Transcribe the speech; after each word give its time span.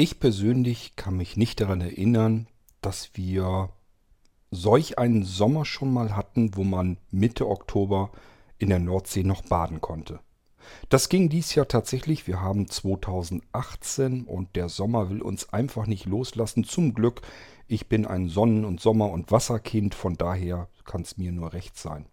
Ich 0.00 0.18
persönlich 0.18 0.96
kann 0.96 1.18
mich 1.18 1.36
nicht 1.36 1.60
daran 1.60 1.82
erinnern, 1.82 2.46
dass 2.80 3.10
wir 3.18 3.68
solch 4.50 4.98
einen 4.98 5.24
Sommer 5.24 5.66
schon 5.66 5.92
mal 5.92 6.16
hatten, 6.16 6.56
wo 6.56 6.64
man 6.64 6.96
Mitte 7.10 7.46
Oktober 7.46 8.10
in 8.56 8.70
der 8.70 8.78
Nordsee 8.78 9.24
noch 9.24 9.42
baden 9.42 9.82
konnte. 9.82 10.20
Das 10.88 11.10
ging 11.10 11.28
dies 11.28 11.54
Jahr 11.54 11.68
tatsächlich. 11.68 12.26
Wir 12.26 12.40
haben 12.40 12.66
2018 12.66 14.24
und 14.24 14.56
der 14.56 14.70
Sommer 14.70 15.10
will 15.10 15.20
uns 15.20 15.52
einfach 15.52 15.86
nicht 15.86 16.06
loslassen. 16.06 16.64
Zum 16.64 16.94
Glück, 16.94 17.20
ich 17.68 17.90
bin 17.90 18.06
ein 18.06 18.30
Sonnen- 18.30 18.64
und 18.64 18.80
Sommer- 18.80 19.10
und 19.10 19.30
Wasserkind, 19.30 19.94
von 19.94 20.14
daher 20.14 20.70
kann 20.86 21.02
es 21.02 21.18
mir 21.18 21.30
nur 21.30 21.52
recht 21.52 21.76
sein. 21.76 22.06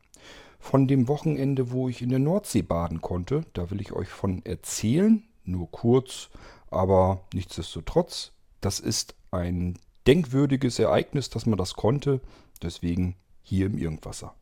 Von 0.59 0.89
dem 0.89 1.07
Wochenende, 1.07 1.71
wo 1.71 1.87
ich 1.87 2.01
in 2.01 2.09
der 2.09 2.19
Nordsee 2.19 2.63
baden 2.63 2.99
konnte, 2.99 3.45
da 3.53 3.71
will 3.71 3.79
ich 3.79 3.93
euch 3.93 4.09
von 4.09 4.43
erzählen, 4.43 5.23
nur 5.45 5.71
kurz. 5.71 6.29
Aber 6.69 7.21
nichtsdestotrotz, 7.33 8.31
das 8.61 8.79
ist 8.79 9.15
ein 9.31 9.79
denkwürdiges 10.05 10.79
Ereignis, 10.79 11.29
dass 11.29 11.45
man 11.45 11.57
das 11.57 11.75
konnte. 11.75 12.21
Deswegen 12.61 13.15
hier 13.41 13.67
im 13.67 13.77
Irgendwasser. 13.77 14.33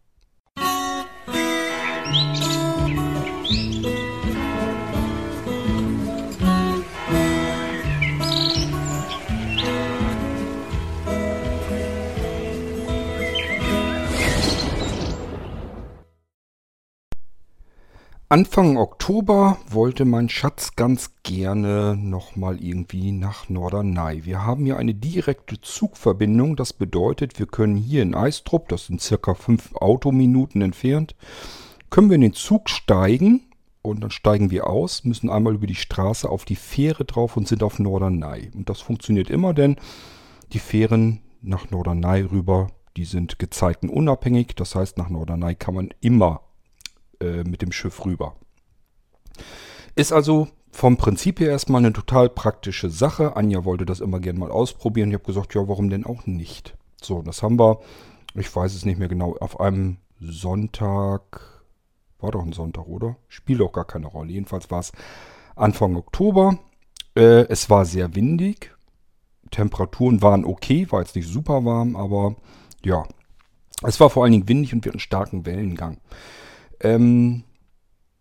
Musik 2.08 2.65
Anfang 18.28 18.78
Oktober 18.78 19.60
wollte 19.70 20.04
mein 20.04 20.30
Schatz 20.30 20.76
ganz 20.76 21.12
gerne 21.22 21.96
nochmal 21.96 22.60
irgendwie 22.60 23.12
nach 23.12 23.50
Norderney. 23.50 24.26
Wir 24.26 24.44
haben 24.44 24.66
hier 24.66 24.78
eine 24.78 24.96
direkte 24.96 25.62
Zugverbindung. 25.62 26.56
Das 26.56 26.74
bedeutet, 26.74 27.38
wir 27.38 27.45
können 27.45 27.76
hier 27.76 28.02
in 28.02 28.16
Eistrup, 28.16 28.67
das 28.70 28.88
sind 28.88 29.00
circa 29.00 29.36
fünf 29.36 29.76
Autominuten 29.76 30.64
entfernt, 30.64 31.16
können 31.92 32.09
wir 32.09 32.16
in 32.16 32.22
den 32.22 32.34
Zug 32.34 32.72
steigen 32.72 33.42
und 33.84 34.02
dann 34.02 34.09
steigen 34.09 34.50
wir 34.50 34.66
aus, 34.66 35.04
müssen 35.04 35.30
einmal 35.30 35.54
über 35.54 35.67
die 35.67 35.76
Straße 35.76 36.28
auf 36.28 36.45
die 36.45 36.56
Fähre 36.56 37.06
drauf 37.06 37.38
und 37.38 37.48
sind 37.48 37.62
auf 37.62 37.78
Norderney. 37.78 38.50
Und 38.56 38.70
das 38.70 38.82
funktioniert 38.82 39.30
immer, 39.30 39.54
denn 39.54 39.76
die 40.52 40.58
Fähren 40.58 41.22
nach 41.44 41.70
Norderney 41.70 42.22
rüber, 42.22 42.70
die 42.98 43.06
sind 43.06 43.38
gezeitenunabhängig. 43.38 44.56
Das 44.56 44.73
heißt, 44.73 44.98
nach 44.98 45.10
Norderney 45.10 45.54
kann 45.54 45.76
man 45.76 45.89
immer 46.02 46.42
äh, 47.19 47.44
mit 47.44 47.61
dem 47.61 47.71
Schiff 47.71 48.05
rüber. 48.05 48.35
Ist 49.95 50.11
also 50.11 50.47
vom 50.71 50.97
Prinzip 50.97 51.39
her 51.39 51.49
erstmal 51.49 51.80
eine 51.80 51.94
total 51.94 52.30
praktische 52.30 52.89
Sache. 52.89 53.35
Anja 53.38 53.63
wollte 53.63 53.85
das 53.85 54.02
immer 54.02 54.19
gerne 54.19 54.39
mal 54.39 54.52
ausprobieren. 54.52 55.09
Ich 55.09 55.16
habe 55.16 55.23
gesagt, 55.23 55.55
ja, 55.55 55.67
warum 55.67 55.89
denn 55.89 56.05
auch 56.05 56.25
nicht? 56.25 56.75
So, 57.02 57.21
das 57.21 57.43
haben 57.43 57.58
wir, 57.58 57.80
ich 58.33 58.53
weiß 58.53 58.75
es 58.75 58.86
nicht 58.86 58.99
mehr 58.99 59.08
genau, 59.08 59.38
auf 59.39 59.59
einem 59.59 59.97
Sonntag, 60.19 61.63
war 62.19 62.31
doch 62.31 62.43
ein 62.43 62.53
Sonntag, 62.53 62.88
oder? 62.88 63.16
Spielt 63.27 63.61
auch 63.61 63.71
gar 63.71 63.86
keine 63.86 64.08
Rolle. 64.08 64.31
Jedenfalls 64.31 64.69
war 64.71 64.80
es 64.80 64.91
Anfang 65.55 65.95
Oktober. 65.95 66.59
Äh, 67.16 67.45
es 67.47 67.69
war 67.69 67.86
sehr 67.86 68.16
windig. 68.16 68.75
Temperaturen 69.52 70.21
waren 70.21 70.43
okay, 70.43 70.88
war 70.89 71.02
jetzt 71.02 71.16
nicht 71.16 71.30
super 71.30 71.63
warm, 71.63 71.95
aber 71.95 72.36
ja, 72.83 73.05
es 73.83 73.99
war 73.99 74.09
vor 74.09 74.23
allen 74.23 74.33
Dingen 74.33 74.49
windig 74.49 74.73
und 74.73 74.83
wir 74.83 74.91
hatten 74.91 74.99
starken 74.99 75.45
Wellengang. 75.45 75.99
Ähm, 76.86 77.44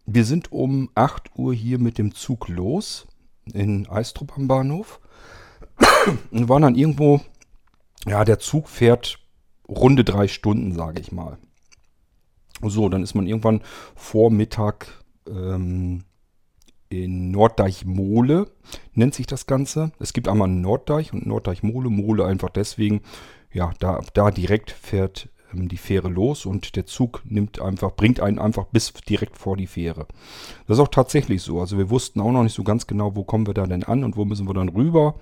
wir 0.06 0.24
sind 0.24 0.50
um 0.50 0.88
8 0.94 1.36
Uhr 1.36 1.52
hier 1.52 1.78
mit 1.78 1.98
dem 1.98 2.14
Zug 2.14 2.48
los 2.48 3.06
in 3.52 3.86
Eistrup 3.88 4.38
am 4.38 4.48
Bahnhof 4.48 5.00
und 6.30 6.48
waren 6.48 6.62
dann 6.62 6.74
irgendwo, 6.74 7.20
ja, 8.06 8.24
der 8.24 8.38
Zug 8.38 8.70
fährt 8.70 9.18
runde 9.68 10.02
drei 10.02 10.28
Stunden, 10.28 10.72
sage 10.72 11.00
ich 11.00 11.12
mal. 11.12 11.36
So, 12.62 12.88
dann 12.88 13.02
ist 13.02 13.14
man 13.14 13.26
irgendwann 13.26 13.60
vor 13.94 14.30
Mittag 14.30 15.04
ähm, 15.28 16.04
in 16.88 17.32
Norddeich-Mole, 17.32 18.50
nennt 18.94 19.14
sich 19.14 19.26
das 19.26 19.44
Ganze. 19.46 19.92
Es 19.98 20.14
gibt 20.14 20.26
einmal 20.26 20.48
Norddeich 20.48 21.12
und 21.12 21.26
Norddeich-Mole. 21.26 21.90
Mole 21.90 22.24
einfach 22.24 22.48
deswegen, 22.48 23.02
ja, 23.52 23.72
da, 23.78 24.00
da 24.14 24.30
direkt 24.30 24.70
fährt 24.70 25.28
die 25.54 25.76
Fähre 25.76 26.08
los 26.08 26.46
und 26.46 26.76
der 26.76 26.86
Zug 26.86 27.22
nimmt 27.24 27.60
einfach, 27.60 27.94
bringt 27.94 28.20
einen 28.20 28.38
einfach 28.38 28.66
bis 28.66 28.92
direkt 28.92 29.38
vor 29.38 29.56
die 29.56 29.66
Fähre. 29.66 30.06
Das 30.66 30.78
ist 30.78 30.82
auch 30.82 30.88
tatsächlich 30.88 31.42
so. 31.42 31.60
Also 31.60 31.78
wir 31.78 31.90
wussten 31.90 32.20
auch 32.20 32.32
noch 32.32 32.42
nicht 32.42 32.54
so 32.54 32.64
ganz 32.64 32.86
genau, 32.86 33.16
wo 33.16 33.24
kommen 33.24 33.46
wir 33.46 33.54
da 33.54 33.66
denn 33.66 33.84
an 33.84 34.04
und 34.04 34.16
wo 34.16 34.24
müssen 34.24 34.48
wir 34.48 34.54
dann 34.54 34.68
rüber. 34.68 35.14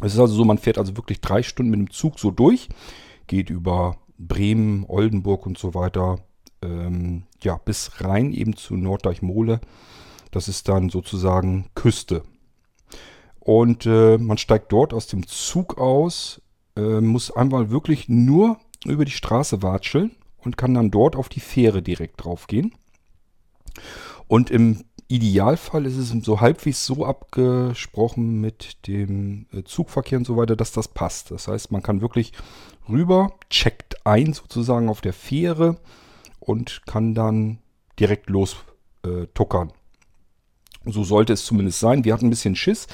Es 0.00 0.14
ist 0.14 0.20
also 0.20 0.34
so, 0.34 0.44
man 0.44 0.58
fährt 0.58 0.78
also 0.78 0.96
wirklich 0.96 1.20
drei 1.20 1.42
Stunden 1.42 1.70
mit 1.70 1.80
dem 1.80 1.90
Zug 1.90 2.18
so 2.18 2.30
durch, 2.30 2.68
geht 3.26 3.50
über 3.50 3.96
Bremen, 4.18 4.84
Oldenburg 4.86 5.46
und 5.46 5.58
so 5.58 5.74
weiter, 5.74 6.18
ähm, 6.62 7.24
ja, 7.42 7.56
bis 7.56 8.00
rein 8.00 8.32
eben 8.32 8.56
zu 8.56 8.76
Norddeich-Mole. 8.76 9.60
Das 10.30 10.48
ist 10.48 10.68
dann 10.68 10.88
sozusagen 10.90 11.66
Küste. 11.74 12.22
Und 13.40 13.86
äh, 13.86 14.18
man 14.18 14.38
steigt 14.38 14.72
dort 14.72 14.92
aus 14.92 15.06
dem 15.06 15.26
Zug 15.26 15.78
aus, 15.78 16.42
äh, 16.76 17.00
muss 17.00 17.30
einmal 17.30 17.70
wirklich 17.70 18.08
nur 18.08 18.58
über 18.84 19.04
die 19.04 19.12
Straße 19.12 19.62
watscheln 19.62 20.12
und 20.38 20.56
kann 20.56 20.74
dann 20.74 20.90
dort 20.90 21.16
auf 21.16 21.28
die 21.28 21.40
Fähre 21.40 21.82
direkt 21.82 22.24
drauf 22.24 22.46
gehen. 22.46 22.74
Und 24.26 24.50
im 24.50 24.84
Idealfall 25.08 25.86
ist 25.86 25.96
es 25.96 26.10
so 26.10 26.40
halbwegs 26.40 26.84
so 26.84 27.06
abgesprochen 27.06 28.40
mit 28.40 28.86
dem 28.86 29.46
äh, 29.52 29.64
Zugverkehr 29.64 30.18
und 30.18 30.26
so 30.26 30.36
weiter, 30.36 30.54
dass 30.54 30.72
das 30.72 30.88
passt. 30.88 31.30
Das 31.30 31.48
heißt, 31.48 31.72
man 31.72 31.82
kann 31.82 32.02
wirklich 32.02 32.32
rüber, 32.88 33.32
checkt 33.48 34.06
ein 34.06 34.34
sozusagen 34.34 34.90
auf 34.90 35.00
der 35.00 35.14
Fähre 35.14 35.76
und 36.40 36.82
kann 36.86 37.14
dann 37.14 37.58
direkt 37.98 38.28
los 38.28 38.56
äh, 39.02 39.26
tuckern. 39.32 39.72
So 40.84 41.04
sollte 41.04 41.32
es 41.32 41.44
zumindest 41.44 41.80
sein. 41.80 42.04
Wir 42.04 42.12
hatten 42.12 42.26
ein 42.26 42.30
bisschen 42.30 42.56
Schiss, 42.56 42.86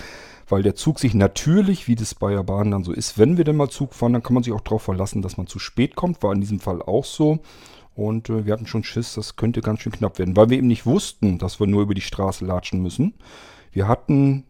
weil 0.48 0.62
der 0.62 0.74
Zug 0.74 0.98
sich 0.98 1.14
natürlich, 1.14 1.88
wie 1.88 1.94
das 1.94 2.14
bei 2.14 2.32
der 2.32 2.42
Bahn 2.42 2.70
dann 2.70 2.84
so 2.84 2.92
ist, 2.92 3.18
wenn 3.18 3.36
wir 3.36 3.44
denn 3.44 3.56
mal 3.56 3.70
Zug 3.70 3.94
fahren, 3.94 4.12
dann 4.12 4.22
kann 4.22 4.34
man 4.34 4.42
sich 4.42 4.52
auch 4.52 4.60
darauf 4.60 4.82
verlassen, 4.82 5.22
dass 5.22 5.36
man 5.36 5.46
zu 5.46 5.58
spät 5.58 5.96
kommt. 5.96 6.22
War 6.22 6.32
in 6.32 6.40
diesem 6.40 6.60
Fall 6.60 6.82
auch 6.82 7.04
so. 7.04 7.40
Und 7.94 8.28
äh, 8.28 8.44
wir 8.44 8.52
hatten 8.52 8.66
schon 8.66 8.84
Schiss, 8.84 9.14
das 9.14 9.36
könnte 9.36 9.60
ganz 9.60 9.80
schön 9.80 9.92
knapp 9.92 10.18
werden, 10.18 10.36
weil 10.36 10.50
wir 10.50 10.58
eben 10.58 10.66
nicht 10.66 10.86
wussten, 10.86 11.38
dass 11.38 11.60
wir 11.60 11.66
nur 11.66 11.82
über 11.82 11.94
die 11.94 12.00
Straße 12.00 12.44
latschen 12.44 12.82
müssen. 12.82 13.14
Wir 13.72 13.88
hatten, 13.88 14.44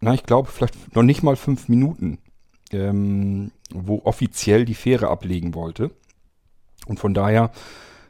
na, 0.00 0.14
ich 0.14 0.24
glaube, 0.24 0.48
vielleicht 0.50 0.94
noch 0.94 1.02
nicht 1.02 1.22
mal 1.22 1.36
fünf 1.36 1.68
Minuten, 1.68 2.18
ähm, 2.72 3.52
wo 3.72 4.02
offiziell 4.04 4.64
die 4.64 4.74
Fähre 4.74 5.08
ablegen 5.08 5.54
wollte. 5.54 5.92
Und 6.86 6.98
von 6.98 7.14
daher, 7.14 7.52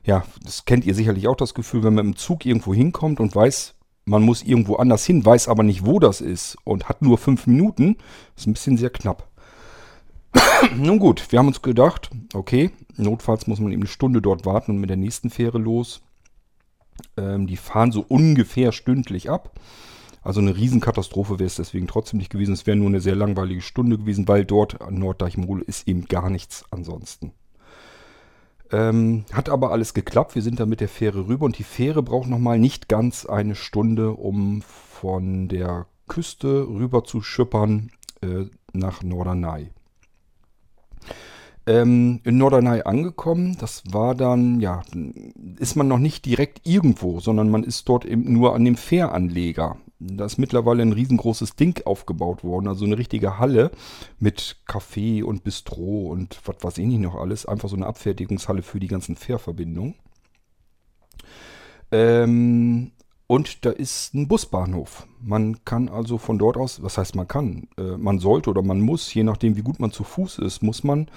ja, 0.05 0.25
das 0.43 0.65
kennt 0.65 0.85
ihr 0.85 0.95
sicherlich 0.95 1.29
auch 1.29 1.37
das 1.37 1.55
Gefühl, 1.55 1.85
wenn 1.85 1.95
man 1.95 2.07
im 2.07 2.17
Zug 2.17 2.47
irgendwo 2.47 2.75
hinkommt 2.75 3.21
und 3.21 3.35
weiß, 3.35 3.76
man 4.07 4.23
muss 4.23 4.43
irgendwo 4.43 4.77
anders 4.77 5.05
hin, 5.05 5.25
weiß 5.25 5.49
aber 5.49 5.63
nicht, 5.65 5.85
wo 5.85 5.99
das 5.99 6.21
ist 6.21 6.57
und 6.65 6.89
hat 6.89 7.03
nur 7.03 7.19
fünf 7.19 7.47
Minuten, 7.47 7.97
ist 8.37 8.47
ein 8.47 8.53
bisschen 8.53 8.79
sehr 8.79 8.91
knapp. 8.91 9.29
Nun 10.77 10.99
gut, 10.99 11.31
wir 11.31 11.39
haben 11.39 11.49
uns 11.49 11.61
gedacht, 11.61 12.11
okay, 12.33 12.71
notfalls 12.97 13.47
muss 13.47 13.59
man 13.61 13.73
eben 13.73 13.83
eine 13.83 13.89
Stunde 13.89 14.23
dort 14.23 14.47
warten 14.47 14.73
und 14.73 14.79
mit 14.79 14.91
der 14.91 14.97
nächsten 14.97 15.29
Fähre 15.29 15.59
los. 15.59 16.03
Ähm, 17.17 17.47
die 17.47 17.57
fahren 17.57 17.93
so 17.93 18.05
ungefähr 18.07 18.73
stündlich 18.73 19.29
ab. 19.29 19.59
Also 20.23 20.41
eine 20.41 20.57
Riesenkatastrophe 20.57 21.39
wäre 21.39 21.47
es 21.47 21.57
deswegen 21.57 21.87
trotzdem 21.87 22.19
nicht 22.19 22.31
gewesen. 22.31 22.53
Es 22.53 22.67
wäre 22.67 22.77
nur 22.77 22.89
eine 22.89 23.01
sehr 23.01 23.17
langweilige 23.17 23.61
Stunde 23.61 23.99
gewesen, 23.99 24.29
weil 24.29 24.45
dort 24.45 24.81
an 24.81 24.99
Norddeichmole 24.99 25.63
ist 25.65 25.87
eben 25.89 26.07
gar 26.07 26.31
nichts 26.31 26.65
ansonsten. 26.71 27.33
Ähm, 28.73 29.25
hat 29.33 29.49
aber 29.49 29.71
alles 29.71 29.95
geklappt. 29.95 30.35
Wir 30.35 30.43
sind 30.43 30.59
da 30.59 30.67
mit 30.67 30.81
der 30.81 30.89
Fähre 30.89 31.29
rüber 31.29 31.47
und 31.47 31.59
die 31.59 31.65
Fähre 31.65 32.03
braucht 32.03 32.29
nochmal 32.29 32.59
nicht 32.59 32.89
ganz 32.89 33.27
eine 33.27 33.55
Stunde, 33.55 34.13
um 34.13 34.63
von 34.63 35.49
der 35.49 35.87
Küste 36.09 36.67
rüber 36.67 37.05
zu 37.05 37.21
schippern 37.21 37.91
äh, 38.23 38.47
nach 38.73 39.03
Norderney. 39.03 39.71
Ähm, 41.69 42.21
in 42.23 42.39
Norderney 42.39 42.83
angekommen, 42.83 43.57
das 43.59 43.83
war 43.91 44.15
dann, 44.15 44.61
ja, 44.61 44.83
ist 45.59 45.75
man 45.75 45.89
noch 45.89 45.99
nicht 45.99 46.25
direkt 46.25 46.61
irgendwo, 46.65 47.19
sondern 47.19 47.51
man 47.51 47.65
ist 47.65 47.89
dort 47.89 48.05
eben 48.05 48.33
nur 48.33 48.55
an 48.55 48.65
dem 48.65 48.77
Fähranleger. 48.77 49.77
Da 49.99 50.27
ist 50.27 50.37
mittlerweile 50.37 50.83
ein 50.83 50.93
riesengroßes 50.93 51.57
Ding 51.57 51.85
aufgebaut 51.87 52.45
worden, 52.45 52.69
also 52.69 52.85
eine 52.85 52.99
richtige 52.99 53.39
Halle 53.39 53.71
mit 54.19 54.57
Café 54.67 55.25
und 55.25 55.43
Bistro 55.43 56.09
und 56.09 56.39
was 56.45 56.57
weiß 56.61 56.79
ich 56.79 56.87
nicht 56.87 57.01
noch 57.01 57.15
alles. 57.15 57.47
Einfach 57.47 57.71
so 57.71 57.77
eine 57.77 57.87
Abfertigungshalle 57.87 58.63
für 58.63 58.79
die 58.79 58.89
ganzen 58.89 59.17
Fährverbindungen. 59.17 59.95
Ähm, 61.93 62.93
und 63.27 63.65
da 63.65 63.71
ist 63.71 64.15
ein 64.15 64.29
Busbahnhof. 64.29 65.07
Man 65.21 65.65
kann 65.65 65.89
also 65.89 66.19
von 66.19 66.39
dort 66.39 66.59
aus, 66.59 66.83
was 66.83 66.99
heißt 66.99 67.17
man 67.17 67.27
kann, 67.27 67.69
äh, 67.79 67.97
man 67.97 68.19
sollte 68.19 68.51
oder 68.51 68.63
man 68.63 68.81
muss, 68.81 69.13
je 69.15 69.25
nachdem 69.25 69.57
wie 69.57 69.63
gut 69.63 69.81
man 69.81 69.93
zu 69.93 70.05
Fuß 70.05 70.39
ist, 70.41 70.63
muss 70.63 70.85
man 70.85 71.11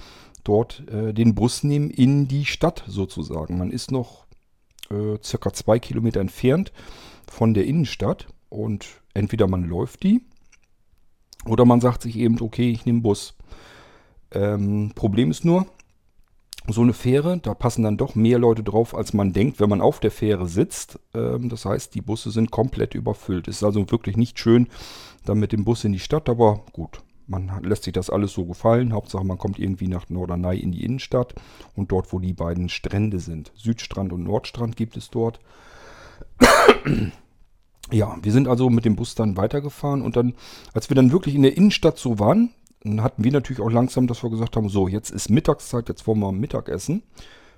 dort 0.46 0.88
äh, 0.88 1.14
den 1.14 1.36
Bus 1.36 1.64
nehmen 1.64 1.90
in 1.90 2.30
die 2.30 2.46
Stadt 2.46 2.84
sozusagen. 2.88 3.58
Man 3.58 3.72
ist 3.72 3.92
noch 3.92 4.26
äh, 4.90 5.18
circa 5.22 5.52
zwei 5.52 5.80
Kilometer 5.80 6.22
entfernt 6.22 6.72
von 7.28 7.54
der 7.54 7.66
Innenstadt 7.66 8.28
und 8.50 8.88
entweder 9.14 9.48
man 9.48 9.64
läuft 9.64 10.04
die 10.04 10.22
Oder 11.46 11.66
man 11.66 11.82
sagt 11.82 12.02
sich 12.02 12.18
eben, 12.18 12.42
okay, 12.42 12.70
ich 12.70 12.86
nehme 12.86 13.02
Bus. 13.02 13.36
Ähm, 14.32 14.92
Problem 14.96 15.32
ist 15.32 15.46
nur, 15.46 15.66
so 16.68 16.82
eine 16.82 16.94
Fähre, 16.94 17.40
da 17.40 17.54
passen 17.54 17.84
dann 17.84 17.98
doch 17.98 18.16
mehr 18.16 18.38
Leute 18.38 18.64
drauf, 18.64 18.96
als 18.96 19.14
man 19.14 19.34
denkt, 19.34 19.60
wenn 19.60 19.70
man 19.70 19.82
auf 19.82 20.00
der 20.00 20.12
Fähre 20.12 20.48
sitzt. 20.48 21.00
Ähm, 21.14 21.50
das 21.50 21.66
heißt, 21.66 21.96
die 21.96 22.02
Busse 22.02 22.32
sind 22.32 22.52
komplett 22.52 22.94
überfüllt. 22.96 23.48
Es 23.48 23.58
ist 23.58 23.64
also 23.64 23.90
wirklich 23.90 24.18
nicht 24.18 24.40
schön, 24.40 24.68
dann 25.26 25.40
mit 25.40 25.52
dem 25.52 25.64
Bus 25.64 25.84
in 25.84 25.94
die 25.94 26.00
Stadt, 26.00 26.30
aber 26.30 26.64
gut. 26.74 27.02
Man 27.28 27.52
lässt 27.62 27.84
sich 27.84 27.94
das 27.94 28.10
alles 28.10 28.34
so 28.34 28.46
gefallen. 28.46 28.92
Hauptsache, 28.92 29.24
man 29.24 29.38
kommt 29.38 29.60
irgendwie 29.60 29.88
nach 29.88 30.10
Norderney 30.10 30.60
in 30.60 30.72
die 30.72 30.84
Innenstadt 30.84 31.36
und 31.76 31.92
dort, 31.92 32.12
wo 32.12 32.18
die 32.18 32.34
beiden 32.34 32.70
Strände 32.70 33.20
sind. 33.20 33.52
Südstrand 33.56 34.12
und 34.12 34.24
Nordstrand 34.24 34.76
gibt 34.76 34.98
es 34.98 35.12
dort. 35.12 35.40
Ja, 37.92 38.18
wir 38.22 38.32
sind 38.32 38.48
also 38.48 38.70
mit 38.70 38.86
dem 38.86 38.96
Bus 38.96 39.16
dann 39.16 39.36
weitergefahren 39.36 40.02
und 40.02 40.16
dann, 40.16 40.36
als 40.74 40.90
wir 40.90 40.96
dann 40.96 41.12
wirklich 41.12 41.36
in 41.36 41.42
der 41.42 41.58
Innenstadt 41.58 41.98
so 41.98 42.20
waren, 42.20 42.54
hatten 42.86 43.24
wir 43.24 43.32
natürlich 43.32 43.62
auch 43.62 43.72
langsam, 43.72 44.08
dass 44.08 44.24
wir 44.24 44.30
gesagt 44.30 44.56
haben, 44.56 44.70
so, 44.70 44.88
jetzt 44.88 45.10
ist 45.10 45.30
Mittagszeit, 45.30 45.90
jetzt 45.90 46.08
wollen 46.08 46.20
wir 46.20 46.32
Mittagessen. 46.32 47.04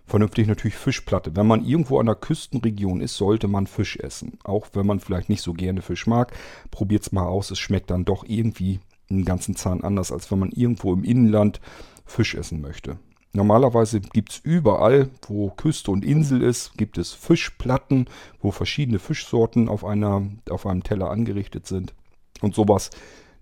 Vernünftig 0.07 0.47
natürlich 0.47 0.75
Fischplatte. 0.75 1.35
Wenn 1.35 1.47
man 1.47 1.63
irgendwo 1.63 1.99
an 1.99 2.07
der 2.07 2.15
Küstenregion 2.15 3.01
ist, 3.01 3.15
sollte 3.17 3.47
man 3.47 3.67
Fisch 3.67 3.97
essen. 3.97 4.39
Auch 4.43 4.67
wenn 4.73 4.85
man 4.85 4.99
vielleicht 4.99 5.29
nicht 5.29 5.41
so 5.41 5.53
gerne 5.53 5.81
Fisch 5.81 6.07
mag, 6.07 6.33
probiert 6.71 7.03
es 7.03 7.11
mal 7.11 7.25
aus. 7.25 7.51
Es 7.51 7.59
schmeckt 7.59 7.91
dann 7.91 8.03
doch 8.03 8.25
irgendwie 8.27 8.79
einen 9.09 9.25
ganzen 9.25 9.55
Zahn 9.55 9.83
anders, 9.83 10.11
als 10.11 10.31
wenn 10.31 10.39
man 10.39 10.51
irgendwo 10.51 10.93
im 10.93 11.03
Innenland 11.03 11.61
Fisch 12.05 12.35
essen 12.35 12.61
möchte. 12.61 12.97
Normalerweise 13.33 14.01
gibt 14.01 14.31
es 14.31 14.39
überall, 14.39 15.09
wo 15.27 15.49
Küste 15.51 15.91
und 15.91 16.03
Insel 16.03 16.41
ist, 16.41 16.77
gibt 16.77 16.97
es 16.97 17.13
Fischplatten, 17.13 18.07
wo 18.41 18.51
verschiedene 18.51 18.99
Fischsorten 18.99 19.69
auf, 19.69 19.85
einer, 19.85 20.23
auf 20.49 20.65
einem 20.65 20.83
Teller 20.83 21.09
angerichtet 21.09 21.65
sind. 21.65 21.93
Und 22.41 22.55
sowas 22.55 22.89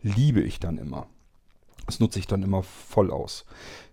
liebe 0.03 0.41
ich 0.41 0.59
dann 0.59 0.77
immer. 0.77 1.07
Das 1.88 2.00
nutze 2.00 2.19
ich 2.19 2.27
dann 2.27 2.44
immer 2.44 2.62
voll 2.62 3.09
aus. 3.09 3.45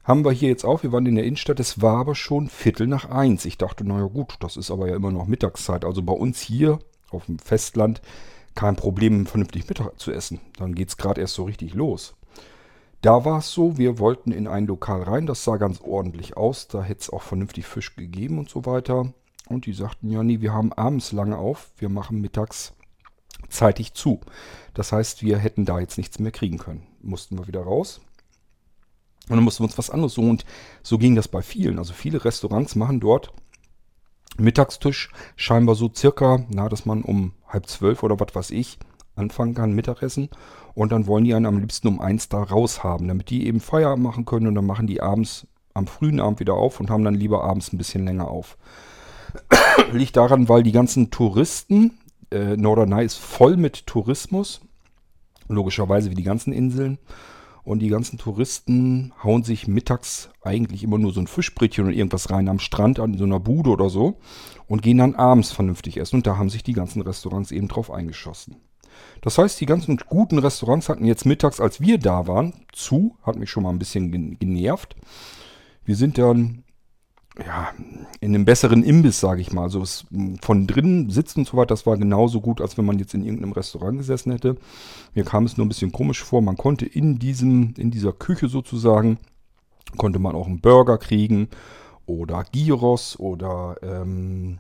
Haben 0.05 0.25
wir 0.25 0.33
hier 0.33 0.51
jetzt 0.51 0.65
auch, 0.65 0.83
wir 0.83 0.93
waren 0.93 1.07
in 1.07 1.15
der 1.15 1.25
Innenstadt, 1.25 1.59
es 1.61 1.81
war 1.81 1.97
aber 1.97 2.15
schon 2.15 2.49
Viertel 2.49 2.87
nach 2.87 3.09
eins. 3.09 3.47
Ich 3.47 3.57
dachte, 3.57 3.85
naja 3.85 4.05
gut, 4.05 4.35
das 4.41 4.59
ist 4.59 4.71
aber 4.71 4.89
ja 4.89 4.97
immer 4.97 5.11
noch 5.11 5.27
Mittagszeit. 5.27 5.85
Also 5.85 6.03
bei 6.03 6.13
uns 6.13 6.41
hier 6.41 6.79
auf 7.11 7.25
dem 7.25 7.39
Festland 7.39 8.03
kein 8.55 8.77
Problem, 8.77 9.25
vernünftig 9.25 9.67
Mittag 9.69 9.99
zu 9.99 10.13
essen. 10.13 10.41
Dann 10.59 10.75
geht 10.75 10.91
es 10.91 10.97
gerade 10.99 11.23
erst 11.23 11.35
so 11.35 11.45
richtig 11.45 11.73
los. 11.73 12.15
Da 13.03 13.25
war 13.25 13.39
es 13.39 13.51
so, 13.53 13.79
wir 13.79 13.99
wollten 13.99 14.33
in 14.33 14.47
ein 14.47 14.67
Lokal 14.67 15.03
rein, 15.03 15.27
das 15.27 15.45
sah 15.45 15.57
ganz 15.57 15.81
ordentlich 15.81 16.37
aus, 16.37 16.67
da 16.69 16.83
hätte 16.83 17.03
es 17.03 17.11
auch 17.11 17.23
vernünftig 17.23 17.67
Fisch 17.67 17.95
gegeben 17.95 18.39
und 18.39 18.49
so 18.49 18.67
weiter. 18.67 19.13
Und 19.49 19.67
die 19.67 19.75
sagten, 19.75 20.11
ja 20.11 20.23
nee, 20.23 20.41
wir 20.41 20.53
haben 20.53 20.73
abends 20.73 21.13
lange 21.13 21.39
auf, 21.39 21.71
wir 21.79 21.89
machen 21.89 22.21
mittags 22.21 22.73
zeitig 23.49 23.95
zu. 23.95 24.21
Das 24.75 24.93
heißt, 24.93 25.23
wir 25.23 25.39
hätten 25.39 25.65
da 25.65 25.79
jetzt 25.79 25.99
nichts 25.99 26.19
mehr 26.19 26.33
kriegen 26.33 26.59
können. 26.59 26.87
Mussten 27.01 27.39
wir 27.39 27.47
wieder 27.47 27.63
raus. 27.63 28.01
Und 29.29 29.37
dann 29.37 29.45
mussten 29.45 29.63
wir 29.63 29.69
uns 29.69 29.79
was 29.79 29.91
anderes 29.91 30.15
suchen. 30.15 30.31
Und 30.31 30.45
so 30.83 30.99
ging 30.99 31.15
das 31.15 31.29
bei 31.29 31.43
vielen. 31.43 31.79
Also 31.79 31.93
viele 31.93 32.25
Restaurants 32.25 32.75
machen 32.75 33.01
dort 33.01 33.33
Mittagstisch 34.39 35.11
scheinbar 35.35 35.77
so 35.77 35.91
circa, 35.95 36.45
na, 36.51 36.69
dass 36.69 36.85
man 36.85 37.03
um 37.03 37.33
halb 37.49 37.69
zwölf 37.69 38.03
oder 38.03 38.21
was 38.21 38.35
weiß 38.35 38.51
ich 38.51 38.79
anfangen 39.17 39.55
kann, 39.55 39.73
Mittagessen. 39.73 40.29
Und 40.75 40.93
dann 40.93 41.07
wollen 41.07 41.25
die 41.25 41.35
einen 41.35 41.47
am 41.47 41.59
liebsten 41.59 41.89
um 41.89 42.01
eins 42.01 42.29
da 42.29 42.43
raus 42.43 42.85
haben, 42.85 43.09
damit 43.09 43.31
die 43.31 43.47
eben 43.47 43.61
Feierabend 43.61 44.05
machen 44.05 44.25
können. 44.25 44.47
Und 44.47 44.55
dann 44.55 44.67
machen 44.67 44.87
die 44.87 45.01
abends, 45.01 45.47
am 45.75 45.87
frühen 45.87 46.21
Abend 46.21 46.41
wieder 46.41 46.55
auf 46.55 46.81
und 46.81 46.91
haben 46.91 47.05
dann 47.05 47.15
lieber 47.15 47.45
abends 47.45 47.73
ein 47.73 47.79
bisschen 47.79 48.05
länger 48.05 48.29
auf. 48.29 48.57
Liegt 49.93 50.17
daran, 50.17 50.49
weil 50.49 50.63
die 50.63 50.73
ganzen 50.73 51.11
Touristen, 51.11 51.99
äh, 52.31 52.57
Norderney 52.57 53.05
ist 53.05 53.19
voll 53.19 53.57
mit 53.57 53.87
Tourismus, 53.87 54.61
logischerweise 55.49 56.11
wie 56.11 56.15
die 56.15 56.23
ganzen 56.23 56.53
Inseln. 56.53 56.99
Und 57.67 57.81
die 57.81 57.89
ganzen 57.89 58.17
Touristen 58.17 59.13
hauen 59.25 59.43
sich 59.43 59.67
mittags 59.67 60.31
eigentlich 60.41 60.85
immer 60.85 60.99
nur 60.99 61.13
so 61.13 61.21
ein 61.21 61.27
Fischbrötchen 61.27 61.87
und 61.87 61.95
irgendwas 61.95 62.31
rein 62.31 62.49
am 62.49 62.61
Strand, 62.61 63.01
an 63.01 63.19
so 63.19 63.25
einer 63.25 63.41
Bude 63.41 63.71
oder 63.71 63.91
so. 63.91 64.19
Und 64.69 64.83
gehen 64.83 64.99
dann 64.99 65.17
abends 65.17 65.51
vernünftig 65.51 65.97
essen. 65.97 66.17
Und 66.17 66.29
da 66.29 66.37
haben 66.37 66.49
sich 66.49 66.63
die 66.63 66.75
ganzen 66.75 67.03
Restaurants 67.03 67.51
eben 67.51 67.67
drauf 67.67 67.91
eingeschossen. 67.91 68.57
Das 69.23 69.39
heißt, 69.39 69.61
die 69.61 69.67
ganzen 69.67 69.97
guten 69.97 70.39
Restaurants 70.39 70.89
hatten 70.89 71.05
jetzt 71.05 71.27
mittags, 71.27 71.61
als 71.61 71.81
wir 71.81 71.99
da 71.99 72.27
waren, 72.27 72.53
zu. 72.73 73.17
Hat 73.23 73.37
mich 73.37 73.51
schon 73.51 73.63
mal 73.63 73.71
ein 73.71 73.79
bisschen 73.79 74.39
genervt. 74.39 74.97
Wir 75.85 75.97
sind 75.97 76.19
dann 76.19 76.65
ja, 77.45 77.69
in 78.21 78.35
einem 78.35 78.45
besseren 78.45 78.83
Imbiss, 78.83 79.21
sage 79.21 79.41
ich 79.41 79.53
mal. 79.53 79.65
Also 79.65 79.83
es, 79.83 80.07
von 80.41 80.67
drinnen 80.67 81.11
sitzen 81.11 81.41
und 81.41 81.49
so 81.49 81.57
weiter, 81.57 81.69
das 81.69 81.87
war 81.87 81.97
genauso 81.97 82.41
gut, 82.41 82.61
als 82.61 82.79
wenn 82.79 82.87
man 82.87 82.99
jetzt 82.99 83.15
in 83.15 83.25
irgendeinem 83.25 83.53
Restaurant 83.53 83.99
gesessen 83.99 84.33
hätte. 84.33 84.57
Mir 85.15 85.25
kam 85.25 85.45
es 85.45 85.57
nur 85.57 85.67
ein 85.67 85.69
bisschen 85.69 85.93
komisch 85.93 86.23
vor. 86.23 86.41
Man 86.41 86.57
konnte 86.57 86.87
in 86.87 87.19
diesem, 87.19 87.75
in 87.77 87.91
dieser 87.91 88.13
Küche 88.13 88.49
sozusagen, 88.49 89.19
konnte 89.99 90.19
man 90.19 90.35
auch 90.35 90.47
einen 90.47 90.61
Burger 90.61 90.99
kriegen 90.99 91.49
oder 92.07 92.45
Gyros 92.53 93.19
oder 93.19 93.77
ähm, 93.83 94.59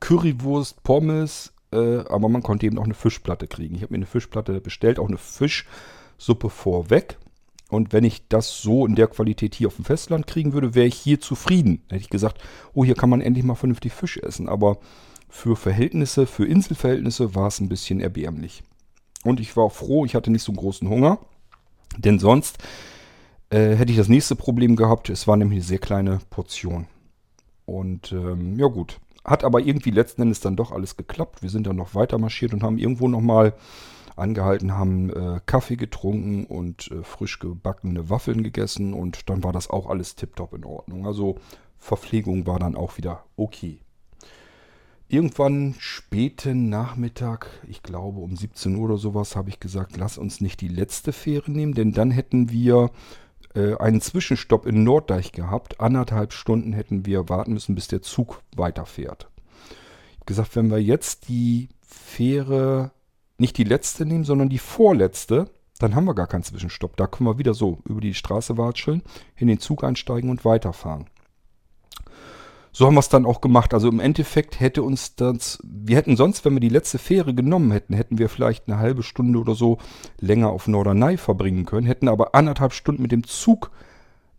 Currywurst, 0.00 0.82
Pommes, 0.82 1.51
äh, 1.72 2.04
aber 2.08 2.28
man 2.28 2.42
konnte 2.42 2.66
eben 2.66 2.78
auch 2.78 2.84
eine 2.84 2.94
Fischplatte 2.94 3.46
kriegen. 3.46 3.74
Ich 3.74 3.82
habe 3.82 3.92
mir 3.92 3.98
eine 3.98 4.06
Fischplatte 4.06 4.60
bestellt, 4.60 4.98
auch 4.98 5.08
eine 5.08 5.18
Fischsuppe 5.18 6.50
vorweg. 6.50 7.18
Und 7.68 7.92
wenn 7.94 8.04
ich 8.04 8.28
das 8.28 8.60
so 8.60 8.86
in 8.86 8.96
der 8.96 9.06
Qualität 9.06 9.54
hier 9.54 9.68
auf 9.68 9.76
dem 9.76 9.86
Festland 9.86 10.26
kriegen 10.26 10.52
würde, 10.52 10.74
wäre 10.74 10.86
ich 10.86 10.94
hier 10.94 11.20
zufrieden. 11.20 11.82
Hätte 11.88 12.02
ich 12.02 12.10
gesagt, 12.10 12.42
oh, 12.74 12.84
hier 12.84 12.94
kann 12.94 13.08
man 13.08 13.22
endlich 13.22 13.44
mal 13.46 13.54
vernünftig 13.54 13.94
Fisch 13.94 14.18
essen. 14.18 14.48
Aber 14.48 14.78
für 15.30 15.56
Verhältnisse, 15.56 16.26
für 16.26 16.46
Inselverhältnisse 16.46 17.34
war 17.34 17.46
es 17.46 17.60
ein 17.60 17.70
bisschen 17.70 18.00
erbärmlich. 18.00 18.62
Und 19.24 19.40
ich 19.40 19.56
war 19.56 19.70
froh, 19.70 20.04
ich 20.04 20.14
hatte 20.14 20.30
nicht 20.30 20.42
so 20.42 20.52
einen 20.52 20.58
großen 20.58 20.86
Hunger. 20.86 21.18
Denn 21.96 22.18
sonst 22.18 22.58
äh, 23.48 23.74
hätte 23.74 23.92
ich 23.92 23.98
das 23.98 24.08
nächste 24.08 24.36
Problem 24.36 24.76
gehabt. 24.76 25.08
Es 25.08 25.26
war 25.26 25.38
nämlich 25.38 25.56
eine 25.56 25.64
sehr 25.64 25.78
kleine 25.78 26.18
Portion. 26.28 26.86
Und 27.64 28.12
ähm, 28.12 28.58
ja 28.58 28.66
gut, 28.66 28.98
hat 29.24 29.44
aber 29.44 29.60
irgendwie 29.60 29.90
letzten 29.90 30.22
Endes 30.22 30.40
dann 30.40 30.56
doch 30.56 30.72
alles 30.72 30.96
geklappt. 30.96 31.42
Wir 31.42 31.50
sind 31.50 31.66
dann 31.66 31.76
noch 31.76 31.94
weiter 31.94 32.18
marschiert 32.18 32.52
und 32.52 32.62
haben 32.62 32.78
irgendwo 32.78 33.08
nochmal 33.08 33.54
angehalten, 34.16 34.76
haben 34.76 35.10
äh, 35.10 35.40
Kaffee 35.46 35.76
getrunken 35.76 36.44
und 36.44 36.90
äh, 36.90 37.02
frisch 37.02 37.38
gebackene 37.38 38.10
Waffeln 38.10 38.42
gegessen 38.42 38.94
und 38.94 39.30
dann 39.30 39.42
war 39.42 39.52
das 39.52 39.70
auch 39.70 39.88
alles 39.88 40.16
tiptop 40.16 40.54
in 40.54 40.64
Ordnung. 40.64 41.06
Also 41.06 41.36
Verpflegung 41.78 42.46
war 42.46 42.58
dann 42.58 42.76
auch 42.76 42.98
wieder 42.98 43.24
okay. 43.36 43.80
Irgendwann 45.08 45.74
späten 45.78 46.70
Nachmittag, 46.70 47.48
ich 47.68 47.82
glaube 47.82 48.20
um 48.20 48.34
17 48.34 48.76
Uhr 48.76 48.84
oder 48.84 48.96
sowas, 48.96 49.36
habe 49.36 49.50
ich 49.50 49.60
gesagt, 49.60 49.96
lass 49.98 50.16
uns 50.16 50.40
nicht 50.40 50.60
die 50.62 50.68
letzte 50.68 51.12
Fähre 51.12 51.50
nehmen, 51.50 51.74
denn 51.74 51.92
dann 51.92 52.10
hätten 52.10 52.50
wir 52.50 52.90
äh, 53.54 53.76
einen 53.76 54.00
Zwischenstopp 54.00 54.66
in 54.66 54.84
Norddeich 54.84 55.32
gehabt. 55.32 55.80
Anderthalb 55.80 56.32
Stunden 56.32 56.72
hätten 56.72 57.06
wir 57.06 57.28
warten 57.28 57.52
müssen, 57.52 57.74
bis 57.74 57.88
der 57.88 58.02
Zug 58.02 58.42
weiterfährt. 58.56 59.28
Ich 60.10 60.16
habe 60.16 60.26
gesagt, 60.26 60.56
wenn 60.56 60.70
wir 60.70 60.82
jetzt 60.82 61.28
die 61.28 61.68
Fähre 61.80 62.92
nicht 63.38 63.58
die 63.58 63.64
letzte 63.64 64.06
nehmen, 64.06 64.24
sondern 64.24 64.48
die 64.48 64.58
vorletzte, 64.58 65.50
dann 65.78 65.94
haben 65.94 66.04
wir 66.04 66.14
gar 66.14 66.28
keinen 66.28 66.44
Zwischenstopp. 66.44 66.96
Da 66.96 67.06
können 67.06 67.28
wir 67.28 67.38
wieder 67.38 67.54
so 67.54 67.78
über 67.84 68.00
die 68.00 68.14
Straße 68.14 68.56
watscheln, 68.56 69.02
in 69.36 69.48
den 69.48 69.58
Zug 69.58 69.82
einsteigen 69.82 70.30
und 70.30 70.44
weiterfahren. 70.44 71.06
So 72.72 72.86
haben 72.86 72.94
wir 72.94 73.00
es 73.00 73.10
dann 73.10 73.26
auch 73.26 73.42
gemacht. 73.42 73.74
Also 73.74 73.88
im 73.88 74.00
Endeffekt 74.00 74.58
hätte 74.58 74.82
uns 74.82 75.14
das, 75.14 75.58
wir 75.62 75.96
hätten 75.96 76.16
sonst, 76.16 76.44
wenn 76.44 76.54
wir 76.54 76.60
die 76.60 76.70
letzte 76.70 76.98
Fähre 76.98 77.34
genommen 77.34 77.70
hätten, 77.70 77.92
hätten 77.92 78.18
wir 78.18 78.30
vielleicht 78.30 78.66
eine 78.66 78.78
halbe 78.78 79.02
Stunde 79.02 79.38
oder 79.38 79.54
so 79.54 79.78
länger 80.18 80.48
auf 80.48 80.68
Norderney 80.68 81.18
verbringen 81.18 81.66
können, 81.66 81.86
hätten 81.86 82.08
aber 82.08 82.34
anderthalb 82.34 82.72
Stunden 82.72 83.02
mit 83.02 83.12
dem 83.12 83.24
Zug 83.24 83.70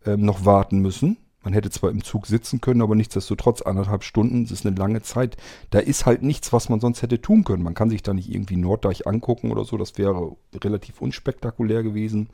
äh, 0.05 0.17
noch 0.17 0.45
warten 0.45 0.79
müssen. 0.79 1.17
Man 1.43 1.53
hätte 1.53 1.69
zwar 1.69 1.91
im 1.91 2.03
Zug 2.03 2.25
sitzen 2.25 2.61
können, 2.61 2.81
aber 2.81 2.95
nichtsdestotrotz 2.95 3.61
anderthalb 3.61 4.03
Stunden, 4.03 4.43
das 4.43 4.51
ist 4.51 4.65
eine 4.65 4.75
lange 4.77 5.01
Zeit. 5.01 5.35
Da 5.71 5.79
ist 5.79 6.05
halt 6.05 6.23
nichts, 6.23 6.53
was 6.53 6.69
man 6.69 6.79
sonst 6.79 7.01
hätte 7.01 7.21
tun 7.21 7.43
können. 7.43 7.63
Man 7.63 7.73
kann 7.73 7.89
sich 7.89 8.01
da 8.01 8.13
nicht 8.13 8.33
irgendwie 8.33 8.55
Norddeich 8.55 9.05
angucken 9.05 9.51
oder 9.51 9.65
so. 9.65 9.77
Das 9.77 9.97
wäre 9.97 10.37
relativ 10.55 11.01
unspektakulär 11.01 11.83
gewesen. 11.83 12.29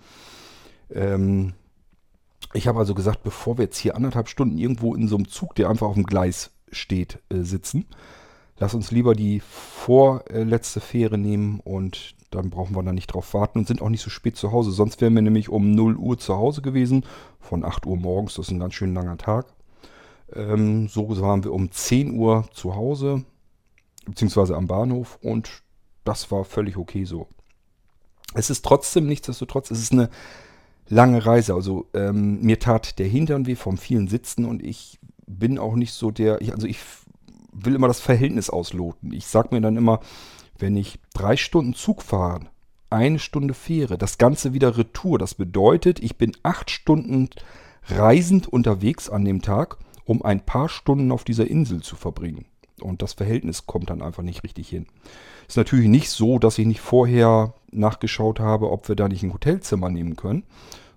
Ähm, 0.93 1.53
ich 2.53 2.67
habe 2.67 2.79
also 2.79 2.95
gesagt, 2.95 3.23
bevor 3.23 3.57
wir 3.57 3.65
jetzt 3.65 3.77
hier 3.77 3.95
anderthalb 3.95 4.27
Stunden 4.27 4.57
irgendwo 4.57 4.95
in 4.95 5.07
so 5.07 5.15
einem 5.15 5.27
Zug, 5.27 5.55
der 5.55 5.69
einfach 5.69 5.87
auf 5.87 5.95
dem 5.95 6.05
Gleis 6.05 6.51
steht, 6.71 7.19
äh, 7.29 7.41
sitzen, 7.41 7.85
lass 8.57 8.73
uns 8.73 8.91
lieber 8.91 9.13
die 9.13 9.39
vorletzte 9.41 10.79
Fähre 10.79 11.17
nehmen 11.17 11.59
und 11.59 12.15
dann 12.31 12.49
brauchen 12.49 12.75
wir 12.75 12.83
da 12.83 12.93
nicht 12.93 13.07
drauf 13.07 13.33
warten 13.33 13.59
und 13.59 13.67
sind 13.67 13.81
auch 13.81 13.89
nicht 13.89 14.01
so 14.01 14.09
spät 14.09 14.37
zu 14.37 14.51
Hause. 14.51 14.71
Sonst 14.71 15.01
wären 15.01 15.15
wir 15.15 15.21
nämlich 15.21 15.49
um 15.49 15.71
0 15.71 15.95
Uhr 15.95 16.17
zu 16.17 16.35
Hause 16.35 16.61
gewesen, 16.61 17.05
von 17.39 17.63
8 17.63 17.85
Uhr 17.85 17.97
morgens, 17.97 18.35
das 18.35 18.47
ist 18.47 18.51
ein 18.51 18.59
ganz 18.59 18.73
schön 18.73 18.93
langer 18.93 19.17
Tag. 19.17 19.47
Ähm, 20.33 20.87
so 20.87 21.19
waren 21.21 21.43
wir 21.43 21.53
um 21.53 21.71
10 21.71 22.17
Uhr 22.17 22.47
zu 22.53 22.75
Hause, 22.75 23.23
beziehungsweise 24.05 24.55
am 24.55 24.67
Bahnhof 24.67 25.17
und 25.21 25.63
das 26.03 26.31
war 26.31 26.43
völlig 26.43 26.77
okay 26.77 27.05
so. 27.05 27.27
Es 28.35 28.49
ist 28.49 28.63
trotzdem, 28.63 29.07
nichtsdestotrotz, 29.07 29.71
es 29.71 29.81
ist 29.81 29.91
eine 29.91 30.09
lange 30.89 31.25
Reise. 31.25 31.53
Also 31.53 31.87
ähm, 31.93 32.41
mir 32.41 32.59
tat 32.59 32.99
der 32.99 33.07
Hintern 33.07 33.47
weh 33.47 33.55
vom 33.55 33.77
vielen 33.77 34.07
Sitzen 34.07 34.45
und 34.45 34.63
ich 34.63 34.99
bin 35.27 35.57
auch 35.57 35.75
nicht 35.75 35.93
so 35.93 36.11
der, 36.11 36.41
ich, 36.41 36.53
also 36.53 36.67
ich 36.67 36.79
will 37.51 37.75
immer 37.75 37.87
das 37.87 37.99
Verhältnis 37.99 38.49
ausloten. 38.49 39.13
Ich 39.13 39.27
sag 39.27 39.51
mir 39.51 39.61
dann 39.61 39.77
immer, 39.77 39.99
wenn 40.57 40.75
ich 40.75 40.99
drei 41.13 41.37
Stunden 41.37 41.73
Zug 41.73 42.01
fahre 42.01 42.41
eine 42.89 43.19
Stunde 43.19 43.53
Fähre. 43.53 43.97
Das 43.97 44.17
Ganze 44.17 44.53
wieder 44.53 44.77
Retour. 44.77 45.19
Das 45.19 45.35
bedeutet, 45.35 45.99
ich 45.99 46.17
bin 46.17 46.31
acht 46.43 46.71
Stunden 46.71 47.29
reisend 47.85 48.47
unterwegs 48.47 49.09
an 49.09 49.25
dem 49.25 49.41
Tag, 49.41 49.77
um 50.05 50.21
ein 50.23 50.45
paar 50.45 50.69
Stunden 50.69 51.11
auf 51.11 51.23
dieser 51.23 51.47
Insel 51.47 51.81
zu 51.81 51.95
verbringen. 51.95 52.45
Und 52.81 53.01
das 53.01 53.13
Verhältnis 53.13 53.65
kommt 53.65 53.89
dann 53.89 54.01
einfach 54.01 54.23
nicht 54.23 54.43
richtig 54.43 54.69
hin. 54.69 54.87
Ist 55.47 55.57
natürlich 55.57 55.87
nicht 55.87 56.09
so, 56.09 56.39
dass 56.39 56.57
ich 56.57 56.65
nicht 56.65 56.81
vorher 56.81 57.53
nachgeschaut 57.71 58.39
habe, 58.39 58.71
ob 58.71 58.87
wir 58.87 58.95
da 58.95 59.07
nicht 59.07 59.23
ein 59.23 59.33
Hotelzimmer 59.33 59.89
nehmen 59.89 60.15
können. 60.15 60.43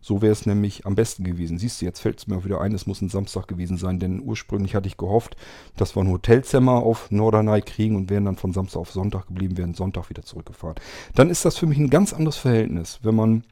So 0.04 0.20
wäre 0.20 0.32
es 0.32 0.46
nämlich 0.46 0.84
am 0.84 0.96
besten 0.96 1.22
gewesen. 1.22 1.58
Siehst 1.58 1.80
du, 1.80 1.84
jetzt 1.84 2.00
fällt 2.00 2.18
es 2.18 2.26
mir 2.26 2.44
wieder 2.44 2.60
ein, 2.60 2.74
es 2.74 2.86
muss 2.86 3.00
ein 3.00 3.08
Samstag 3.08 3.46
gewesen 3.46 3.78
sein, 3.78 4.00
denn 4.00 4.20
ursprünglich 4.20 4.74
hatte 4.74 4.88
ich 4.88 4.96
gehofft, 4.96 5.36
dass 5.76 5.94
wir 5.94 6.02
ein 6.02 6.10
Hotelzimmer 6.10 6.72
auf 6.72 7.12
Norderney 7.12 7.62
kriegen 7.62 7.94
und 7.94 8.10
wären 8.10 8.24
dann 8.24 8.36
von 8.36 8.52
Samstag 8.52 8.80
auf 8.80 8.90
Sonntag 8.90 9.28
geblieben, 9.28 9.56
wären 9.56 9.74
Sonntag 9.74 10.10
wieder 10.10 10.24
zurückgefahren. 10.24 10.74
Dann 11.14 11.30
ist 11.30 11.44
das 11.44 11.56
für 11.56 11.66
mich 11.66 11.78
ein 11.78 11.88
ganz 11.88 12.12
anderes 12.12 12.36
Verhältnis. 12.36 12.98
Wenn 13.02 13.14
man 13.14 13.44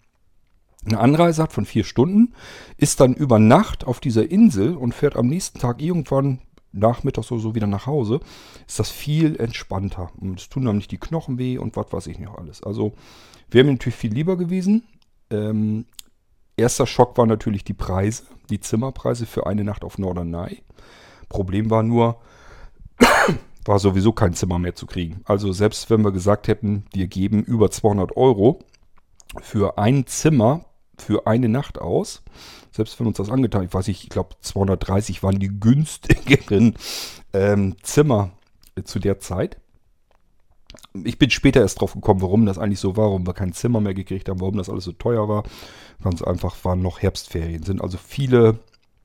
eine 0.84 0.98
Anreise 0.98 1.42
hat 1.42 1.52
von 1.52 1.66
vier 1.66 1.84
Stunden, 1.84 2.34
ist 2.76 3.00
dann 3.00 3.14
über 3.14 3.38
Nacht 3.38 3.86
auf 3.86 4.00
dieser 4.00 4.28
Insel 4.28 4.74
und 4.76 4.94
fährt 4.94 5.14
am 5.14 5.28
nächsten 5.28 5.60
Tag 5.60 5.80
irgendwann 5.80 6.40
nachmittags 6.72 7.30
oder 7.32 7.40
so 7.40 7.54
wieder 7.54 7.66
nach 7.66 7.86
Hause, 7.86 8.20
ist 8.66 8.78
das 8.78 8.90
viel 8.90 9.36
entspannter. 9.36 10.10
Und 10.20 10.40
es 10.40 10.48
tun 10.48 10.64
dann 10.64 10.76
nicht 10.76 10.90
die 10.90 10.98
Knochen 10.98 11.38
weh 11.38 11.58
und 11.58 11.76
was 11.76 11.92
weiß 11.92 12.06
ich 12.06 12.18
noch 12.18 12.38
alles. 12.38 12.62
Also 12.62 12.92
wäre 13.50 13.64
mir 13.64 13.72
natürlich 13.72 13.96
viel 13.96 14.12
lieber 14.12 14.36
gewesen. 14.36 14.84
Ähm, 15.30 15.86
Erster 16.60 16.86
Schock 16.86 17.16
war 17.16 17.24
natürlich 17.24 17.64
die 17.64 17.72
Preise, 17.72 18.24
die 18.50 18.60
Zimmerpreise 18.60 19.24
für 19.24 19.46
eine 19.46 19.64
Nacht 19.64 19.82
auf 19.82 19.96
Norderney. 19.96 20.62
Problem 21.30 21.70
war 21.70 21.82
nur, 21.82 22.20
war 23.64 23.78
sowieso 23.78 24.12
kein 24.12 24.34
Zimmer 24.34 24.58
mehr 24.58 24.74
zu 24.74 24.84
kriegen. 24.84 25.22
Also 25.24 25.52
selbst 25.52 25.88
wenn 25.88 26.04
wir 26.04 26.12
gesagt 26.12 26.48
hätten, 26.48 26.84
wir 26.92 27.06
geben 27.06 27.42
über 27.44 27.70
200 27.70 28.14
Euro 28.14 28.58
für 29.40 29.78
ein 29.78 30.06
Zimmer 30.06 30.66
für 30.98 31.26
eine 31.26 31.48
Nacht 31.48 31.78
aus, 31.78 32.22
selbst 32.72 32.98
wenn 32.98 33.06
uns 33.06 33.16
das 33.16 33.30
angetan, 33.30 33.64
ich 33.64 33.74
weiß 33.74 33.88
nicht, 33.88 34.04
ich 34.04 34.08
glaube 34.08 34.36
230 34.40 35.22
waren 35.22 35.38
die 35.38 35.48
günstigeren 35.48 36.74
ähm, 37.32 37.76
Zimmer 37.82 38.30
zu 38.84 38.98
der 38.98 39.18
Zeit. 39.18 39.58
Ich 41.04 41.18
bin 41.18 41.30
später 41.30 41.60
erst 41.60 41.80
drauf 41.80 41.94
gekommen, 41.94 42.22
warum 42.22 42.46
das 42.46 42.58
eigentlich 42.58 42.80
so 42.80 42.96
war, 42.96 43.06
warum 43.06 43.26
wir 43.26 43.34
kein 43.34 43.52
Zimmer 43.52 43.80
mehr 43.80 43.94
gekriegt 43.94 44.28
haben, 44.28 44.40
warum 44.40 44.56
das 44.56 44.68
alles 44.68 44.84
so 44.84 44.92
teuer 44.92 45.28
war. 45.28 45.44
Ganz 46.02 46.22
einfach 46.22 46.56
waren 46.64 46.82
noch 46.82 47.02
Herbstferien. 47.02 47.62
Sind 47.62 47.82
also 47.82 47.98
viele, 47.98 48.58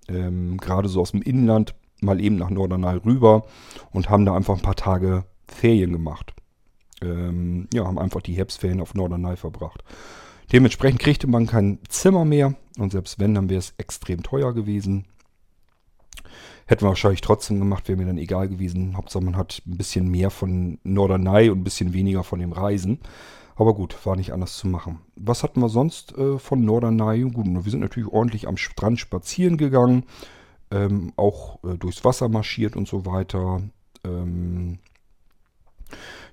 ähm, 0.07 0.57
gerade 0.57 0.89
so 0.89 1.01
aus 1.01 1.12
dem 1.12 1.22
Inland, 1.22 1.75
mal 2.01 2.22
eben 2.22 2.36
nach 2.36 2.50
Norderney 2.50 2.98
rüber 2.98 3.45
und 3.91 4.10
haben 4.10 4.25
da 4.25 4.36
einfach 4.36 4.55
ein 4.55 4.62
paar 4.62 4.75
Tage 4.75 5.25
Ferien 5.48 5.91
gemacht. 5.91 6.34
Ähm, 7.01 7.67
ja, 7.74 7.86
haben 7.86 8.00
einfach 8.00 8.22
die 8.22 8.34
Herbstferien 8.34 8.81
auf 8.81 8.93
Norderney 8.93 9.36
verbracht. 9.36 9.84
Dementsprechend 10.51 10.99
kriegte 10.99 11.27
man 11.27 11.47
kein 11.47 11.79
Zimmer 11.89 12.25
mehr 12.25 12.55
und 12.77 12.91
selbst 12.91 13.19
wenn, 13.19 13.33
dann 13.33 13.49
wäre 13.49 13.59
es 13.59 13.73
extrem 13.77 14.23
teuer 14.23 14.53
gewesen. 14.53 15.05
Hätten 16.67 16.83
wir 16.83 16.89
wahrscheinlich 16.89 17.21
trotzdem 17.21 17.59
gemacht, 17.59 17.87
wäre 17.87 17.97
mir 17.97 18.05
dann 18.05 18.17
egal 18.17 18.49
gewesen. 18.49 18.97
Hauptsache 18.97 19.23
man 19.23 19.37
hat 19.37 19.61
ein 19.67 19.77
bisschen 19.77 20.09
mehr 20.09 20.31
von 20.31 20.79
Norderney 20.83 21.49
und 21.49 21.59
ein 21.59 21.63
bisschen 21.63 21.93
weniger 21.93 22.23
von 22.23 22.39
dem 22.39 22.53
Reisen. 22.53 22.99
Aber 23.55 23.73
gut, 23.73 23.95
war 24.05 24.15
nicht 24.15 24.33
anders 24.33 24.57
zu 24.57 24.67
machen. 24.67 24.99
Was 25.15 25.43
hatten 25.43 25.61
wir 25.61 25.69
sonst 25.69 26.17
äh, 26.17 26.39
von 26.39 26.65
Norderney? 26.65 27.21
Gut, 27.21 27.45
wir 27.45 27.71
sind 27.71 27.81
natürlich 27.81 28.11
ordentlich 28.11 28.47
am 28.47 28.57
Strand 28.57 28.99
spazieren 28.99 29.57
gegangen. 29.57 30.05
Ähm, 30.71 31.13
auch 31.15 31.63
äh, 31.63 31.77
durchs 31.77 32.03
Wasser 32.03 32.27
marschiert 32.27 32.75
und 32.75 32.87
so 32.87 33.05
weiter. 33.05 33.61
Ähm, 34.03 34.79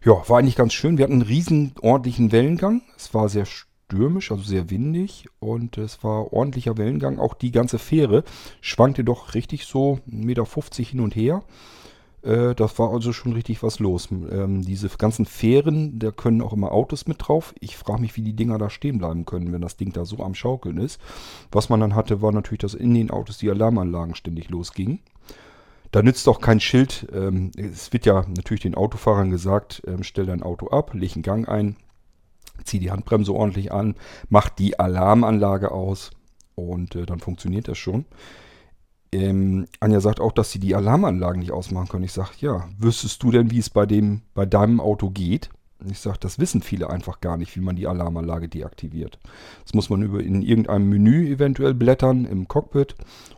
ja, 0.05 0.29
war 0.29 0.39
eigentlich 0.39 0.57
ganz 0.57 0.73
schön. 0.73 0.99
Wir 0.99 1.05
hatten 1.05 1.15
einen 1.15 1.23
riesen 1.23 1.75
ordentlichen 1.81 2.33
Wellengang. 2.33 2.83
Es 2.97 3.15
war 3.15 3.29
sehr 3.29 3.47
stürmisch, 3.93 4.31
also 4.31 4.43
sehr 4.43 4.71
windig 4.71 5.27
und 5.39 5.77
es 5.77 6.03
war 6.03 6.33
ordentlicher 6.33 6.79
Wellengang. 6.79 7.19
Auch 7.19 7.35
die 7.35 7.53
ganze 7.53 7.79
Fähre 7.79 8.25
schwankte 8.63 9.05
doch 9.05 9.35
richtig 9.35 9.67
so 9.67 9.99
1,50 10.11 10.25
Meter 10.25 10.45
hin 10.83 11.01
und 11.01 11.15
her. 11.15 11.43
Äh, 12.23 12.55
das 12.55 12.79
war 12.79 12.91
also 12.91 13.13
schon 13.13 13.35
richtig 13.35 13.63
was 13.63 13.81
los. 13.81 14.09
Ähm, 14.11 14.63
diese 14.63 14.89
ganzen 14.89 15.27
Fähren, 15.27 15.99
da 15.99 16.11
können 16.11 16.41
auch 16.41 16.55
immer 16.55 16.73
Autos 16.73 17.07
mit 17.07 17.19
drauf. 17.21 17.55
Ich 17.61 17.77
frage 17.77 18.01
mich, 18.01 18.17
wie 18.17 18.23
die 18.23 18.33
Dinger 18.33 18.57
da 18.57 18.71
stehen 18.71 18.97
bleiben 18.97 19.27
können, 19.27 19.53
wenn 19.53 19.61
das 19.61 19.77
Ding 19.77 19.93
da 19.93 20.07
so 20.07 20.21
am 20.21 20.35
Schaukeln 20.35 20.79
ist. 20.79 20.99
Was 21.51 21.69
man 21.69 21.81
dann 21.81 21.95
hatte, 21.95 22.23
war 22.23 22.33
natürlich, 22.33 22.61
dass 22.61 22.75
in 22.75 22.95
den 22.95 23.11
Autos 23.11 23.39
die 23.39 23.51
Alarmanlagen 23.51 24.15
ständig 24.15 24.49
losgingen. 24.49 25.01
Da 25.91 26.03
nützt 26.03 26.27
auch 26.29 26.41
kein 26.41 26.61
Schild. 26.61 27.07
Ähm, 27.13 27.51
es 27.59 27.93
wird 27.93 28.07
ja 28.07 28.25
natürlich 28.27 28.63
den 28.63 28.75
Autofahrern 28.75 29.31
gesagt, 29.31 29.83
ähm, 29.87 30.03
stell 30.03 30.25
dein 30.25 30.43
Auto 30.43 30.69
ab, 30.69 30.95
leg 30.95 31.15
einen 31.15 31.23
Gang 31.23 31.47
ein, 31.47 31.77
zieh 32.65 32.79
die 32.79 32.91
Handbremse 32.91 33.33
ordentlich 33.33 33.73
an, 33.73 33.95
mach 34.29 34.49
die 34.49 34.79
Alarmanlage 34.79 35.71
aus 35.71 36.11
und 36.55 36.95
äh, 36.95 37.07
dann 37.07 37.21
funktioniert 37.21 37.69
das 37.69 37.79
schon. 37.79 38.05
Ähm, 39.13 39.67
Anja 39.81 40.01
sagt 40.01 40.21
auch, 40.21 40.33
dass 40.33 40.51
sie 40.51 40.59
die 40.59 40.75
Alarmanlagen 40.75 41.41
nicht 41.41 41.53
ausmachen 41.53 41.89
können. 41.89 42.05
Ich 42.05 42.13
sage, 42.13 42.31
ja, 42.39 42.69
wüsstest 42.79 43.23
du 43.23 43.31
denn, 43.31 43.51
wie 43.51 43.59
es 43.59 43.69
bei, 43.69 43.85
dem, 43.85 44.23
bei 44.35 44.47
deinem 44.47 44.81
Auto 44.81 45.11
geht? 45.11 45.51
Ich 45.91 45.99
sage, 45.99 46.19
das 46.21 46.39
wissen 46.39 46.63
viele 46.63 46.91
einfach 46.91 47.21
gar 47.21 47.37
nicht, 47.37 47.57
wie 47.57 47.61
man 47.61 47.77
die 47.77 47.87
Alarmanlage 47.87 48.49
deaktiviert. 48.49 49.19
Das 49.65 49.75
muss 49.75 49.91
man 49.91 50.03
über 50.03 50.23
in 50.23 50.43
irgendeinem 50.43 50.89
Menü 50.89 51.29
eventuell 51.29 51.75
blättern 51.75 52.25
im 52.25 52.49
Cockpit 52.49 52.95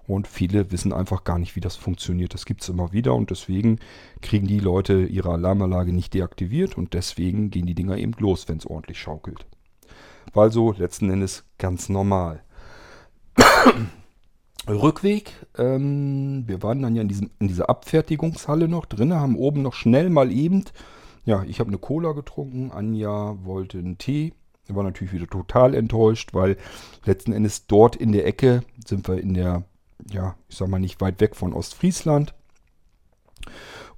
und 0.07 0.29
viele 0.29 0.71
wissen 0.71 0.93
einfach 0.93 1.25
gar 1.25 1.39
nicht, 1.39 1.57
wie 1.57 1.61
das 1.61 1.77
funktioniert. 1.77 2.35
Das 2.35 2.47
gibt 2.47 2.63
es 2.63 2.69
immer 2.69 2.93
wieder 2.93 3.15
und 3.15 3.31
deswegen 3.31 3.79
kriegen 4.21 4.47
die 4.47 4.61
Leute 4.61 5.05
ihre 5.05 5.31
Alarmanlage 5.31 5.93
nicht 5.93 6.15
deaktiviert 6.15 6.77
und 6.77 6.95
deswegen 6.95 7.51
gehen 7.51 7.67
die 7.67 7.75
Dinger 7.75 7.97
eben 7.97 8.15
los, 8.19 8.49
wenn 8.49 8.59
es 8.59 8.67
ordentlich 8.67 8.99
schaukelt. 8.99 9.47
War 10.33 10.45
also 10.45 10.73
letzten 10.73 11.11
Endes 11.11 11.45
ganz 11.59 11.89
normal. 11.89 12.43
Rückweg, 14.69 15.33
ähm, 15.59 16.45
wir 16.47 16.63
waren 16.63 16.81
dann 16.81 16.97
ja 16.97 17.03
in, 17.03 17.09
diesem, 17.09 17.31
in 17.39 17.49
dieser 17.49 17.69
Abfertigungshalle 17.69 18.67
noch 18.67 18.87
drin, 18.87 19.13
haben 19.13 19.37
oben 19.37 19.63
noch 19.63 19.75
schnell 19.75 20.09
mal 20.09 20.33
eben 20.33 20.65
ja, 21.25 21.43
ich 21.45 21.61
habe 21.61 21.69
eine 21.69 21.79
Cola 21.79 22.13
getrunken. 22.13 22.71
Anja 22.71 23.37
wollte 23.45 23.79
einen 23.79 23.99
Tee. 23.99 24.33
Er 24.67 24.77
war 24.77 24.83
natürlich 24.83 25.13
wieder 25.13 25.27
total 25.27 25.75
enttäuscht, 25.75 26.33
weil 26.33 26.57
letzten 27.05 27.33
Endes 27.33 27.67
dort 27.67 27.97
in 27.97 28.13
der 28.13 28.27
Ecke 28.27 28.63
sind 28.87 29.09
wir 29.09 29.19
in 29.19 29.35
der, 29.35 29.65
ja, 30.11 30.37
ich 30.49 30.57
sag 30.57 30.69
mal 30.69 30.79
nicht 30.79 31.01
weit 31.01 31.21
weg 31.21 31.37
von 31.37 31.53
Ostfriesland. 31.53 32.35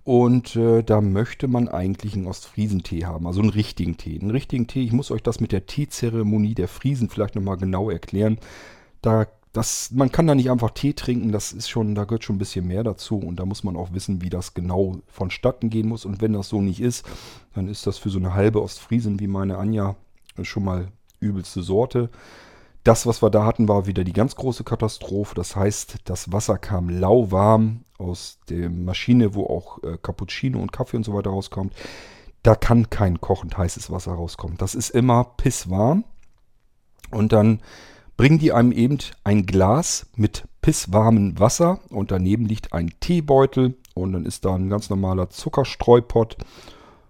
Und 0.02 0.54
äh, 0.54 0.82
da 0.82 1.00
möchte 1.00 1.48
man 1.48 1.68
eigentlich 1.68 2.14
einen 2.14 2.28
Ostfriesentee 2.28 3.06
haben, 3.06 3.26
also 3.26 3.40
einen 3.40 3.50
richtigen 3.50 3.96
Tee. 3.96 4.18
Einen 4.20 4.30
richtigen 4.30 4.68
Tee, 4.68 4.84
ich 4.84 4.92
muss 4.92 5.10
euch 5.10 5.22
das 5.22 5.40
mit 5.40 5.50
der 5.50 5.66
Teezeremonie 5.66 6.54
der 6.54 6.68
Friesen 6.68 7.08
vielleicht 7.08 7.34
nochmal 7.34 7.56
genau 7.56 7.90
erklären. 7.90 8.38
Da 9.02 9.26
das, 9.56 9.90
man 9.90 10.12
kann 10.12 10.26
da 10.26 10.34
nicht 10.34 10.50
einfach 10.50 10.70
Tee 10.72 10.92
trinken, 10.92 11.32
das 11.32 11.52
ist 11.52 11.70
schon, 11.70 11.94
da 11.94 12.04
gehört 12.04 12.24
schon 12.24 12.36
ein 12.36 12.38
bisschen 12.38 12.66
mehr 12.66 12.84
dazu 12.84 13.16
und 13.18 13.36
da 13.36 13.46
muss 13.46 13.64
man 13.64 13.74
auch 13.74 13.94
wissen, 13.94 14.20
wie 14.20 14.28
das 14.28 14.52
genau 14.52 14.98
vonstatten 15.08 15.70
gehen 15.70 15.88
muss. 15.88 16.04
Und 16.04 16.20
wenn 16.20 16.34
das 16.34 16.50
so 16.50 16.60
nicht 16.60 16.80
ist, 16.80 17.06
dann 17.54 17.66
ist 17.66 17.86
das 17.86 17.96
für 17.96 18.10
so 18.10 18.18
eine 18.18 18.34
halbe 18.34 18.62
Ostfriesen 18.62 19.18
wie 19.18 19.28
meine 19.28 19.56
Anja 19.56 19.96
schon 20.42 20.64
mal 20.64 20.88
übelste 21.20 21.62
Sorte. 21.62 22.10
Das, 22.84 23.06
was 23.06 23.22
wir 23.22 23.30
da 23.30 23.46
hatten, 23.46 23.66
war 23.66 23.86
wieder 23.86 24.04
die 24.04 24.12
ganz 24.12 24.36
große 24.36 24.62
Katastrophe. 24.62 25.34
Das 25.34 25.56
heißt, 25.56 26.00
das 26.04 26.30
Wasser 26.32 26.58
kam 26.58 26.90
lauwarm 26.90 27.80
aus 27.96 28.38
der 28.50 28.68
Maschine, 28.68 29.34
wo 29.34 29.46
auch 29.46 29.82
äh, 29.82 29.96
Cappuccino 29.96 30.60
und 30.60 30.70
Kaffee 30.70 30.98
und 30.98 31.04
so 31.04 31.14
weiter 31.14 31.30
rauskommt. 31.30 31.72
Da 32.42 32.56
kann 32.56 32.90
kein 32.90 33.22
kochend 33.22 33.56
heißes 33.56 33.90
Wasser 33.90 34.12
rauskommen. 34.12 34.58
Das 34.58 34.74
ist 34.74 34.90
immer 34.90 35.24
pisswarm. 35.24 36.04
Und 37.10 37.32
dann 37.32 37.60
bringen 38.16 38.38
die 38.38 38.52
einem 38.52 38.72
eben 38.72 38.98
ein 39.24 39.46
Glas 39.46 40.06
mit 40.16 40.44
pisswarmem 40.62 41.38
Wasser 41.38 41.80
und 41.90 42.10
daneben 42.10 42.46
liegt 42.46 42.72
ein 42.72 42.92
Teebeutel 43.00 43.76
und 43.94 44.12
dann 44.12 44.26
ist 44.26 44.44
da 44.44 44.54
ein 44.54 44.70
ganz 44.70 44.90
normaler 44.90 45.30
Zuckerstreupott 45.30 46.36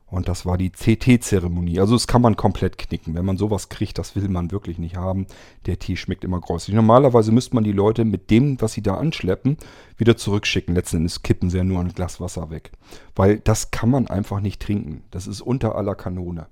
und 0.09 0.29
das 0.29 0.47
war 0.47 0.57
die 0.57 0.71
CT-Zeremonie. 0.71 1.81
Also 1.81 1.95
das 1.95 2.07
kann 2.07 2.23
man 2.23 2.37
komplett 2.37 2.79
knicken. 2.79 3.15
Wenn 3.15 3.25
man 3.25 3.37
sowas 3.37 3.69
kriegt, 3.69 3.99
das 3.99 4.15
will 4.15 4.29
man 4.29 4.53
wirklich 4.53 4.79
nicht 4.79 4.97
haben. 4.97 5.27
Der 5.67 5.81
Tee 5.81 5.97
schmeckt 5.97 6.23
immer 6.23 6.41
gräuslich. 6.41 6.77
Normalerweise 6.77 7.33
müsste 7.33 7.57
man 7.57 7.65
die 7.65 7.73
Leute 7.73 8.05
mit 8.05 8.31
dem, 8.31 8.61
was 8.61 8.73
sie 8.73 8.83
da 8.83 8.97
anschleppen, 8.97 9.57
wieder 9.97 10.17
zurückschicken. 10.17 10.77
Letzten 10.77 10.99
Endes 10.99 11.23
kippen 11.23 11.51
sie 11.51 11.59
ja 11.59 11.65
nur 11.65 11.81
ein 11.81 11.93
Glas 11.93 12.21
Wasser 12.21 12.51
weg. 12.51 12.71
Weil 13.17 13.41
das 13.41 13.73
kann 13.73 13.91
man 13.91 14.07
einfach 14.07 14.41
nicht 14.41 14.63
trinken. 14.63 15.03
Das 15.11 15.27
ist 15.27 15.41
unter 15.41 15.75
aller 15.75 15.97
Kanone. 15.97 16.47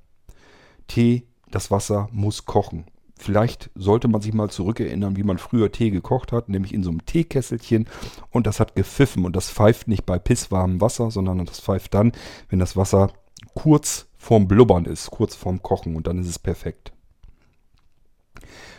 Tee, 0.89 1.29
das 1.51 1.71
Wasser 1.71 2.09
muss 2.11 2.47
kochen. 2.47 2.87
Vielleicht 3.17 3.71
sollte 3.75 4.09
man 4.09 4.21
sich 4.21 4.35
mal 4.35 4.51
zurückerinnern, 4.51 5.17
wie 5.17 5.23
man 5.23 5.39
früher 5.39 5.71
Tee 5.71 5.91
gekocht 5.91 6.33
hat, 6.33 6.49
nämlich 6.49 6.75
in 6.75 6.83
so 6.83 6.91
einem 6.91 7.07
Teekesselchen 7.07 7.87
und 8.31 8.47
das 8.47 8.59
hat 8.59 8.75
gepfiffen 8.75 9.25
und 9.25 9.37
das 9.37 9.51
pfeift 9.51 9.87
nicht 9.87 10.05
bei 10.05 10.19
pisswarmem 10.19 10.81
Wasser, 10.81 11.11
sondern 11.11 11.45
das 11.47 11.61
pfeift 11.61 11.95
dann, 11.95 12.13
wenn 12.49 12.59
das 12.59 12.77
Wasser 12.77 13.13
kurz 13.55 14.09
vorm 14.19 14.49
Blubbern 14.49 14.85
ist, 14.85 15.11
kurz 15.11 15.37
vorm 15.37 15.63
Kochen 15.63 15.95
und 15.95 16.07
dann 16.07 16.19
ist 16.19 16.29
es 16.29 16.39
perfekt. 16.39 16.93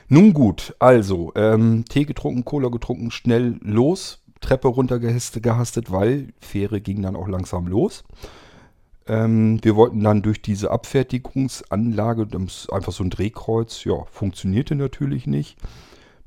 Nun 0.08 0.34
gut, 0.34 0.76
also 0.80 1.32
ähm, 1.36 1.86
Tee 1.90 2.06
getrunken, 2.06 2.46
Cola 2.46 2.70
getrunken, 2.70 3.12
schnell 3.12 3.58
los, 3.62 4.24
Treppe 4.42 4.68
runtergehastet, 4.68 5.92
weil 5.92 6.34
Fähre 6.40 6.82
ging 6.82 7.02
dann 7.02 7.16
auch 7.16 7.28
langsam 7.28 7.68
los. 7.68 8.04
Ähm, 9.08 9.60
wir 9.64 9.76
wollten 9.76 10.02
dann 10.04 10.22
durch 10.22 10.42
diese 10.42 10.72
Abfertigungsanlage, 10.72 12.28
einfach 12.72 12.92
so 12.92 13.04
ein 13.04 13.10
Drehkreuz, 13.10 13.84
ja, 13.84 14.06
funktionierte 14.12 14.76
natürlich 14.76 15.28
nicht. 15.28 15.58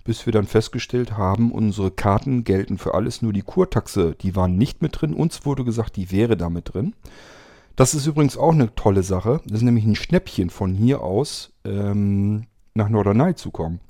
Bis 0.04 0.24
wir 0.24 0.32
dann 0.32 0.46
festgestellt 0.46 1.18
haben, 1.18 1.52
unsere 1.52 1.90
Karten 1.90 2.44
gelten 2.44 2.78
für 2.78 2.94
alles, 2.94 3.20
nur 3.20 3.32
die 3.32 3.42
Kurtaxe, 3.42 4.14
die 4.20 4.34
waren 4.36 4.56
nicht 4.56 4.80
mit 4.80 5.00
drin. 5.00 5.12
Uns 5.12 5.44
wurde 5.44 5.64
gesagt, 5.64 5.96
die 5.96 6.10
wäre 6.10 6.36
da 6.36 6.48
mit 6.48 6.72
drin. 6.72 6.94
Das 7.76 7.94
ist 7.94 8.06
übrigens 8.06 8.36
auch 8.36 8.52
eine 8.52 8.74
tolle 8.74 9.02
Sache. 9.02 9.40
Das 9.44 9.58
ist 9.58 9.62
nämlich 9.62 9.84
ein 9.84 9.96
Schnäppchen 9.96 10.50
von 10.50 10.74
hier 10.74 11.02
aus 11.02 11.52
ähm, 11.64 12.46
nach 12.74 12.88
Norderney 12.88 13.34
zu 13.34 13.50
kommen. 13.50 13.80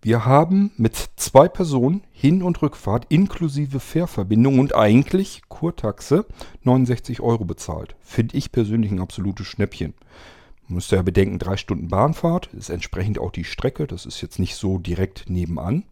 Wir 0.00 0.24
haben 0.24 0.70
mit 0.76 0.94
zwei 1.16 1.48
Personen 1.48 2.04
Hin- 2.12 2.44
und 2.44 2.62
Rückfahrt 2.62 3.06
inklusive 3.08 3.80
Fährverbindung 3.80 4.60
und 4.60 4.76
eigentlich 4.76 5.42
Kurtaxe 5.48 6.24
69 6.62 7.20
Euro 7.20 7.44
bezahlt. 7.44 7.96
Finde 8.00 8.36
ich 8.36 8.52
persönlich 8.52 8.92
ein 8.92 9.00
absolutes 9.00 9.48
Schnäppchen. 9.48 9.94
Man 10.68 10.76
müsste 10.76 10.94
ja 10.94 11.02
bedenken, 11.02 11.40
drei 11.40 11.56
Stunden 11.56 11.88
Bahnfahrt 11.88 12.46
ist 12.52 12.70
entsprechend 12.70 13.18
auch 13.18 13.32
die 13.32 13.42
Strecke. 13.42 13.88
Das 13.88 14.06
ist 14.06 14.20
jetzt 14.20 14.38
nicht 14.38 14.54
so 14.54 14.78
direkt 14.78 15.28
nebenan. 15.28 15.84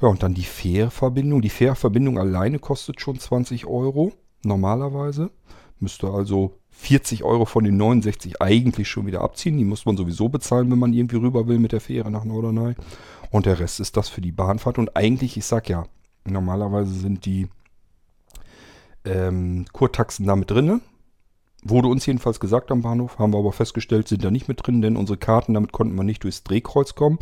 Ja, 0.00 0.08
und 0.08 0.22
dann 0.22 0.34
die 0.34 0.44
Fährverbindung. 0.44 1.42
Die 1.42 1.48
Fährverbindung 1.48 2.18
alleine 2.18 2.60
kostet 2.60 3.00
schon 3.00 3.18
20 3.18 3.66
Euro 3.66 4.12
normalerweise. 4.44 5.30
Müsste 5.80 6.08
also 6.08 6.60
40 6.70 7.24
Euro 7.24 7.46
von 7.46 7.64
den 7.64 7.76
69 7.76 8.40
eigentlich 8.40 8.88
schon 8.88 9.06
wieder 9.06 9.22
abziehen. 9.22 9.56
Die 9.56 9.64
muss 9.64 9.86
man 9.86 9.96
sowieso 9.96 10.28
bezahlen, 10.28 10.70
wenn 10.70 10.78
man 10.78 10.92
irgendwie 10.92 11.16
rüber 11.16 11.48
will 11.48 11.58
mit 11.58 11.72
der 11.72 11.80
Fähre 11.80 12.10
nach 12.10 12.24
Norderney. 12.24 12.74
Und 13.30 13.46
der 13.46 13.58
Rest 13.58 13.80
ist 13.80 13.96
das 13.96 14.08
für 14.08 14.20
die 14.20 14.32
Bahnfahrt. 14.32 14.78
Und 14.78 14.96
eigentlich, 14.96 15.36
ich 15.36 15.44
sag 15.44 15.68
ja, 15.68 15.84
normalerweise 16.24 16.92
sind 16.92 17.24
die 17.26 17.48
ähm, 19.04 19.66
Kurtaxen 19.72 20.26
da 20.26 20.36
mit 20.36 20.50
drin. 20.50 20.80
Wurde 21.62 21.88
uns 21.88 22.04
jedenfalls 22.04 22.40
gesagt 22.40 22.70
am 22.70 22.82
Bahnhof, 22.82 23.18
haben 23.18 23.32
wir 23.32 23.38
aber 23.38 23.52
festgestellt, 23.52 24.06
sind 24.08 24.22
da 24.22 24.30
nicht 24.30 24.48
mit 24.48 24.66
drin, 24.66 24.82
denn 24.82 24.96
unsere 24.96 25.16
Karten, 25.16 25.54
damit 25.54 25.72
konnten 25.72 25.96
wir 25.96 26.04
nicht 26.04 26.22
durchs 26.22 26.44
Drehkreuz 26.44 26.94
kommen. 26.94 27.18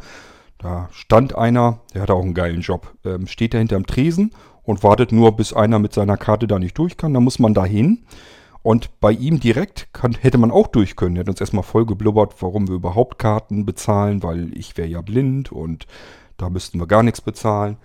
Da 0.59 0.89
stand 0.93 1.37
einer, 1.37 1.81
der 1.95 2.03
hatte 2.03 2.15
auch 2.15 2.23
einen 2.23 2.35
geilen 2.35 2.61
Job, 2.61 2.93
ähm, 3.05 3.27
steht 3.27 3.55
da 3.55 3.59
hinterm 3.59 3.87
Tresen 3.87 4.33
und 4.65 4.83
wartet 4.83 5.13
nur, 5.13 5.37
bis 5.37 5.53
einer 5.53 5.79
mit 5.79 5.93
seiner 5.93 6.17
Karte 6.17 6.47
da 6.47 6.59
nicht 6.59 6.77
durch 6.79 6.97
kann. 6.97 7.15
Da 7.15 7.21
muss 7.21 7.39
man 7.39 7.55
da 7.55 7.65
hin. 7.65 8.05
Und 8.63 9.01
bei 9.01 9.11
ihm 9.11 9.41
direkt 9.41 9.93
kann, 9.93 10.15
hätte 10.15 10.39
man 10.39 10.53
auch 10.53 10.69
durch 10.69 10.95
können. 10.95 11.17
Er 11.17 11.21
hat 11.21 11.29
uns 11.29 11.41
erstmal 11.41 11.65
voll 11.65 11.85
geblubbert, 11.85 12.35
warum 12.41 12.69
wir 12.69 12.77
überhaupt 12.77 13.19
Karten 13.19 13.67
bezahlen, 13.67 14.23
weil 14.23 14.57
ich 14.57 14.77
wäre 14.77 14.89
ja 14.89 15.01
blind 15.01 15.51
und 15.51 15.87
da 16.37 16.49
müssten 16.49 16.79
wir 16.79 16.87
gar 16.87 17.03
nichts 17.03 17.21
bezahlen. 17.21 17.77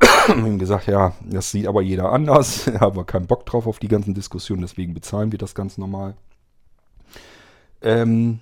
haben 0.28 0.46
ihm 0.46 0.58
gesagt, 0.58 0.86
ja, 0.86 1.12
das 1.24 1.50
sieht 1.50 1.66
aber 1.66 1.82
jeder 1.82 2.12
anders. 2.12 2.64
Da 2.72 2.80
haben 2.80 2.96
wir 2.96 3.04
keinen 3.04 3.26
Bock 3.26 3.44
drauf 3.44 3.66
auf 3.66 3.78
die 3.78 3.88
ganzen 3.88 4.14
Diskussionen, 4.14 4.62
deswegen 4.62 4.94
bezahlen 4.94 5.32
wir 5.32 5.38
das 5.38 5.54
ganz 5.54 5.78
normal. 5.78 6.14
Ähm, 7.82 8.40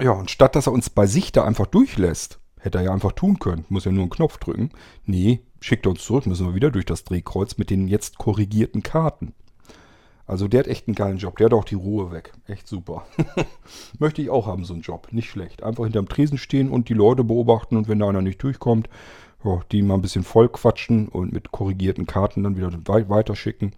ja, 0.00 0.10
und 0.10 0.30
statt 0.30 0.56
dass 0.56 0.66
er 0.66 0.72
uns 0.72 0.90
bei 0.90 1.06
sich 1.06 1.32
da 1.32 1.44
einfach 1.44 1.66
durchlässt, 1.66 2.40
hätte 2.58 2.78
er 2.78 2.84
ja 2.84 2.92
einfach 2.92 3.12
tun 3.12 3.38
können. 3.38 3.64
Muss 3.68 3.84
ja 3.84 3.92
nur 3.92 4.02
einen 4.02 4.10
Knopf 4.10 4.38
drücken. 4.38 4.70
Nee, 5.04 5.40
schickt 5.60 5.86
er 5.86 5.90
uns 5.90 6.04
zurück, 6.04 6.26
müssen 6.26 6.46
wir 6.46 6.54
wieder 6.54 6.70
durch 6.70 6.86
das 6.86 7.04
Drehkreuz 7.04 7.58
mit 7.58 7.70
den 7.70 7.88
jetzt 7.88 8.18
korrigierten 8.18 8.82
Karten. 8.82 9.34
Also 10.26 10.48
der 10.48 10.60
hat 10.60 10.66
echt 10.66 10.88
einen 10.88 10.94
geilen 10.94 11.18
Job. 11.18 11.36
Der 11.36 11.46
hat 11.46 11.52
auch 11.52 11.64
die 11.64 11.74
Ruhe 11.74 12.10
weg. 12.10 12.32
Echt 12.46 12.66
super. 12.66 13.04
Möchte 13.98 14.22
ich 14.22 14.30
auch 14.30 14.46
haben, 14.46 14.64
so 14.64 14.72
einen 14.72 14.82
Job. 14.82 15.08
Nicht 15.10 15.28
schlecht. 15.28 15.62
Einfach 15.62 15.84
hinterm 15.84 16.08
Tresen 16.08 16.38
stehen 16.38 16.70
und 16.70 16.88
die 16.88 16.94
Leute 16.94 17.24
beobachten 17.24 17.76
und 17.76 17.88
wenn 17.88 17.98
da 17.98 18.08
einer 18.08 18.22
nicht 18.22 18.42
durchkommt, 18.42 18.88
ja, 19.44 19.60
die 19.70 19.82
mal 19.82 19.94
ein 19.94 20.02
bisschen 20.02 20.24
voll 20.24 20.48
quatschen 20.48 21.08
und 21.08 21.32
mit 21.32 21.52
korrigierten 21.52 22.06
Karten 22.06 22.42
dann 22.42 22.56
wieder 22.56 22.72
weiterschicken. 22.86 23.72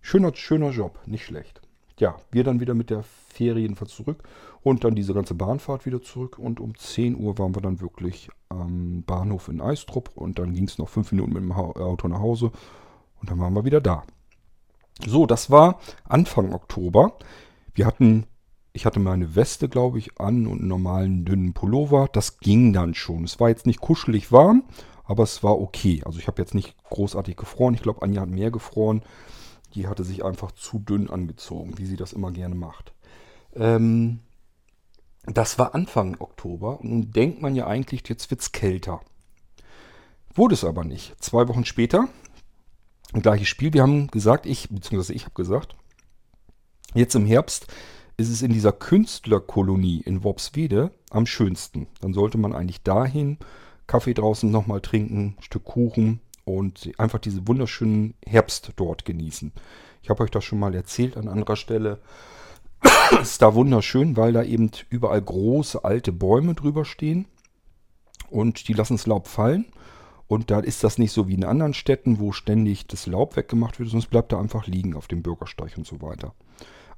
Schöner, 0.00 0.34
schöner 0.34 0.70
Job. 0.70 0.98
Nicht 1.06 1.24
schlecht. 1.24 1.60
Ja, 1.98 2.16
wir 2.30 2.44
dann 2.44 2.60
wieder 2.60 2.74
mit 2.74 2.90
der 2.90 3.04
jedenfalls 3.38 3.94
zurück 3.94 4.22
und 4.62 4.84
dann 4.84 4.94
diese 4.94 5.12
ganze 5.12 5.34
Bahnfahrt 5.34 5.84
wieder 5.84 6.00
zurück 6.00 6.38
und 6.38 6.58
um 6.58 6.74
10 6.74 7.16
Uhr 7.16 7.38
waren 7.38 7.54
wir 7.54 7.60
dann 7.60 7.80
wirklich 7.80 8.30
am 8.48 9.02
Bahnhof 9.06 9.48
in 9.48 9.60
Eistrup 9.60 10.10
und 10.14 10.38
dann 10.38 10.54
ging 10.54 10.64
es 10.64 10.78
noch 10.78 10.88
fünf 10.88 11.12
Minuten 11.12 11.34
mit 11.34 11.42
dem 11.42 11.52
Auto 11.52 12.08
nach 12.08 12.20
Hause 12.20 12.50
und 13.20 13.30
dann 13.30 13.38
waren 13.38 13.54
wir 13.54 13.64
wieder 13.64 13.80
da. 13.80 14.04
So, 15.04 15.26
das 15.26 15.50
war 15.50 15.80
Anfang 16.04 16.52
Oktober. 16.54 17.18
Wir 17.74 17.86
hatten, 17.86 18.26
ich 18.72 18.86
hatte 18.86 19.00
meine 19.00 19.34
Weste, 19.34 19.68
glaube 19.68 19.98
ich, 19.98 20.18
an 20.20 20.46
und 20.46 20.60
einen 20.60 20.68
normalen 20.68 21.24
dünnen 21.24 21.52
Pullover. 21.52 22.08
Das 22.12 22.38
ging 22.38 22.72
dann 22.72 22.94
schon. 22.94 23.24
Es 23.24 23.38
war 23.38 23.48
jetzt 23.48 23.66
nicht 23.66 23.80
kuschelig 23.80 24.32
warm, 24.32 24.64
aber 25.04 25.22
es 25.22 25.42
war 25.42 25.60
okay. 25.60 26.02
Also 26.06 26.18
ich 26.18 26.26
habe 26.26 26.40
jetzt 26.40 26.54
nicht 26.54 26.76
großartig 26.84 27.36
gefroren. 27.36 27.74
Ich 27.74 27.82
glaube, 27.82 28.02
Anja 28.02 28.22
hat 28.22 28.30
mehr 28.30 28.50
gefroren. 28.50 29.02
Die 29.74 29.86
hatte 29.86 30.04
sich 30.04 30.24
einfach 30.24 30.52
zu 30.52 30.78
dünn 30.78 31.10
angezogen, 31.10 31.76
wie 31.76 31.84
sie 31.84 31.96
das 31.96 32.14
immer 32.14 32.30
gerne 32.30 32.54
macht. 32.54 32.94
Ähm, 33.54 34.20
das 35.26 35.58
war 35.58 35.74
Anfang 35.74 36.16
Oktober 36.20 36.80
und 36.80 36.90
nun 36.90 37.10
denkt 37.10 37.42
man 37.42 37.54
ja 37.54 37.66
eigentlich, 37.66 38.08
jetzt 38.08 38.30
wird 38.30 38.40
es 38.40 38.52
kälter. 38.52 39.00
Wurde 40.34 40.54
es 40.54 40.64
aber 40.64 40.84
nicht. 40.84 41.22
Zwei 41.22 41.48
Wochen 41.48 41.64
später 41.64 42.08
gleiches 43.12 43.48
Spiel. 43.48 43.72
Wir 43.72 43.82
haben 43.82 44.08
gesagt, 44.08 44.46
ich, 44.46 44.68
beziehungsweise 44.68 45.14
ich 45.14 45.24
habe 45.24 45.34
gesagt, 45.34 45.76
jetzt 46.94 47.14
im 47.14 47.26
Herbst 47.26 47.66
ist 48.16 48.30
es 48.30 48.42
in 48.42 48.52
dieser 48.52 48.72
Künstlerkolonie 48.72 50.00
in 50.04 50.24
Worpswede 50.24 50.90
am 51.10 51.26
schönsten. 51.26 51.86
Dann 52.00 52.14
sollte 52.14 52.38
man 52.38 52.54
eigentlich 52.54 52.82
dahin, 52.82 53.38
Kaffee 53.86 54.14
draußen 54.14 54.50
nochmal 54.50 54.80
trinken, 54.80 55.36
Stück 55.40 55.64
Kuchen 55.64 56.20
und 56.44 56.90
einfach 56.98 57.18
diese 57.18 57.46
wunderschönen 57.46 58.14
Herbst 58.24 58.72
dort 58.76 59.04
genießen. 59.04 59.52
Ich 60.02 60.10
habe 60.10 60.24
euch 60.24 60.30
das 60.30 60.44
schon 60.44 60.58
mal 60.58 60.74
erzählt 60.74 61.16
an 61.16 61.28
anderer 61.28 61.56
Stelle. 61.56 62.00
ist 63.20 63.42
da 63.42 63.54
wunderschön, 63.54 64.16
weil 64.16 64.32
da 64.32 64.42
eben 64.42 64.70
überall 64.88 65.20
große 65.20 65.84
alte 65.84 66.12
Bäume 66.12 66.54
drüber 66.54 66.84
stehen 66.84 67.26
und 68.30 68.68
die 68.68 68.72
lassen 68.72 68.96
das 68.96 69.06
Laub 69.06 69.28
fallen 69.28 69.66
und 70.28 70.50
da 70.50 70.60
ist 70.60 70.82
das 70.84 70.98
nicht 70.98 71.12
so 71.12 71.28
wie 71.28 71.34
in 71.34 71.44
anderen 71.44 71.74
Städten, 71.74 72.18
wo 72.18 72.32
ständig 72.32 72.86
das 72.86 73.06
Laub 73.06 73.36
weggemacht 73.36 73.78
wird, 73.78 73.90
sonst 73.90 74.08
bleibt 74.08 74.32
da 74.32 74.40
einfach 74.40 74.66
liegen 74.66 74.94
auf 74.94 75.06
dem 75.06 75.22
Bürgersteig 75.22 75.76
und 75.76 75.86
so 75.86 76.02
weiter. 76.02 76.34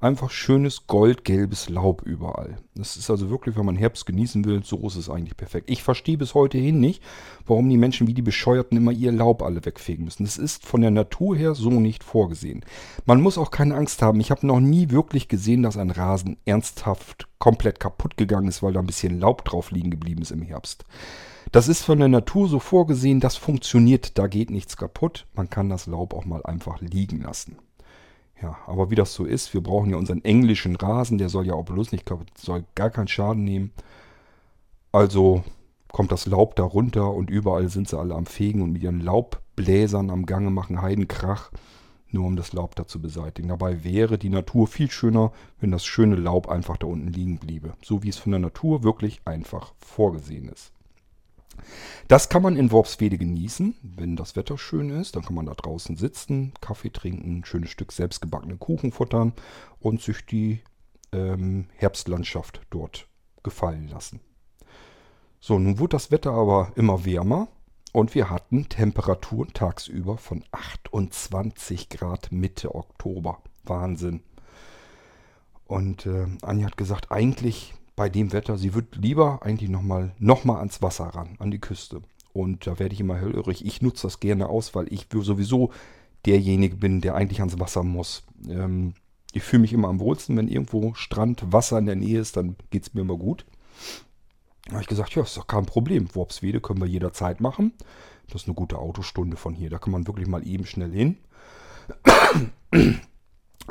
Einfach 0.00 0.30
schönes 0.30 0.86
goldgelbes 0.86 1.68
Laub 1.68 2.02
überall. 2.02 2.58
Das 2.76 2.96
ist 2.96 3.10
also 3.10 3.30
wirklich, 3.30 3.56
wenn 3.56 3.66
man 3.66 3.74
Herbst 3.74 4.06
genießen 4.06 4.44
will, 4.44 4.62
so 4.62 4.86
ist 4.86 4.94
es 4.94 5.10
eigentlich 5.10 5.36
perfekt. 5.36 5.68
Ich 5.68 5.82
verstehe 5.82 6.16
bis 6.16 6.34
heute 6.34 6.56
hin 6.56 6.78
nicht, 6.78 7.02
warum 7.46 7.68
die 7.68 7.76
Menschen 7.76 8.06
wie 8.06 8.14
die 8.14 8.22
Bescheuerten 8.22 8.78
immer 8.78 8.92
ihr 8.92 9.10
Laub 9.10 9.42
alle 9.42 9.64
wegfegen 9.64 10.04
müssen. 10.04 10.22
Das 10.22 10.38
ist 10.38 10.64
von 10.64 10.82
der 10.82 10.92
Natur 10.92 11.36
her 11.36 11.56
so 11.56 11.70
nicht 11.70 12.04
vorgesehen. 12.04 12.64
Man 13.06 13.20
muss 13.20 13.38
auch 13.38 13.50
keine 13.50 13.74
Angst 13.74 14.00
haben. 14.00 14.20
Ich 14.20 14.30
habe 14.30 14.46
noch 14.46 14.60
nie 14.60 14.90
wirklich 14.90 15.26
gesehen, 15.26 15.64
dass 15.64 15.76
ein 15.76 15.90
Rasen 15.90 16.36
ernsthaft 16.44 17.26
komplett 17.40 17.80
kaputt 17.80 18.16
gegangen 18.16 18.46
ist, 18.46 18.62
weil 18.62 18.74
da 18.74 18.78
ein 18.78 18.86
bisschen 18.86 19.18
Laub 19.18 19.44
drauf 19.44 19.72
liegen 19.72 19.90
geblieben 19.90 20.22
ist 20.22 20.30
im 20.30 20.42
Herbst. 20.42 20.84
Das 21.50 21.66
ist 21.66 21.82
von 21.82 21.98
der 21.98 22.08
Natur 22.08 22.46
so 22.46 22.58
vorgesehen, 22.58 23.20
das 23.20 23.36
funktioniert, 23.36 24.18
da 24.18 24.26
geht 24.26 24.50
nichts 24.50 24.76
kaputt. 24.76 25.26
Man 25.34 25.48
kann 25.48 25.70
das 25.70 25.86
Laub 25.86 26.12
auch 26.12 26.26
mal 26.26 26.44
einfach 26.44 26.80
liegen 26.82 27.22
lassen. 27.22 27.56
Ja, 28.42 28.58
aber 28.66 28.90
wie 28.90 28.94
das 28.94 29.14
so 29.14 29.24
ist, 29.24 29.54
wir 29.54 29.62
brauchen 29.62 29.90
ja 29.90 29.96
unseren 29.96 30.22
englischen 30.24 30.76
Rasen, 30.76 31.16
der 31.16 31.30
soll 31.30 31.46
ja 31.46 31.54
auch 31.54 31.64
bloß 31.64 31.92
nicht 31.92 32.04
kaputt, 32.04 32.28
soll 32.36 32.64
gar 32.74 32.90
keinen 32.90 33.08
Schaden 33.08 33.44
nehmen. 33.44 33.72
Also 34.92 35.42
kommt 35.90 36.12
das 36.12 36.26
Laub 36.26 36.54
da 36.54 36.64
runter 36.64 37.12
und 37.12 37.30
überall 37.30 37.68
sind 37.70 37.88
sie 37.88 37.98
alle 37.98 38.14
am 38.14 38.26
Fegen 38.26 38.60
und 38.60 38.72
mit 38.72 38.82
ihren 38.82 39.00
Laubbläsern 39.00 40.10
am 40.10 40.26
Gange 40.26 40.50
machen 40.50 40.82
Heidenkrach, 40.82 41.50
nur 42.10 42.26
um 42.26 42.36
das 42.36 42.52
Laub 42.52 42.76
da 42.76 42.86
zu 42.86 43.00
beseitigen. 43.00 43.48
Dabei 43.48 43.84
wäre 43.84 44.18
die 44.18 44.28
Natur 44.28 44.66
viel 44.66 44.90
schöner, 44.90 45.32
wenn 45.60 45.70
das 45.70 45.86
schöne 45.86 46.16
Laub 46.16 46.48
einfach 46.48 46.76
da 46.76 46.86
unten 46.86 47.08
liegen 47.08 47.38
bliebe. 47.38 47.72
So 47.82 48.02
wie 48.02 48.10
es 48.10 48.18
von 48.18 48.32
der 48.32 48.40
Natur 48.40 48.82
wirklich 48.82 49.22
einfach 49.24 49.72
vorgesehen 49.80 50.50
ist. 50.50 50.72
Das 52.08 52.28
kann 52.28 52.42
man 52.42 52.56
in 52.56 52.72
Worpswede 52.72 53.18
genießen, 53.18 53.76
wenn 53.82 54.16
das 54.16 54.36
Wetter 54.36 54.58
schön 54.58 54.90
ist. 54.90 55.16
Dann 55.16 55.24
kann 55.24 55.34
man 55.34 55.46
da 55.46 55.54
draußen 55.54 55.96
sitzen, 55.96 56.52
Kaffee 56.60 56.90
trinken, 56.90 57.38
ein 57.38 57.44
schönes 57.44 57.70
Stück 57.70 57.92
selbstgebackenen 57.92 58.58
Kuchen 58.58 58.92
futtern 58.92 59.32
und 59.80 60.00
sich 60.02 60.24
die 60.26 60.60
ähm, 61.12 61.66
Herbstlandschaft 61.74 62.62
dort 62.70 63.06
gefallen 63.42 63.88
lassen. 63.88 64.20
So, 65.40 65.58
nun 65.58 65.78
wurde 65.78 65.96
das 65.96 66.10
Wetter 66.10 66.32
aber 66.32 66.72
immer 66.74 67.04
wärmer 67.04 67.48
und 67.92 68.14
wir 68.14 68.30
hatten 68.30 68.68
Temperaturen 68.68 69.52
tagsüber 69.52 70.18
von 70.18 70.44
28 70.50 71.88
Grad 71.88 72.32
Mitte 72.32 72.74
Oktober. 72.74 73.38
Wahnsinn. 73.64 74.22
Und 75.66 76.06
äh, 76.06 76.26
Anja 76.42 76.66
hat 76.66 76.76
gesagt, 76.76 77.12
eigentlich 77.12 77.74
bei 77.98 78.08
dem 78.08 78.32
Wetter, 78.32 78.56
sie 78.56 78.74
wird 78.74 78.94
lieber 78.94 79.42
eigentlich 79.42 79.68
nochmal 79.68 80.14
noch 80.20 80.44
mal 80.44 80.58
ans 80.58 80.80
Wasser 80.82 81.06
ran, 81.06 81.34
an 81.40 81.50
die 81.50 81.58
Küste. 81.58 82.00
Und 82.32 82.64
da 82.68 82.78
werde 82.78 82.94
ich 82.94 83.00
immer 83.00 83.16
hellhörig. 83.16 83.66
Ich 83.66 83.82
nutze 83.82 84.06
das 84.06 84.20
gerne 84.20 84.48
aus, 84.48 84.76
weil 84.76 84.86
ich 84.92 85.08
sowieso 85.12 85.72
derjenige 86.24 86.76
bin, 86.76 87.00
der 87.00 87.16
eigentlich 87.16 87.40
ans 87.40 87.58
Wasser 87.58 87.82
muss. 87.82 88.22
Ähm, 88.48 88.94
ich 89.32 89.42
fühle 89.42 89.62
mich 89.62 89.72
immer 89.72 89.88
am 89.88 89.98
wohlsten, 89.98 90.36
wenn 90.36 90.46
irgendwo 90.46 90.94
Strand, 90.94 91.52
Wasser 91.52 91.76
in 91.78 91.86
der 91.86 91.96
Nähe 91.96 92.20
ist, 92.20 92.36
dann 92.36 92.54
geht 92.70 92.84
es 92.84 92.94
mir 92.94 93.00
immer 93.00 93.16
gut. 93.16 93.44
Da 94.66 94.74
habe 94.74 94.82
ich 94.82 94.88
gesagt, 94.88 95.16
ja, 95.16 95.22
ist 95.22 95.36
doch 95.36 95.48
kein 95.48 95.66
Problem. 95.66 96.14
Worpswede 96.14 96.60
können 96.60 96.80
wir 96.80 96.86
jederzeit 96.86 97.40
machen. 97.40 97.72
Das 98.28 98.42
ist 98.42 98.48
eine 98.48 98.54
gute 98.54 98.78
Autostunde 98.78 99.36
von 99.36 99.54
hier. 99.54 99.70
Da 99.70 99.78
kann 99.78 99.92
man 99.92 100.06
wirklich 100.06 100.28
mal 100.28 100.46
eben 100.46 100.66
schnell 100.66 100.92
hin. 100.92 101.16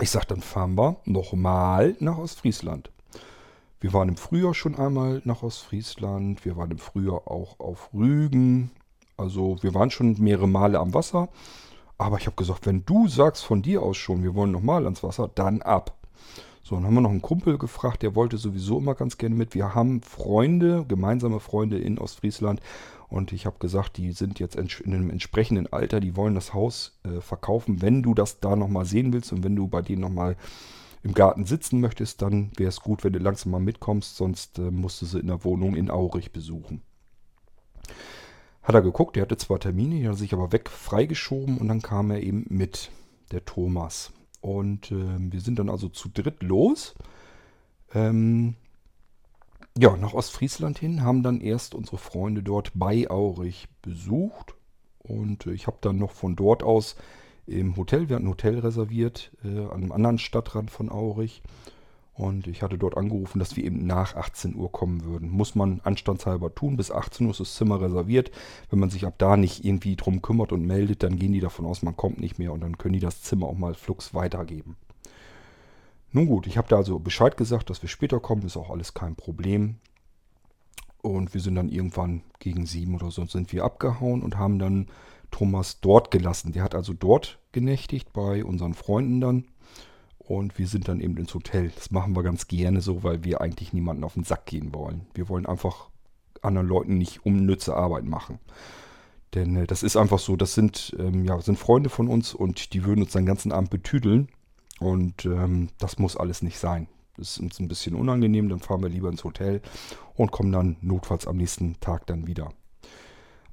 Ich 0.01 0.11
sag, 0.11 0.25
dann 0.25 0.41
fahren 0.41 0.75
wir 0.75 0.97
nochmal 1.05 1.95
nach 1.99 2.17
Ostfriesland. 2.17 2.91
Wir 3.79 3.93
waren 3.93 4.09
im 4.09 4.17
Frühjahr 4.17 4.55
schon 4.55 4.75
einmal 4.75 5.21
nach 5.23 5.43
Ostfriesland. 5.43 6.43
Wir 6.45 6.57
waren 6.57 6.71
im 6.71 6.79
Frühjahr 6.79 7.27
auch 7.27 7.59
auf 7.59 7.89
Rügen. 7.93 8.71
Also 9.17 9.57
wir 9.61 9.73
waren 9.75 9.91
schon 9.91 10.15
mehrere 10.19 10.47
Male 10.47 10.79
am 10.79 10.93
Wasser. 10.93 11.29
Aber 11.99 12.17
ich 12.17 12.25
habe 12.25 12.35
gesagt, 12.35 12.65
wenn 12.65 12.85
du 12.85 13.07
sagst 13.07 13.43
von 13.43 13.61
dir 13.61 13.83
aus 13.83 13.97
schon, 13.97 14.23
wir 14.23 14.35
wollen 14.35 14.51
nochmal 14.51 14.83
ans 14.85 15.03
Wasser, 15.03 15.29
dann 15.33 15.61
ab. 15.61 15.95
So, 16.63 16.75
dann 16.75 16.85
haben 16.85 16.95
wir 16.95 17.01
noch 17.01 17.11
einen 17.11 17.21
Kumpel 17.21 17.57
gefragt, 17.57 18.03
der 18.03 18.13
wollte 18.13 18.37
sowieso 18.37 18.79
immer 18.79 18.93
ganz 18.93 19.17
gerne 19.17 19.35
mit. 19.35 19.55
Wir 19.55 19.73
haben 19.73 20.01
Freunde, 20.01 20.83
gemeinsame 20.87 21.39
Freunde 21.39 21.79
in 21.79 21.97
Ostfriesland. 21.97 22.61
Und 23.07 23.31
ich 23.31 23.45
habe 23.45 23.57
gesagt, 23.59 23.97
die 23.97 24.11
sind 24.11 24.39
jetzt 24.39 24.55
in 24.55 24.93
einem 24.93 25.09
entsprechenden 25.09 25.71
Alter, 25.71 25.99
die 25.99 26.17
wollen 26.17 26.35
das 26.35 26.53
Haus 26.53 26.99
äh, 27.03 27.21
verkaufen. 27.21 27.81
Wenn 27.81 28.03
du 28.03 28.13
das 28.13 28.41
da 28.41 28.55
nochmal 28.55 28.85
sehen 28.85 29.13
willst 29.13 29.31
und 29.31 29.43
wenn 29.43 29.55
du 29.55 29.67
bei 29.67 29.81
denen 29.81 30.01
nochmal 30.01 30.35
im 31.03 31.13
Garten 31.13 31.45
sitzen 31.45 31.79
möchtest, 31.79 32.21
dann 32.21 32.51
wäre 32.57 32.69
es 32.69 32.81
gut, 32.81 33.03
wenn 33.03 33.13
du 33.13 33.19
langsam 33.19 33.51
mal 33.51 33.59
mitkommst, 33.59 34.15
sonst 34.15 34.59
äh, 34.59 34.71
musst 34.71 35.01
du 35.01 35.05
sie 35.05 35.19
in 35.19 35.27
der 35.27 35.43
Wohnung 35.43 35.75
in 35.75 35.91
Aurich 35.91 36.31
besuchen. 36.31 36.81
Hat 38.63 38.75
er 38.75 38.81
geguckt, 38.81 39.15
der 39.15 39.23
hatte 39.23 39.37
zwar 39.37 39.59
Termine, 39.59 39.95
die 39.95 40.09
hat 40.09 40.17
sich 40.17 40.33
aber 40.33 40.51
weg 40.51 40.69
freigeschoben 40.69 41.57
und 41.57 41.67
dann 41.67 41.81
kam 41.81 42.11
er 42.11 42.21
eben 42.21 42.45
mit, 42.49 42.91
der 43.31 43.45
Thomas. 43.45 44.11
Und 44.41 44.91
äh, 44.91 45.17
wir 45.17 45.41
sind 45.41 45.59
dann 45.59 45.69
also 45.69 45.89
zu 45.89 46.09
dritt 46.09 46.43
los. 46.43 46.95
Ähm, 47.93 48.55
ja, 49.77 49.95
nach 49.95 50.13
Ostfriesland 50.13 50.79
hin, 50.79 51.03
haben 51.03 51.23
dann 51.23 51.41
erst 51.41 51.75
unsere 51.75 51.97
Freunde 51.97 52.43
dort 52.43 52.71
bei 52.73 53.09
Aurich 53.09 53.67
besucht. 53.81 54.55
Und 54.99 55.45
äh, 55.45 55.51
ich 55.51 55.67
habe 55.67 55.77
dann 55.81 55.97
noch 55.97 56.11
von 56.11 56.35
dort 56.35 56.63
aus 56.63 56.95
im 57.47 57.75
Hotel, 57.77 58.09
wir 58.09 58.17
hatten 58.17 58.25
ein 58.25 58.31
Hotel 58.31 58.59
reserviert, 58.59 59.31
äh, 59.43 59.59
an 59.65 59.83
einem 59.83 59.91
anderen 59.91 60.19
Stadtrand 60.19 60.69
von 60.69 60.89
Aurich. 60.89 61.41
Und 62.13 62.47
ich 62.47 62.63
hatte 62.63 62.79
dort 62.79 62.97
angerufen, 62.97 63.37
dass 63.37 63.55
wir 63.55 63.63
eben 63.63 63.85
nach 63.85 64.15
18 64.15 64.55
Uhr 64.55 64.71
kommen 64.71 65.03
würden. 65.03 65.29
Muss 65.29 65.53
man 65.53 65.81
anstandshalber 65.83 66.53
tun. 66.53 66.75
Bis 66.75 66.89
18 66.89 67.27
Uhr 67.27 67.31
ist 67.31 67.39
das 67.39 67.53
Zimmer 67.53 67.79
reserviert. 67.79 68.31
Wenn 68.71 68.79
man 68.79 68.89
sich 68.89 69.05
ab 69.05 69.13
da 69.19 69.37
nicht 69.37 69.63
irgendwie 69.63 69.95
drum 69.95 70.23
kümmert 70.23 70.51
und 70.51 70.65
meldet, 70.65 71.03
dann 71.03 71.19
gehen 71.19 71.33
die 71.33 71.39
davon 71.39 71.67
aus, 71.67 71.83
man 71.83 71.95
kommt 71.95 72.19
nicht 72.19 72.39
mehr 72.39 72.53
und 72.53 72.61
dann 72.61 72.79
können 72.79 72.93
die 72.93 72.99
das 72.99 73.21
Zimmer 73.21 73.45
auch 73.45 73.57
mal 73.57 73.75
flugs 73.75 74.15
weitergeben. 74.15 74.77
Nun 76.11 76.25
gut, 76.25 76.47
ich 76.47 76.57
habe 76.57 76.67
da 76.67 76.77
also 76.77 76.97
Bescheid 76.97 77.37
gesagt, 77.37 77.69
dass 77.69 77.83
wir 77.83 77.89
später 77.89 78.19
kommen, 78.19 78.41
ist 78.41 78.57
auch 78.57 78.71
alles 78.71 78.95
kein 78.95 79.15
Problem. 79.15 79.75
Und 81.03 81.35
wir 81.35 81.41
sind 81.41 81.53
dann 81.53 81.69
irgendwann 81.69 82.23
gegen 82.39 82.65
sieben 82.65 82.95
oder 82.95 83.11
so 83.11 83.23
sind 83.25 83.53
wir 83.53 83.63
abgehauen 83.63 84.23
und 84.23 84.37
haben 84.37 84.57
dann 84.57 84.87
Thomas 85.37 85.79
dort 85.81 86.09
gelassen. 86.09 86.51
Der 86.51 86.63
hat 86.63 86.73
also 86.73 86.93
dort 86.93 87.37
genächtigt 87.51 88.11
bei 88.11 88.43
unseren 88.43 88.73
Freunden 88.73 89.21
dann. 89.21 89.45
Und 90.17 90.57
wir 90.57 90.67
sind 90.67 90.87
dann 90.87 90.99
eben 90.99 91.15
ins 91.17 91.33
Hotel. 91.35 91.71
Das 91.75 91.91
machen 91.91 92.15
wir 92.15 92.23
ganz 92.23 92.47
gerne 92.47 92.81
so, 92.81 93.03
weil 93.03 93.23
wir 93.23 93.39
eigentlich 93.39 93.71
niemanden 93.71 94.03
auf 94.03 94.15
den 94.15 94.23
Sack 94.23 94.47
gehen 94.47 94.73
wollen. 94.73 95.05
Wir 95.13 95.29
wollen 95.29 95.45
einfach 95.45 95.89
anderen 96.41 96.67
Leuten 96.67 96.97
nicht 96.97 97.23
unnütze 97.23 97.75
Arbeit 97.75 98.05
machen. 98.05 98.39
Denn 99.35 99.55
äh, 99.55 99.67
das 99.67 99.83
ist 99.83 99.95
einfach 99.95 100.19
so, 100.19 100.35
das 100.35 100.55
sind, 100.55 100.95
ähm, 100.97 101.23
ja, 101.23 101.39
sind 101.39 101.59
Freunde 101.59 101.89
von 101.89 102.07
uns 102.07 102.33
und 102.33 102.73
die 102.73 102.83
würden 102.83 103.03
uns 103.03 103.13
den 103.13 103.27
ganzen 103.27 103.51
Abend 103.51 103.69
betüdeln. 103.69 104.29
Und 104.79 105.25
ähm, 105.25 105.69
das 105.77 105.99
muss 105.99 106.17
alles 106.17 106.41
nicht 106.41 106.57
sein. 106.57 106.87
Das 107.15 107.31
ist 107.31 107.39
uns 107.39 107.59
ein 107.59 107.67
bisschen 107.67 107.95
unangenehm, 107.95 108.49
dann 108.49 108.59
fahren 108.59 108.81
wir 108.81 108.89
lieber 108.89 109.09
ins 109.09 109.23
Hotel 109.23 109.61
und 110.15 110.31
kommen 110.31 110.51
dann 110.51 110.77
notfalls 110.81 111.27
am 111.27 111.37
nächsten 111.37 111.79
Tag 111.79 112.07
dann 112.07 112.25
wieder. 112.25 112.49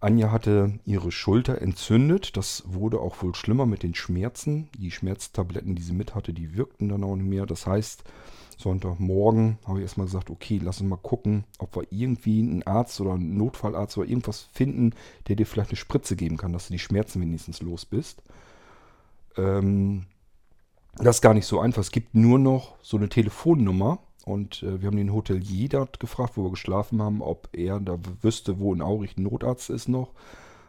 Anja 0.05 0.31
hatte 0.31 0.79
ihre 0.85 1.11
Schulter 1.11 1.61
entzündet. 1.61 2.37
Das 2.37 2.63
wurde 2.67 3.01
auch 3.01 3.23
wohl 3.23 3.35
schlimmer 3.35 3.67
mit 3.67 3.83
den 3.83 3.95
Schmerzen. 3.95 4.69
Die 4.79 4.91
Schmerztabletten, 4.91 5.75
die 5.75 5.83
sie 5.83 5.95
mit 5.95 6.15
hatte, 6.15 6.33
die 6.33 6.57
wirkten 6.57 6.89
dann 6.89 7.03
auch 7.05 7.17
nicht 7.17 7.29
mehr. 7.29 7.47
Das 7.47 7.67
heißt, 7.67 8.05
Sonntagmorgen 8.59 9.59
habe 9.67 9.79
ich 9.79 9.83
erstmal 9.83 10.07
gesagt, 10.07 10.31
okay, 10.31 10.61
lass 10.63 10.81
uns 10.81 10.91
mal 10.91 10.97
gucken, 10.97 11.45
ob 11.59 11.75
wir 11.77 11.87
irgendwie 11.91 12.41
einen 12.41 12.63
Arzt 12.65 13.01
oder 13.01 13.15
einen 13.15 13.37
Notfallarzt 13.37 13.99
oder 13.99 14.09
irgendwas 14.09 14.49
finden, 14.53 14.93
der 15.29 15.37
dir 15.37 15.47
vielleicht 15.47 15.71
eine 15.71 15.77
Spritze 15.77 16.17
geben 16.17 16.37
kann, 16.37 16.53
dass 16.53 16.69
du 16.69 16.73
die 16.73 16.79
Schmerzen 16.79 17.21
wenigstens 17.21 17.63
los 17.63 17.85
bist. 17.85 18.23
Ähm, 19.37 20.07
das 20.97 21.17
ist 21.17 21.23
gar 21.23 21.35
nicht 21.35 21.47
so 21.47 21.61
einfach. 21.61 21.81
Es 21.81 21.91
gibt 21.91 22.15
nur 22.15 22.39
noch 22.39 22.77
so 22.83 22.97
eine 22.97 23.09
Telefonnummer. 23.09 23.99
Und 24.25 24.63
äh, 24.63 24.81
wir 24.81 24.87
haben 24.87 24.97
den 24.97 25.13
Hotelier 25.13 25.69
dort 25.69 26.01
gefragt, 26.01 26.37
wo 26.37 26.45
wir 26.45 26.51
geschlafen 26.51 27.03
haben, 27.03 27.21
ob 27.21 27.49
er 27.53 27.79
da 27.79 27.99
wüsste, 28.23 28.59
wo 28.59 28.73
in 28.73 28.81
Aurich 28.81 29.17
ein 29.17 29.25
Notarzt 29.25 29.69
ist 29.71 29.89
noch. 29.89 30.13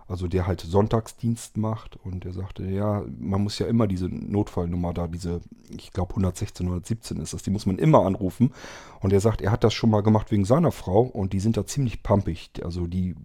Also 0.08 0.28
der 0.28 0.46
halt 0.46 0.62
Sonntagsdienst 0.62 1.58
macht. 1.58 1.98
Und 2.04 2.26
er 2.26 2.34
sagte, 2.34 2.64
ja, 2.66 3.04
man 3.18 3.42
muss 3.42 3.58
ja 3.58 3.66
immer 3.68 3.88
diese 3.88 4.08
Notfallnummer 4.08 4.94
da, 4.94 5.08
diese, 5.08 5.42
ich 5.70 5.94
glaube 5.94 6.12
116, 6.12 6.66
117 6.66 7.18
ist 7.18 7.34
das, 7.34 7.44
die 7.44 7.50
muss 7.50 7.66
man 7.66 7.80
immer 7.80 8.06
anrufen. 8.06 8.52
Und 9.00 9.14
er 9.14 9.22
sagt, 9.22 9.42
er 9.42 9.52
hat 9.52 9.64
das 9.64 9.74
schon 9.74 9.90
mal 9.90 10.04
gemacht 10.04 10.32
wegen 10.32 10.46
seiner 10.46 10.72
Frau 10.72 11.02
und 11.02 11.34
die 11.34 11.40
sind 11.40 11.58
da 11.58 11.66
ziemlich 11.66 12.04
pampig. 12.04 12.52
Also 12.64 12.88
die 12.88 13.16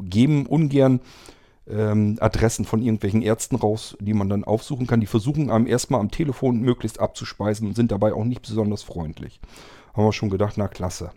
geben 0.00 0.46
ungern 0.46 1.00
ähm, 1.68 2.16
Adressen 2.20 2.64
von 2.64 2.82
irgendwelchen 2.82 3.22
Ärzten 3.22 3.56
raus, 3.56 3.96
die 4.00 4.14
man 4.14 4.28
dann 4.28 4.44
aufsuchen 4.44 4.86
kann. 4.86 5.00
Die 5.00 5.06
versuchen 5.06 5.50
einem 5.50 5.66
erstmal 5.66 6.00
am 6.00 6.10
Telefon 6.10 6.60
möglichst 6.60 7.00
abzuspeisen 7.00 7.68
und 7.68 7.74
sind 7.74 7.92
dabei 7.92 8.12
auch 8.12 8.24
nicht 8.24 8.42
besonders 8.42 8.82
freundlich. 8.82 9.40
Haben 9.94 10.04
wir 10.04 10.12
schon 10.12 10.30
gedacht, 10.30 10.54
na 10.56 10.68
klasse. 10.68 11.12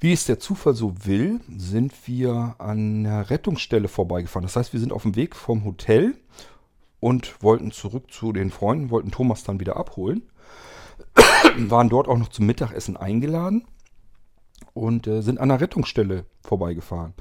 Wie 0.00 0.12
es 0.12 0.26
der 0.26 0.40
Zufall 0.40 0.74
so 0.74 0.94
will, 1.04 1.40
sind 1.56 1.92
wir 2.08 2.56
an 2.58 3.04
der 3.04 3.30
Rettungsstelle 3.30 3.86
vorbeigefahren. 3.86 4.44
Das 4.44 4.56
heißt, 4.56 4.72
wir 4.72 4.80
sind 4.80 4.92
auf 4.92 5.02
dem 5.02 5.14
Weg 5.14 5.36
vom 5.36 5.64
Hotel 5.64 6.16
und 6.98 7.40
wollten 7.42 7.70
zurück 7.70 8.10
zu 8.10 8.32
den 8.32 8.50
Freunden, 8.50 8.90
wollten 8.90 9.12
Thomas 9.12 9.44
dann 9.44 9.60
wieder 9.60 9.76
abholen. 9.76 10.22
Waren 11.56 11.88
dort 11.88 12.08
auch 12.08 12.18
noch 12.18 12.28
zum 12.28 12.46
Mittagessen 12.46 12.96
eingeladen 12.96 13.64
und 14.74 15.06
äh, 15.06 15.22
sind 15.22 15.38
an 15.38 15.50
der 15.50 15.60
Rettungsstelle 15.60 16.26
vorbeigefahren. 16.42 17.14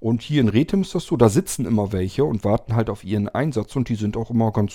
Und 0.00 0.22
hier 0.22 0.40
in 0.40 0.48
Rethem 0.48 0.82
ist 0.82 0.94
das 0.94 1.04
so, 1.04 1.16
da 1.16 1.28
sitzen 1.28 1.66
immer 1.66 1.92
welche 1.92 2.24
und 2.24 2.44
warten 2.44 2.74
halt 2.74 2.90
auf 2.90 3.04
ihren 3.04 3.28
Einsatz 3.28 3.74
und 3.76 3.88
die 3.88 3.94
sind 3.94 4.16
auch 4.16 4.30
immer 4.30 4.52
ganz, 4.52 4.74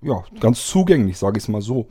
ja, 0.00 0.24
ganz 0.40 0.66
zugänglich, 0.66 1.18
sage 1.18 1.38
ich 1.38 1.44
es 1.44 1.48
mal 1.48 1.62
so. 1.62 1.88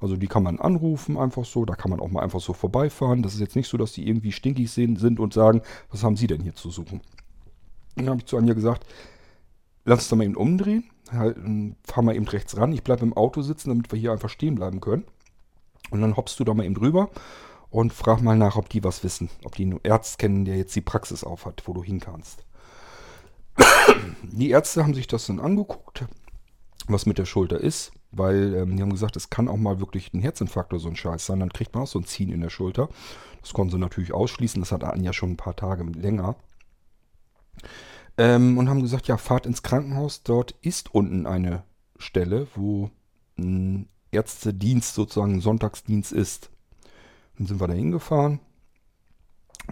Also 0.00 0.16
die 0.16 0.26
kann 0.26 0.42
man 0.42 0.58
anrufen 0.58 1.16
einfach 1.16 1.44
so, 1.44 1.64
da 1.64 1.74
kann 1.74 1.90
man 1.90 2.00
auch 2.00 2.10
mal 2.10 2.22
einfach 2.22 2.40
so 2.40 2.52
vorbeifahren. 2.52 3.22
Das 3.22 3.34
ist 3.34 3.40
jetzt 3.40 3.56
nicht 3.56 3.68
so, 3.68 3.78
dass 3.78 3.92
die 3.92 4.06
irgendwie 4.06 4.32
stinkig 4.32 4.70
sind 4.70 5.18
und 5.18 5.32
sagen, 5.32 5.62
was 5.90 6.02
haben 6.02 6.16
sie 6.16 6.26
denn 6.26 6.42
hier 6.42 6.54
zu 6.54 6.70
suchen? 6.70 7.00
Dann 7.96 8.10
habe 8.10 8.18
ich 8.18 8.26
zu 8.26 8.36
Anja 8.36 8.52
gesagt, 8.52 8.86
lass 9.84 10.00
uns 10.00 10.08
da 10.08 10.16
mal 10.16 10.24
eben 10.24 10.36
umdrehen, 10.36 10.84
halt, 11.10 11.38
fahr 11.84 12.02
mal 12.02 12.14
eben 12.14 12.28
rechts 12.28 12.56
ran, 12.58 12.72
ich 12.72 12.82
bleibe 12.82 13.04
im 13.04 13.16
Auto 13.16 13.40
sitzen, 13.40 13.70
damit 13.70 13.90
wir 13.90 13.98
hier 13.98 14.12
einfach 14.12 14.28
stehen 14.28 14.56
bleiben 14.56 14.80
können. 14.80 15.04
Und 15.90 16.02
dann 16.02 16.16
hoppst 16.16 16.38
du 16.38 16.44
da 16.44 16.52
mal 16.52 16.66
eben 16.66 16.74
drüber 16.74 17.08
und 17.76 17.92
frag 17.92 18.22
mal 18.22 18.38
nach, 18.38 18.56
ob 18.56 18.70
die 18.70 18.82
was 18.82 19.04
wissen. 19.04 19.28
Ob 19.44 19.54
die 19.54 19.64
einen 19.64 19.80
Arzt 19.86 20.18
kennen, 20.18 20.46
der 20.46 20.56
jetzt 20.56 20.74
die 20.74 20.80
Praxis 20.80 21.22
aufhat, 21.22 21.62
wo 21.66 21.74
du 21.74 21.84
hin 21.84 22.00
kannst. 22.00 22.46
Die 24.22 24.48
Ärzte 24.48 24.82
haben 24.82 24.94
sich 24.94 25.06
das 25.06 25.26
dann 25.26 25.40
angeguckt, 25.40 26.06
was 26.88 27.04
mit 27.04 27.18
der 27.18 27.26
Schulter 27.26 27.60
ist, 27.60 27.92
weil 28.12 28.54
ähm, 28.54 28.76
die 28.76 28.82
haben 28.82 28.92
gesagt, 28.92 29.14
es 29.16 29.28
kann 29.28 29.46
auch 29.46 29.58
mal 29.58 29.78
wirklich 29.78 30.14
ein 30.14 30.20
Herzinfarkt 30.20 30.72
oder 30.72 30.80
so 30.80 30.88
ein 30.88 30.96
Scheiß 30.96 31.26
sein. 31.26 31.40
Dann 31.40 31.52
kriegt 31.52 31.74
man 31.74 31.82
auch 31.82 31.86
so 31.86 31.98
ein 31.98 32.06
Ziehen 32.06 32.32
in 32.32 32.40
der 32.40 32.48
Schulter. 32.48 32.88
Das 33.42 33.52
konnten 33.52 33.72
sie 33.72 33.78
natürlich 33.78 34.14
ausschließen. 34.14 34.62
Das 34.62 34.72
hat 34.72 34.82
Anja 34.82 35.12
schon 35.12 35.32
ein 35.32 35.36
paar 35.36 35.54
Tage 35.54 35.84
länger. 35.84 36.36
Ähm, 38.16 38.56
und 38.56 38.70
haben 38.70 38.80
gesagt, 38.80 39.06
ja, 39.06 39.18
fahrt 39.18 39.44
ins 39.44 39.62
Krankenhaus. 39.62 40.22
Dort 40.22 40.52
ist 40.62 40.94
unten 40.94 41.26
eine 41.26 41.62
Stelle, 41.98 42.46
wo 42.54 42.90
ein 43.38 43.90
Ärztedienst 44.12 44.94
sozusagen 44.94 45.34
ein 45.34 45.40
Sonntagsdienst 45.42 46.12
ist. 46.12 46.50
Dann 47.38 47.46
sind 47.46 47.60
wir 47.60 47.68
da 47.68 47.74
hingefahren. 47.74 48.40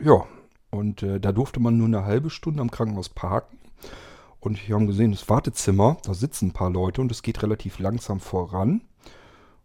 Ja, 0.03 0.24
und 0.70 1.03
äh, 1.03 1.20
da 1.20 1.33
durfte 1.33 1.61
man 1.61 1.77
nur 1.77 1.87
eine 1.87 2.05
halbe 2.05 2.31
Stunde 2.31 2.61
am 2.61 2.70
Krankenhaus 2.70 3.09
parken. 3.09 3.59
Und 4.40 4.68
wir 4.68 4.74
haben 4.74 4.87
gesehen, 4.87 5.12
das 5.12 5.29
Wartezimmer, 5.29 5.96
da 6.05 6.12
sitzen 6.12 6.48
ein 6.48 6.53
paar 6.53 6.70
Leute 6.70 7.00
und 7.00 7.11
es 7.11 7.22
geht 7.22 7.42
relativ 7.42 7.79
langsam 7.79 8.20
voran. 8.20 8.83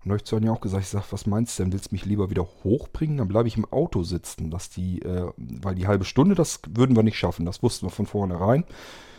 Und 0.03 0.05
da 0.05 0.09
habe 0.11 0.17
ich 0.17 0.23
zu 0.23 0.37
Anja 0.37 0.53
auch 0.53 0.61
gesagt, 0.61 0.83
ich 0.83 0.89
sage, 0.89 1.05
was 1.09 1.25
meinst 1.25 1.59
du 1.59 1.63
denn? 1.63 1.73
Willst 1.73 1.91
du 1.91 1.95
mich 1.95 2.05
lieber 2.05 2.29
wieder 2.29 2.47
hochbringen? 2.63 3.17
Dann 3.17 3.27
bleibe 3.27 3.49
ich 3.49 3.57
im 3.57 3.65
Auto 3.65 4.03
sitzen. 4.03 4.49
Dass 4.49 4.69
die, 4.69 5.01
äh, 5.01 5.29
weil 5.35 5.75
die 5.75 5.87
halbe 5.87 6.05
Stunde, 6.05 6.35
das 6.35 6.61
würden 6.69 6.95
wir 6.95 7.03
nicht 7.03 7.17
schaffen. 7.17 7.45
Das 7.45 7.61
wussten 7.61 7.87
wir 7.87 7.91
von 7.91 8.05
vornherein. 8.05 8.63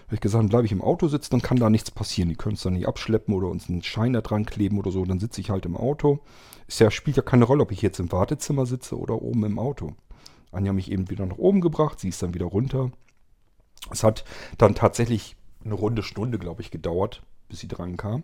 Habe 0.07 0.15
ich 0.15 0.21
gesagt, 0.23 0.43
dann 0.43 0.49
bleibe 0.49 0.65
ich 0.67 0.73
im 0.73 0.83
Auto 0.83 1.07
sitzen, 1.07 1.31
dann 1.31 1.43
kann 1.43 1.59
da 1.59 1.71
nichts 1.71 1.91
passieren. 1.91 2.31
Die 2.31 2.35
können 2.35 2.55
es 2.55 2.63
dann 2.63 2.73
nicht 2.73 2.89
abschleppen 2.89 3.35
oder 3.35 3.49
uns 3.49 3.69
einen 3.69 3.83
Schein 3.83 4.15
da 4.15 4.23
dran 4.23 4.47
kleben 4.47 4.79
oder 4.79 4.91
so. 4.91 5.05
Dann 5.05 5.21
sitze 5.21 5.41
ich 5.41 5.51
halt 5.51 5.67
im 5.67 5.77
Auto. 5.77 6.21
Es 6.71 6.79
ja, 6.79 6.89
spielt 6.93 7.17
ja 7.17 7.25
keine 7.25 7.47
Rolle, 7.47 7.65
ob 7.65 7.73
ich 7.73 7.83
jetzt 7.83 7.99
im 7.99 8.13
Wartezimmer 8.13 8.65
sitze 8.65 8.97
oder 8.97 9.21
oben 9.21 9.45
im 9.45 9.59
Auto. 9.59 9.97
Anja 10.53 10.73
mich 10.73 10.93
eben 10.93 11.11
wieder 11.11 11.27
nach 11.27 11.37
oben 11.37 11.61
gebracht, 11.61 11.99
sie 11.99 12.11
ist 12.11 12.23
dann 12.23 12.33
wieder 12.33 12.47
runter. 12.47 12.93
Es 13.91 14.05
hat 14.05 14.25
dann 14.57 14.77
tatsächlich 14.77 15.35
eine 15.65 15.75
runde 15.75 16.05
Stunde, 16.05 16.39
glaube 16.39 16.63
ich, 16.63 16.71
gedauert, 16.71 17.25
bis 17.49 17.59
sie 17.59 17.67
dran 17.67 17.97
kam. 17.97 18.23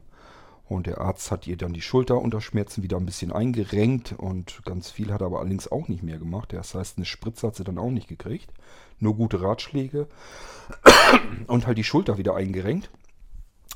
Und 0.65 0.87
der 0.87 1.01
Arzt 1.01 1.33
hat 1.33 1.49
ihr 1.49 1.57
dann 1.57 1.73
die 1.73 1.81
Schulter 1.81 2.21
unter 2.21 2.41
Schmerzen 2.41 2.85
wieder 2.85 2.99
ein 2.99 3.07
bisschen 3.07 3.33
eingerenkt 3.33 4.15
und 4.17 4.63
ganz 4.65 4.93
viel 4.93 5.13
hat 5.13 5.23
er 5.23 5.27
aber 5.27 5.41
allerdings 5.41 5.73
auch 5.73 5.89
nicht 5.89 6.05
mehr 6.05 6.19
gemacht. 6.19 6.53
Das 6.53 6.73
heißt, 6.77 6.99
eine 6.99 7.05
Spritze 7.05 7.49
hat 7.49 7.57
sie 7.57 7.65
dann 7.65 7.79
auch 7.79 7.91
nicht 7.91 8.07
gekriegt. 8.07 8.53
Nur 9.01 9.17
gute 9.17 9.43
Ratschläge 9.43 10.07
und 11.49 11.67
halt 11.67 11.79
die 11.79 11.85
Schulter 11.85 12.17
wieder 12.17 12.37
eingerenkt. 12.37 12.91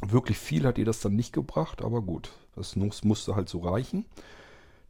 Wirklich 0.06 0.38
viel 0.38 0.64
hat 0.64 0.78
ihr 0.78 0.84
das 0.84 1.00
dann 1.00 1.16
nicht 1.16 1.32
gebracht, 1.32 1.82
aber 1.82 2.02
gut, 2.02 2.30
das 2.54 2.76
musste 2.76 3.34
halt 3.34 3.48
so 3.48 3.58
reichen. 3.58 4.04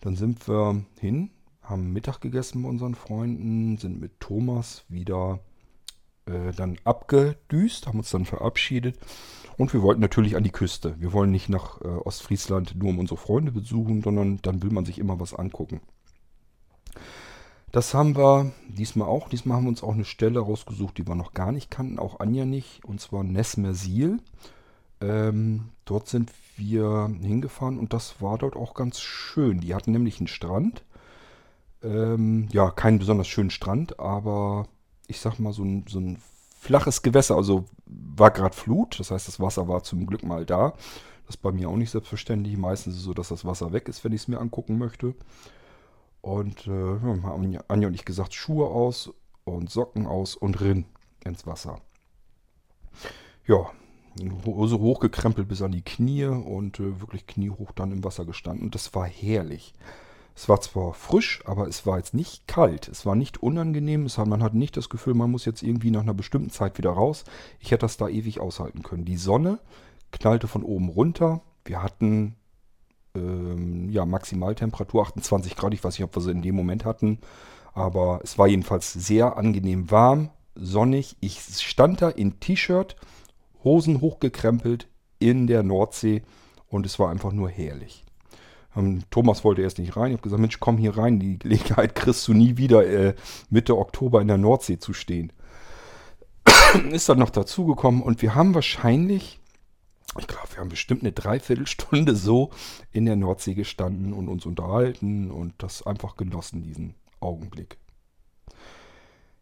Dann 0.01 0.17
sind 0.17 0.49
wir 0.49 0.85
hin, 0.99 1.31
haben 1.63 1.93
Mittag 1.93 2.21
gegessen 2.21 2.63
mit 2.63 2.71
unseren 2.71 2.95
Freunden, 2.95 3.77
sind 3.77 4.01
mit 4.01 4.19
Thomas 4.21 4.85
wieder 4.89 5.41
äh, 6.27 6.53
dann 6.53 6.79
abgedüst, 6.85 7.87
haben 7.87 7.99
uns 7.99 8.11
dann 8.11 8.25
verabschiedet 8.25 8.99
und 9.57 9.73
wir 9.75 9.83
wollten 9.83 10.01
natürlich 10.01 10.37
an 10.37 10.45
die 10.45 10.51
Küste. 10.51 10.97
Wir 10.99 11.13
wollen 11.13 11.31
nicht 11.31 11.49
nach 11.49 11.81
äh, 11.83 11.87
Ostfriesland 11.87 12.77
nur 12.77 12.89
um 12.89 12.99
unsere 12.99 13.19
Freunde 13.19 13.53
besuchen, 13.53 14.03
sondern 14.03 14.39
dann 14.43 14.63
will 14.63 14.71
man 14.71 14.87
sich 14.87 14.99
immer 14.99 15.21
was 15.21 15.35
angucken. 15.35 15.81
Das 17.73 17.95
haben 17.95 18.17
wir 18.17 18.53
diesmal 18.69 19.09
auch. 19.09 19.29
Diesmal 19.29 19.57
haben 19.57 19.65
wir 19.65 19.71
uns 19.71 19.83
auch 19.83 19.95
eine 19.95 20.05
Stelle 20.05 20.41
rausgesucht, 20.41 20.99
die 20.99 21.07
wir 21.07 21.15
noch 21.15 21.35
gar 21.35 21.53
nicht 21.53 21.71
kannten, 21.71 21.99
auch 21.99 22.21
Anja 22.21 22.45
nicht, 22.45 22.85
und 22.85 23.01
zwar 23.01 23.23
Nesmersil. 23.23 24.19
Ähm, 25.01 25.71
dort 25.85 26.09
sind 26.09 26.31
wir 26.57 27.11
hingefahren 27.23 27.79
und 27.79 27.93
das 27.93 28.21
war 28.21 28.39
dort 28.39 28.57
auch 28.57 28.75
ganz 28.75 29.01
schön. 29.01 29.61
Die 29.61 29.75
hatten 29.75 29.93
nämlich 29.93 30.19
einen 30.19 30.27
Strand. 30.27 30.85
Ähm, 31.83 32.49
ja, 32.53 32.71
keinen 32.71 32.99
besonders 32.99 33.29
schönen 33.29 33.51
Strand, 33.51 33.99
aber 33.99 34.67
ich 35.07 35.21
sag 35.21 35.39
mal 35.39 35.53
so 35.53 35.65
ein, 35.65 35.85
so 35.89 35.99
ein 35.99 36.19
flaches 36.59 37.03
Gewässer. 37.03 37.37
Also 37.37 37.65
war 37.87 38.31
gerade 38.31 38.55
Flut, 38.55 39.01
das 39.01 39.11
heißt, 39.11 39.27
das 39.27 39.41
Wasser 39.41 39.67
war 39.69 39.83
zum 39.83 40.07
Glück 40.07 40.23
mal 40.23 40.45
da. 40.45 40.75
Das 41.27 41.37
ist 41.37 41.43
bei 41.43 41.53
mir 41.53 41.69
auch 41.69 41.77
nicht 41.77 41.91
selbstverständlich. 41.91 42.57
Meistens 42.57 42.95
ist 42.95 43.01
es 43.01 43.05
so, 43.05 43.15
dass 43.15 43.29
das 43.29 43.45
Wasser 43.45 43.73
weg 43.73 43.89
ist, 43.89 44.05
wenn 44.05 44.13
ich 44.13 44.23
es 44.23 44.29
mir 44.29 44.41
angucken 44.41 44.79
möchte. 44.79 45.15
Und 46.21 46.67
äh, 46.67 46.71
haben 46.71 47.59
Anja 47.69 47.89
und 47.89 47.95
ich 47.95 48.05
gesagt, 48.05 48.35
Schuhe 48.35 48.67
aus 48.67 49.11
und 49.45 49.71
Socken 49.71 50.07
aus 50.07 50.35
und 50.35 50.61
Rinn 50.61 50.85
ins 51.25 51.47
Wasser. 51.47 51.81
Ja, 53.47 53.71
Hose 54.45 54.79
hochgekrempelt 54.79 55.49
bis 55.49 55.63
an 55.63 55.73
die 55.73 55.83
Knie 55.83 56.25
und 56.25 56.81
äh, 56.81 57.01
wirklich 57.01 57.27
kniehoch 57.27 57.73
dann 57.73 57.93
im 57.93 58.05
Wasser 58.05 58.25
gestanden. 58.25 58.65
Und 58.65 58.75
das 58.75 58.95
war 58.95 59.07
herrlich. 59.07 59.75
Es 60.35 60.49
war 60.49 60.61
zwar 60.61 60.95
frisch, 60.95 61.43
aber 61.45 61.69
es 61.69 61.87
war 61.87 61.99
jetzt 61.99 62.15
nicht 62.15 62.47
kalt. 62.49 62.89
Es 62.89 63.05
war 63.05 63.15
nicht 63.15 63.43
unangenehm. 63.43 64.09
Hat, 64.09 64.27
man 64.27 64.43
hat 64.43 64.55
nicht 64.55 64.77
das 64.77 64.89
Gefühl, 64.89 65.15
man 65.15 65.31
muss 65.31 65.45
jetzt 65.45 65.63
irgendwie 65.63 65.91
nach 65.91 66.01
einer 66.01 66.15
bestimmten 66.15 66.51
Zeit 66.51 66.79
wieder 66.79 66.91
raus. 66.91 67.25
Ich 67.59 67.71
hätte 67.71 67.83
das 67.83 67.97
da 67.97 68.09
ewig 68.09 68.41
aushalten 68.41 68.83
können. 68.83 69.05
Die 69.05 69.17
Sonne 69.17 69.59
knallte 70.13 70.49
von 70.49 70.63
oben 70.63 70.89
runter. 70.89 71.43
Wir 71.65 71.83
hatten 71.83 72.37
ähm, 73.15 73.91
ja, 73.91 74.07
Maximaltemperatur 74.07 75.03
28 75.03 75.57
Grad. 75.57 75.75
Ich 75.75 75.85
weiß 75.85 75.99
nicht, 75.99 76.05
ob 76.05 76.17
wir 76.17 76.23
sie 76.23 76.31
in 76.31 76.43
dem 76.43 76.55
Moment 76.55 76.85
hatten. 76.85 77.19
Aber 77.73 78.21
es 78.23 78.39
war 78.39 78.49
jedenfalls 78.49 78.93
sehr 78.93 79.37
angenehm 79.37 79.91
warm, 79.91 80.31
sonnig. 80.55 81.17
Ich 81.21 81.41
stand 81.41 82.03
da 82.03 82.09
in 82.09 82.41
T-Shirt, 82.41 82.97
Hosen 83.65 84.01
hochgekrempelt 84.01 84.89
in 85.19 85.47
der 85.47 85.63
Nordsee 85.63 86.23
und 86.69 86.87
es 86.87 86.99
war 86.99 87.11
einfach 87.11 87.33
nur 87.33 87.49
herrlich. 87.49 88.05
Ähm, 88.77 89.03
Thomas 89.11 89.45
wollte 89.45 89.63
erst 89.63 89.79
nicht 89.79 89.97
rein. 89.97 90.09
Ich 90.09 90.15
habe 90.15 90.23
gesagt, 90.23 90.41
Mensch, 90.41 90.61
komm 90.61 90.79
hier 90.79 90.97
rein. 90.97 91.19
Die 91.19 91.39
Gelegenheit 91.39 91.95
kriegst 91.95 92.27
du 92.29 92.35
nie 92.35 92.57
wieder 92.57 92.87
äh, 92.87 93.15
Mitte 93.51 93.77
Oktober 93.77 94.21
in 94.21 94.29
der 94.29 94.39
Nordsee 94.39 94.79
zu 94.79 94.93
stehen. 94.93 95.33
Ist 96.91 97.09
dann 97.09 97.19
noch 97.19 97.31
dazugekommen 97.31 98.03
und 98.03 98.23
wir 98.23 98.35
haben 98.35 98.55
wahrscheinlich 98.55 99.41
ich 100.19 100.27
glaube, 100.27 100.49
wir 100.51 100.59
haben 100.59 100.69
bestimmt 100.69 101.03
eine 101.03 101.13
Dreiviertelstunde 101.13 102.17
so 102.17 102.51
in 102.91 103.07
der 103.07 103.17
Nordsee 103.17 103.55
gestanden 103.55 104.13
und 104.13 104.29
uns 104.29 104.45
unterhalten 104.45 105.31
und 105.31 105.55
das 105.59 105.87
einfach 105.87 106.17
genossen, 106.17 106.63
diesen 106.63 106.95
Augenblick. 107.21 107.79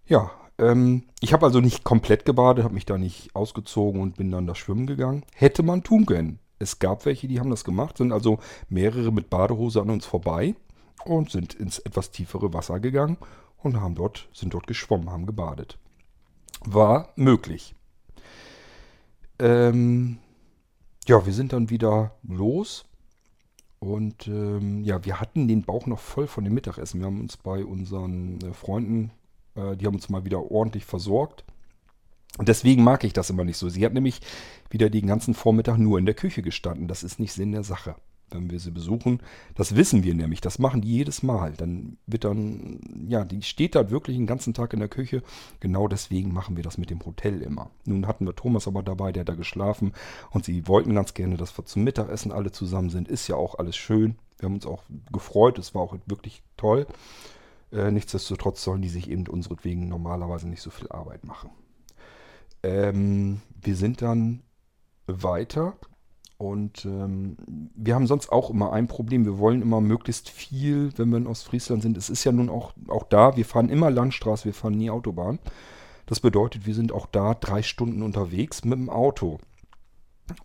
Ja, 0.07 0.31
ähm, 0.58 1.04
ich 1.20 1.32
habe 1.32 1.46
also 1.46 1.60
nicht 1.60 1.84
komplett 1.84 2.24
gebadet, 2.24 2.64
habe 2.64 2.74
mich 2.74 2.86
da 2.86 2.98
nicht 2.98 3.34
ausgezogen 3.34 4.00
und 4.00 4.16
bin 4.16 4.30
dann 4.30 4.46
da 4.46 4.54
schwimmen 4.54 4.86
gegangen. 4.86 5.24
Hätte 5.34 5.62
man 5.62 5.82
tun 5.82 6.06
können. 6.06 6.38
Es 6.58 6.78
gab 6.78 7.06
welche, 7.06 7.28
die 7.28 7.38
haben 7.38 7.50
das 7.50 7.64
gemacht, 7.64 7.98
sind 7.98 8.12
also 8.12 8.40
mehrere 8.68 9.12
mit 9.12 9.30
Badehose 9.30 9.80
an 9.80 9.90
uns 9.90 10.06
vorbei 10.06 10.56
und 11.04 11.30
sind 11.30 11.54
ins 11.54 11.78
etwas 11.78 12.10
tiefere 12.10 12.52
Wasser 12.52 12.80
gegangen 12.80 13.16
und 13.62 13.80
haben 13.80 13.94
dort, 13.94 14.28
sind 14.32 14.54
dort 14.54 14.66
geschwommen, 14.66 15.10
haben 15.10 15.26
gebadet. 15.26 15.78
War 16.64 17.10
möglich. 17.14 17.74
Ähm, 19.38 20.18
ja, 21.06 21.24
wir 21.24 21.32
sind 21.32 21.52
dann 21.52 21.70
wieder 21.70 22.12
los. 22.22 22.84
Und 23.80 24.26
ähm, 24.26 24.82
ja, 24.82 25.04
wir 25.04 25.20
hatten 25.20 25.46
den 25.46 25.62
Bauch 25.62 25.86
noch 25.86 26.00
voll 26.00 26.26
von 26.26 26.42
dem 26.42 26.54
Mittagessen. 26.54 26.98
Wir 26.98 27.06
haben 27.06 27.20
uns 27.20 27.36
bei 27.36 27.64
unseren 27.64 28.40
äh, 28.40 28.52
Freunden, 28.52 29.12
äh, 29.58 29.76
die 29.76 29.86
haben 29.86 29.94
uns 29.94 30.08
mal 30.08 30.24
wieder 30.24 30.50
ordentlich 30.50 30.84
versorgt. 30.84 31.44
Und 32.38 32.48
deswegen 32.48 32.84
mag 32.84 33.04
ich 33.04 33.12
das 33.12 33.30
immer 33.30 33.44
nicht 33.44 33.56
so. 33.56 33.68
Sie 33.68 33.84
hat 33.84 33.94
nämlich 33.94 34.20
wieder 34.70 34.90
den 34.90 35.06
ganzen 35.06 35.34
Vormittag 35.34 35.78
nur 35.78 35.98
in 35.98 36.06
der 36.06 36.14
Küche 36.14 36.42
gestanden. 36.42 36.86
Das 36.86 37.02
ist 37.02 37.18
nicht 37.18 37.32
Sinn 37.32 37.52
der 37.52 37.64
Sache 37.64 37.96
wenn 38.30 38.50
wir 38.50 38.60
sie 38.60 38.70
besuchen. 38.70 39.20
Das 39.54 39.76
wissen 39.76 40.02
wir 40.02 40.14
nämlich, 40.14 40.40
das 40.40 40.58
machen 40.58 40.80
die 40.80 40.92
jedes 40.92 41.22
Mal. 41.22 41.52
Dann 41.56 41.98
wird 42.06 42.24
dann, 42.24 42.80
ja, 43.08 43.24
die 43.24 43.42
steht 43.42 43.74
da 43.74 43.90
wirklich 43.90 44.16
den 44.16 44.26
ganzen 44.26 44.54
Tag 44.54 44.72
in 44.72 44.80
der 44.80 44.88
Küche. 44.88 45.22
Genau 45.60 45.88
deswegen 45.88 46.32
machen 46.32 46.56
wir 46.56 46.62
das 46.62 46.78
mit 46.78 46.90
dem 46.90 47.04
Hotel 47.04 47.42
immer. 47.42 47.70
Nun 47.84 48.06
hatten 48.06 48.26
wir 48.26 48.34
Thomas 48.34 48.66
aber 48.66 48.82
dabei, 48.82 49.12
der 49.12 49.22
hat 49.22 49.28
da 49.28 49.34
geschlafen 49.34 49.92
und 50.30 50.44
sie 50.44 50.66
wollten 50.68 50.94
ganz 50.94 51.14
gerne, 51.14 51.36
dass 51.36 51.56
wir 51.56 51.64
zum 51.64 51.84
Mittagessen 51.84 52.32
alle 52.32 52.52
zusammen 52.52 52.90
sind. 52.90 53.08
Ist 53.08 53.28
ja 53.28 53.36
auch 53.36 53.56
alles 53.58 53.76
schön. 53.76 54.16
Wir 54.38 54.46
haben 54.46 54.54
uns 54.54 54.66
auch 54.66 54.82
gefreut, 55.12 55.58
es 55.58 55.74
war 55.74 55.82
auch 55.82 55.96
wirklich 56.06 56.42
toll. 56.56 56.86
Äh, 57.72 57.90
nichtsdestotrotz 57.90 58.62
sollen 58.62 58.83
die 58.83 58.88
sich 58.88 59.11
eben 59.11 59.26
unseretwegen 59.26 59.88
normalerweise 59.88 60.48
nicht 60.48 60.62
so 60.62 60.70
viel 60.70 60.88
Arbeit 60.88 61.24
machen. 61.24 61.50
Ähm, 62.62 63.40
wir 63.61 63.76
sind 63.76 64.02
dann 64.02 64.42
weiter 65.07 65.74
und 66.38 66.85
ähm, 66.85 67.37
wir 67.74 67.94
haben 67.94 68.07
sonst 68.07 68.31
auch 68.31 68.50
immer 68.50 68.72
ein 68.72 68.87
Problem. 68.87 69.24
Wir 69.24 69.38
wollen 69.38 69.61
immer 69.61 69.81
möglichst 69.81 70.28
viel, 70.31 70.92
wenn 70.96 71.11
wir 71.11 71.18
in 71.18 71.26
Ostfriesland 71.26 71.83
sind. 71.83 71.96
Es 71.96 72.11
ist 72.11 72.24
ja 72.24 72.33
nun 72.33 72.48
auch, 72.48 72.72
auch 72.88 73.04
da, 73.04 73.37
wir 73.37 73.44
fahren 73.44 73.68
immer 73.68 73.90
Landstraße, 73.90 74.44
wir 74.44 74.54
fahren 74.54 74.78
nie 74.78 74.90
Autobahn. 74.90 75.38
Das 76.07 76.20
bedeutet, 76.20 76.64
wir 76.64 76.74
sind 76.74 76.92
auch 76.92 77.07
da 77.07 77.35
drei 77.35 77.62
Stunden 77.62 78.02
unterwegs 78.02 78.64
mit 78.64 78.78
dem 78.78 78.88
Auto. 78.88 79.38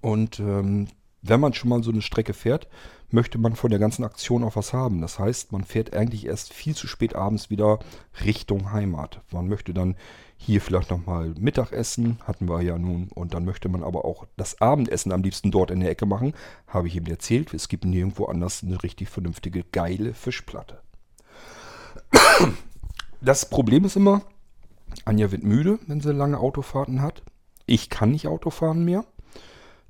Und 0.01 0.39
ähm, 0.39 0.87
wenn 1.21 1.39
man 1.39 1.53
schon 1.53 1.69
mal 1.69 1.83
so 1.83 1.91
eine 1.91 2.01
Strecke 2.01 2.33
fährt, 2.33 2.67
möchte 3.13 3.37
man 3.37 3.55
von 3.55 3.69
der 3.69 3.79
ganzen 3.79 4.03
Aktion 4.03 4.43
auch 4.43 4.55
was 4.55 4.73
haben. 4.73 5.01
Das 5.01 5.19
heißt, 5.19 5.51
man 5.51 5.63
fährt 5.63 5.93
eigentlich 5.93 6.25
erst 6.25 6.51
viel 6.51 6.75
zu 6.75 6.87
spät 6.87 7.15
abends 7.15 7.49
wieder 7.49 7.79
Richtung 8.25 8.71
Heimat. 8.71 9.21
Man 9.31 9.47
möchte 9.47 9.73
dann 9.73 9.95
hier 10.35 10.59
vielleicht 10.59 10.89
nochmal 10.89 11.33
Mittagessen, 11.39 12.19
hatten 12.25 12.49
wir 12.49 12.61
ja 12.61 12.77
nun, 12.77 13.07
und 13.13 13.33
dann 13.33 13.45
möchte 13.45 13.69
man 13.69 13.83
aber 13.83 14.03
auch 14.03 14.25
das 14.35 14.59
Abendessen 14.59 15.11
am 15.11 15.23
liebsten 15.23 15.51
dort 15.51 15.71
in 15.71 15.79
der 15.79 15.91
Ecke 15.91 16.05
machen. 16.05 16.33
Habe 16.67 16.87
ich 16.87 16.95
eben 16.95 17.05
erzählt, 17.05 17.53
es 17.53 17.69
gibt 17.69 17.85
nirgendwo 17.85 18.25
anders 18.25 18.63
eine 18.63 18.81
richtig 18.83 19.09
vernünftige, 19.09 19.63
geile 19.63 20.13
Fischplatte. 20.13 20.81
Das 23.21 23.49
Problem 23.49 23.85
ist 23.85 23.95
immer, 23.95 24.23
Anja 25.05 25.31
wird 25.31 25.43
müde, 25.43 25.79
wenn 25.87 26.01
sie 26.01 26.11
lange 26.11 26.39
Autofahrten 26.39 27.01
hat. 27.01 27.23
Ich 27.65 27.89
kann 27.89 28.11
nicht 28.11 28.27
Autofahren 28.27 28.83
mehr. 28.83 29.05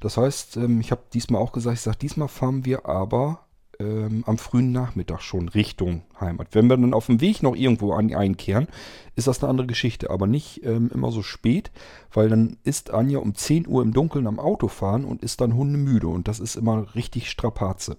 Das 0.03 0.17
heißt, 0.17 0.57
ähm, 0.57 0.81
ich 0.81 0.91
habe 0.91 1.01
diesmal 1.13 1.41
auch 1.41 1.53
gesagt, 1.53 1.77
ich 1.77 1.81
sage, 1.81 1.97
diesmal 1.97 2.27
fahren 2.27 2.65
wir 2.65 2.85
aber 2.85 3.45
ähm, 3.79 4.25
am 4.27 4.37
frühen 4.37 4.73
Nachmittag 4.73 5.21
schon 5.21 5.47
Richtung 5.47 6.01
Heimat. 6.19 6.49
Wenn 6.51 6.67
wir 6.67 6.75
dann 6.75 6.93
auf 6.93 7.05
dem 7.05 7.21
Weg 7.21 7.41
noch 7.41 7.55
irgendwo 7.55 7.93
an, 7.93 8.13
einkehren, 8.13 8.67
ist 9.15 9.27
das 9.27 9.41
eine 9.41 9.49
andere 9.49 9.65
Geschichte. 9.65 10.09
Aber 10.09 10.27
nicht 10.27 10.61
ähm, 10.65 10.91
immer 10.93 11.09
so 11.13 11.23
spät, 11.23 11.71
weil 12.11 12.27
dann 12.27 12.57
ist 12.65 12.91
Anja 12.91 13.19
um 13.19 13.33
10 13.33 13.65
Uhr 13.65 13.81
im 13.81 13.93
Dunkeln 13.93 14.27
am 14.27 14.41
Auto 14.41 14.67
fahren 14.67 15.05
und 15.05 15.23
ist 15.23 15.39
dann 15.39 15.55
hundemüde. 15.55 16.09
Und 16.09 16.27
das 16.27 16.41
ist 16.41 16.57
immer 16.57 16.93
richtig 16.95 17.29
Strapaze. 17.29 17.95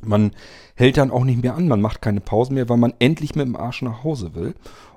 Man 0.00 0.32
hält 0.76 0.96
dann 0.96 1.10
auch 1.10 1.24
nicht 1.24 1.42
mehr 1.42 1.56
an, 1.56 1.68
man 1.68 1.82
macht 1.82 2.00
keine 2.00 2.22
Pause 2.22 2.54
mehr, 2.54 2.70
weil 2.70 2.78
man 2.78 2.94
endlich 3.00 3.34
mit 3.34 3.46
dem 3.46 3.56
Arsch 3.56 3.82
nach 3.82 4.02
Hause 4.02 4.34
will. 4.34 4.54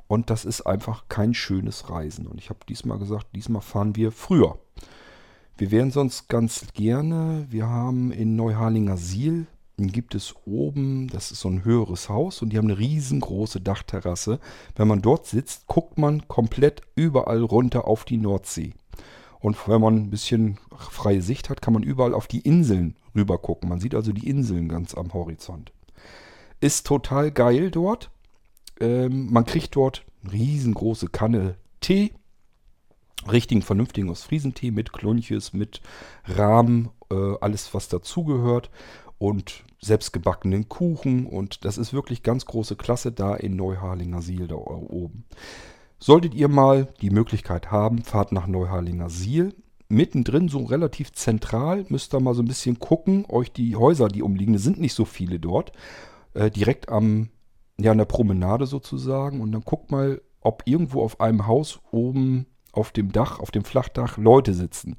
Und 0.07 0.29
das 0.29 0.45
ist 0.45 0.61
einfach 0.61 1.09
kein 1.09 1.33
schönes 1.33 1.89
Reisen. 1.89 2.25
Und 2.25 2.39
ich 2.39 2.49
habe 2.49 2.59
diesmal 2.69 2.99
gesagt, 2.99 3.27
diesmal 3.35 3.61
fahren 3.61 3.97
wir 3.97 4.13
früher. 4.13 4.57
Wir 5.59 5.71
wären 5.71 5.91
sonst 5.91 6.29
ganz 6.29 6.67
gerne, 6.73 7.45
wir 7.49 7.67
haben 7.67 8.13
in 8.13 8.37
Neuharlinger 8.37 8.95
Siel, 8.95 9.45
gibt 9.75 10.15
es 10.15 10.33
oben, 10.45 11.09
das 11.09 11.31
ist 11.31 11.41
so 11.41 11.49
ein 11.49 11.65
höheres 11.65 12.07
Haus 12.07 12.41
und 12.41 12.51
die 12.51 12.57
haben 12.57 12.69
eine 12.69 12.79
riesengroße 12.79 13.59
Dachterrasse. 13.59 14.39
Wenn 14.77 14.87
man 14.87 15.01
dort 15.01 15.25
sitzt, 15.25 15.67
guckt 15.67 15.97
man 15.97 16.25
komplett 16.29 16.83
überall 16.95 17.43
runter 17.43 17.89
auf 17.89 18.05
die 18.05 18.15
Nordsee. 18.15 18.71
Und 19.41 19.57
wenn 19.67 19.81
man 19.81 19.97
ein 19.97 20.09
bisschen 20.09 20.59
freie 20.77 21.21
Sicht 21.21 21.49
hat, 21.49 21.61
kann 21.61 21.73
man 21.73 21.83
überall 21.83 22.13
auf 22.13 22.27
die 22.27 22.39
Inseln 22.39 22.95
rüber 23.13 23.37
gucken. 23.37 23.67
Man 23.67 23.81
sieht 23.81 23.95
also 23.95 24.13
die 24.13 24.29
Inseln 24.29 24.69
ganz 24.69 24.95
am 24.95 25.13
Horizont. 25.13 25.73
Ist 26.61 26.87
total 26.87 27.31
geil 27.31 27.69
dort. 27.69 28.11
Ähm, 28.79 29.29
man 29.29 29.43
kriegt 29.43 29.75
dort 29.75 30.05
eine 30.23 30.31
riesengroße 30.31 31.09
Kanne 31.09 31.55
Tee 31.81 32.13
richtigen, 33.31 33.61
vernünftigen 33.61 34.09
Ostfriesentee 34.09 34.71
mit 34.71 34.93
Klunches, 34.93 35.53
mit 35.53 35.81
Rahmen, 36.25 36.89
äh, 37.11 37.35
alles 37.41 37.73
was 37.73 37.87
dazugehört 37.89 38.69
und 39.17 39.63
selbstgebackenen 39.81 40.69
Kuchen 40.69 41.25
und 41.25 41.63
das 41.65 41.77
ist 41.77 41.93
wirklich 41.93 42.23
ganz 42.23 42.45
große 42.45 42.75
Klasse 42.75 43.11
da 43.11 43.35
in 43.35 43.55
Neuharlinger 43.55 44.21
Siel 44.21 44.47
da 44.47 44.55
oben. 44.55 45.25
Solltet 45.99 46.33
ihr 46.33 46.47
mal 46.47 46.87
die 47.01 47.09
Möglichkeit 47.09 47.71
haben, 47.71 48.03
fahrt 48.03 48.31
nach 48.31 48.47
Neuharlinger 48.47 49.09
Siel. 49.09 49.53
mittendrin, 49.91 50.49
so 50.49 50.63
relativ 50.65 51.11
zentral. 51.13 51.85
Müsst 51.89 52.13
ihr 52.13 52.19
mal 52.19 52.35
so 52.35 52.43
ein 52.43 52.47
bisschen 52.47 52.77
gucken. 52.77 53.25
Euch 53.27 53.51
die 53.51 53.75
Häuser, 53.75 54.07
die 54.07 54.21
umliegen, 54.21 54.57
sind 54.59 54.79
nicht 54.79 54.93
so 54.93 55.03
viele 55.03 55.39
dort. 55.39 55.71
Äh, 56.35 56.51
direkt 56.51 56.89
am, 56.89 57.29
ja, 57.79 57.91
an 57.91 57.97
der 57.97 58.05
Promenade 58.05 58.67
sozusagen. 58.67 59.41
Und 59.41 59.51
dann 59.51 59.63
guckt 59.63 59.91
mal, 59.91 60.21
ob 60.41 60.61
irgendwo 60.65 61.01
auf 61.03 61.19
einem 61.19 61.47
Haus 61.47 61.79
oben 61.91 62.45
auf 62.71 62.91
dem 62.91 63.11
Dach, 63.11 63.39
auf 63.39 63.51
dem 63.51 63.63
Flachdach 63.63 64.17
Leute 64.17 64.53
sitzen. 64.53 64.97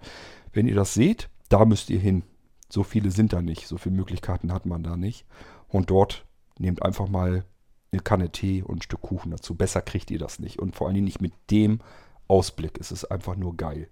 Wenn 0.53 0.67
ihr 0.67 0.75
das 0.75 0.95
seht, 0.95 1.29
da 1.49 1.65
müsst 1.65 1.91
ihr 1.91 2.01
hin. 2.01 2.23
So 2.69 2.83
viele 2.83 3.11
sind 3.11 3.33
da 3.33 3.43
nicht. 3.43 3.67
So 3.67 3.79
viele 3.79 3.97
Möglichkeiten 3.97 4.53
hat 4.53 4.67
man 4.67 4.83
da 4.83 4.97
nicht. 4.97 5.27
Und 5.69 5.91
dort 5.91 6.25
nehmt 6.59 6.83
einfach 6.83 7.09
mal 7.09 7.45
eine 7.93 8.03
Kanne 8.03 8.31
Tee 8.31 8.63
und 8.63 8.79
ein 8.79 8.83
Stück 8.83 9.03
Kuchen 9.03 9.31
dazu. 9.31 9.55
Besser 9.55 9.83
kriegt 9.83 10.11
ihr 10.11 10.19
das 10.19 10.39
nicht. 10.39 10.59
Und 10.59 10.77
vor 10.77 10.87
allen 10.87 10.95
Dingen 10.95 11.07
nicht 11.07 11.21
mit 11.21 11.33
dem 11.51 11.81
Ausblick. 12.29 12.79
Es 12.79 12.93
ist 12.93 13.07
einfach 13.07 13.37
nur 13.37 13.57
geil. 13.57 13.89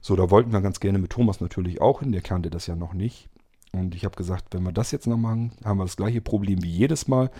So, 0.00 0.16
da 0.16 0.30
wollten 0.30 0.52
wir 0.52 0.60
ganz 0.60 0.80
gerne 0.80 0.98
mit 0.98 1.12
Thomas 1.12 1.40
natürlich 1.40 1.80
auch 1.80 2.00
hin. 2.00 2.10
Der 2.12 2.22
kannte 2.22 2.50
das 2.50 2.66
ja 2.66 2.74
noch 2.74 2.92
nicht. 2.92 3.28
Und 3.72 3.94
ich 3.94 4.04
habe 4.04 4.16
gesagt, 4.16 4.46
wenn 4.50 4.64
wir 4.64 4.72
das 4.72 4.90
jetzt 4.90 5.06
noch 5.06 5.16
machen, 5.16 5.52
haben 5.64 5.78
wir 5.78 5.84
das 5.84 5.96
gleiche 5.96 6.20
Problem 6.20 6.62
wie 6.62 6.70
jedes 6.70 7.08
Mal. 7.08 7.30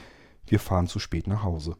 Wir 0.47 0.61
fahren 0.61 0.87
zu 0.87 0.99
spät 0.99 1.27
nach 1.27 1.43
Hause. 1.43 1.77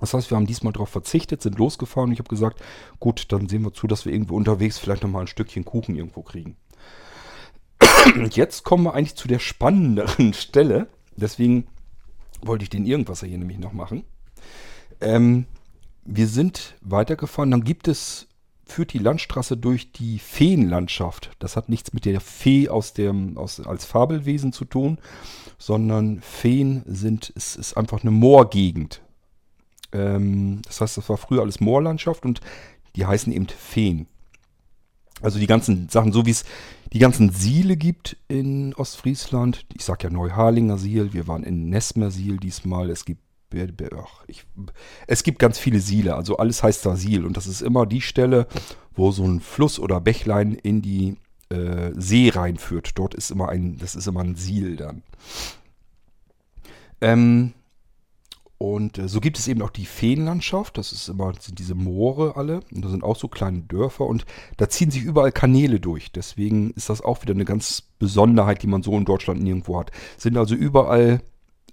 Das 0.00 0.14
heißt, 0.14 0.30
wir 0.30 0.36
haben 0.36 0.46
diesmal 0.46 0.72
darauf 0.72 0.88
verzichtet, 0.88 1.42
sind 1.42 1.58
losgefahren 1.58 2.08
und 2.08 2.12
ich 2.12 2.18
habe 2.18 2.28
gesagt, 2.28 2.60
gut, 2.98 3.26
dann 3.30 3.48
sehen 3.48 3.62
wir 3.62 3.72
zu, 3.72 3.86
dass 3.86 4.04
wir 4.04 4.12
irgendwo 4.12 4.36
unterwegs 4.36 4.78
vielleicht 4.78 5.02
nochmal 5.02 5.22
ein 5.22 5.28
Stückchen 5.28 5.64
Kuchen 5.64 5.94
irgendwo 5.94 6.22
kriegen. 6.22 6.56
Und 8.16 8.36
jetzt 8.36 8.64
kommen 8.64 8.84
wir 8.84 8.94
eigentlich 8.94 9.14
zu 9.14 9.28
der 9.28 9.38
spannenderen 9.38 10.32
Stelle. 10.34 10.88
Deswegen 11.16 11.66
wollte 12.42 12.64
ich 12.64 12.70
den 12.70 12.86
Irgendwasser 12.86 13.26
hier 13.26 13.38
nämlich 13.38 13.58
noch 13.58 13.72
machen. 13.72 14.04
Ähm, 15.00 15.46
wir 16.04 16.26
sind 16.26 16.74
weitergefahren. 16.80 17.50
Dann 17.50 17.64
gibt 17.64 17.88
es, 17.88 18.28
führt 18.66 18.92
die 18.92 18.98
Landstraße 18.98 19.56
durch 19.56 19.92
die 19.92 20.18
Feenlandschaft. 20.18 21.30
Das 21.38 21.56
hat 21.56 21.68
nichts 21.68 21.92
mit 21.92 22.04
der 22.04 22.20
Fee 22.20 22.68
aus 22.68 22.92
dem, 22.92 23.36
aus, 23.38 23.60
als 23.60 23.84
Fabelwesen 23.84 24.52
zu 24.52 24.64
tun, 24.64 24.98
sondern 25.58 26.20
Feen 26.20 26.82
sind, 26.86 27.32
es 27.36 27.56
ist 27.56 27.76
einfach 27.76 28.02
eine 28.02 28.10
Moorgegend. 28.10 29.02
Ähm, 29.92 30.62
das 30.64 30.80
heißt, 30.80 30.96
das 30.96 31.08
war 31.08 31.16
früher 31.16 31.42
alles 31.42 31.60
Moorlandschaft 31.60 32.24
und 32.24 32.40
die 32.96 33.06
heißen 33.06 33.32
eben 33.32 33.48
Feen. 33.48 34.06
Also 35.20 35.38
die 35.38 35.46
ganzen 35.46 35.88
Sachen, 35.88 36.12
so 36.12 36.26
wie 36.26 36.30
es 36.30 36.44
die 36.92 36.98
ganzen 36.98 37.30
Siele 37.30 37.76
gibt 37.76 38.16
in 38.28 38.74
Ostfriesland. 38.74 39.64
Ich 39.74 39.84
sag 39.84 40.02
ja 40.02 40.10
Neuharlinger 40.10 40.76
Siel, 40.76 41.12
wir 41.12 41.26
waren 41.26 41.44
in 41.44 41.70
Nesmer-Siel 41.70 42.36
diesmal. 42.36 42.90
Es 42.90 43.04
gibt, 43.04 43.22
ach, 43.96 44.24
ich, 44.26 44.44
es 45.06 45.22
gibt 45.22 45.38
ganz 45.38 45.58
viele 45.58 45.80
Siele, 45.80 46.16
also 46.16 46.36
alles 46.36 46.62
heißt 46.62 46.84
da 46.84 46.96
Siel. 46.96 47.24
Und 47.24 47.36
das 47.36 47.46
ist 47.46 47.62
immer 47.62 47.86
die 47.86 48.02
Stelle, 48.02 48.46
wo 48.94 49.10
so 49.10 49.24
ein 49.24 49.40
Fluss 49.40 49.78
oder 49.78 50.00
Bächlein 50.00 50.52
in 50.52 50.82
die 50.82 51.16
äh, 51.48 51.92
See 51.94 52.28
reinführt. 52.28 52.90
Dort 52.96 53.14
ist 53.14 53.30
immer 53.30 53.48
ein, 53.48 53.78
das 53.78 53.94
ist 53.94 54.06
immer 54.06 54.20
ein 54.20 54.34
Siel 54.34 54.76
dann. 54.76 55.02
Ähm, 57.00 57.52
und 58.62 58.96
äh, 58.96 59.08
so 59.08 59.18
gibt 59.18 59.40
es 59.40 59.48
eben 59.48 59.60
auch 59.60 59.70
die 59.70 59.86
Feenlandschaft. 59.86 60.78
Das 60.78 60.92
ist 60.92 61.08
immer, 61.08 61.32
sind 61.40 61.58
diese 61.58 61.74
Moore 61.74 62.36
alle. 62.36 62.60
Und 62.72 62.84
da 62.84 62.90
sind 62.90 63.02
auch 63.02 63.16
so 63.16 63.26
kleine 63.26 63.62
Dörfer 63.62 64.06
und 64.06 64.24
da 64.56 64.68
ziehen 64.68 64.92
sich 64.92 65.02
überall 65.02 65.32
Kanäle 65.32 65.80
durch. 65.80 66.12
Deswegen 66.12 66.70
ist 66.74 66.88
das 66.88 67.00
auch 67.00 67.22
wieder 67.22 67.34
eine 67.34 67.44
ganz 67.44 67.82
Besonderheit, 67.98 68.62
die 68.62 68.68
man 68.68 68.84
so 68.84 68.96
in 68.96 69.04
Deutschland 69.04 69.42
nirgendwo 69.42 69.80
hat. 69.80 69.90
Es 70.16 70.22
sind 70.22 70.36
also 70.36 70.54
überall 70.54 71.22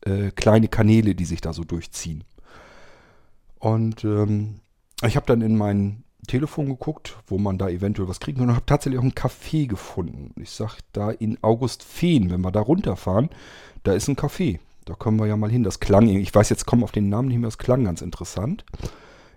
äh, 0.01 0.31
kleine 0.31 0.67
Kanäle, 0.67 1.13
die 1.13 1.25
sich 1.25 1.41
da 1.41 1.53
so 1.53 1.63
durchziehen. 1.63 2.23
Und 3.59 4.03
ähm, 4.03 4.55
ich 5.05 5.15
habe 5.15 5.27
dann 5.27 5.43
in 5.43 5.57
mein 5.57 6.03
Telefon 6.25 6.65
geguckt, 6.65 7.17
wo 7.27 7.37
man 7.37 7.59
da 7.59 7.69
eventuell 7.69 8.07
was 8.07 8.19
kriegen 8.19 8.39
kann 8.39 8.49
und 8.49 8.55
habe 8.55 8.65
tatsächlich 8.65 8.99
auch 8.99 9.03
ein 9.03 9.13
Café 9.13 9.67
gefunden. 9.67 10.33
Ich 10.41 10.49
sage 10.49 10.77
da 10.91 11.11
in 11.11 11.37
August 11.43 11.83
Feen, 11.83 12.31
wenn 12.31 12.41
wir 12.41 12.51
da 12.51 12.61
runterfahren, 12.61 13.29
da 13.83 13.93
ist 13.93 14.07
ein 14.07 14.15
Café. 14.15 14.57
Da 14.89 14.95
kommen 14.95 15.19
wir 15.19 15.27
ja 15.27 15.37
mal 15.37 15.51
hin. 15.51 15.63
Das 15.63 15.79
klang, 15.79 16.07
ich 16.07 16.33
weiß 16.33 16.49
jetzt, 16.49 16.65
kommen 16.65 16.83
auf 16.83 16.91
den 16.91 17.09
Namen 17.09 17.27
nicht 17.27 17.37
mehr, 17.37 17.47
das 17.47 17.59
klang 17.59 17.83
ganz 17.83 18.01
interessant. 18.01 18.65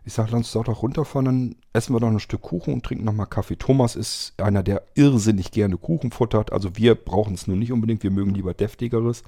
Ich 0.05 0.15
sage, 0.15 0.31
lass 0.33 0.38
uns 0.38 0.53
doch 0.53 0.83
runterfahren, 0.83 1.27
dann 1.27 1.57
essen 1.75 1.95
wir 1.95 2.01
doch 2.01 2.09
ein 2.09 2.19
Stück 2.21 2.41
Kuchen 2.41 2.73
und 2.73 2.85
trinken 2.85 3.05
nochmal 3.05 3.27
Kaffee. 3.27 3.57
Thomas 3.57 3.95
ist 3.95 4.33
einer, 4.41 4.62
der 4.62 4.83
irrsinnig 4.95 5.53
gerne 5.53 5.77
Kuchen 5.77 6.11
futtert. 6.11 6.53
Also 6.53 6.77
wir 6.77 6.95
brauchen 6.95 7.35
es 7.35 7.47
nur 7.47 7.57
nicht 7.57 7.71
unbedingt, 7.71 8.03
wir 8.03 8.11
mögen 8.11 8.35
lieber 8.35 8.55
deftigeres. 8.55 9.23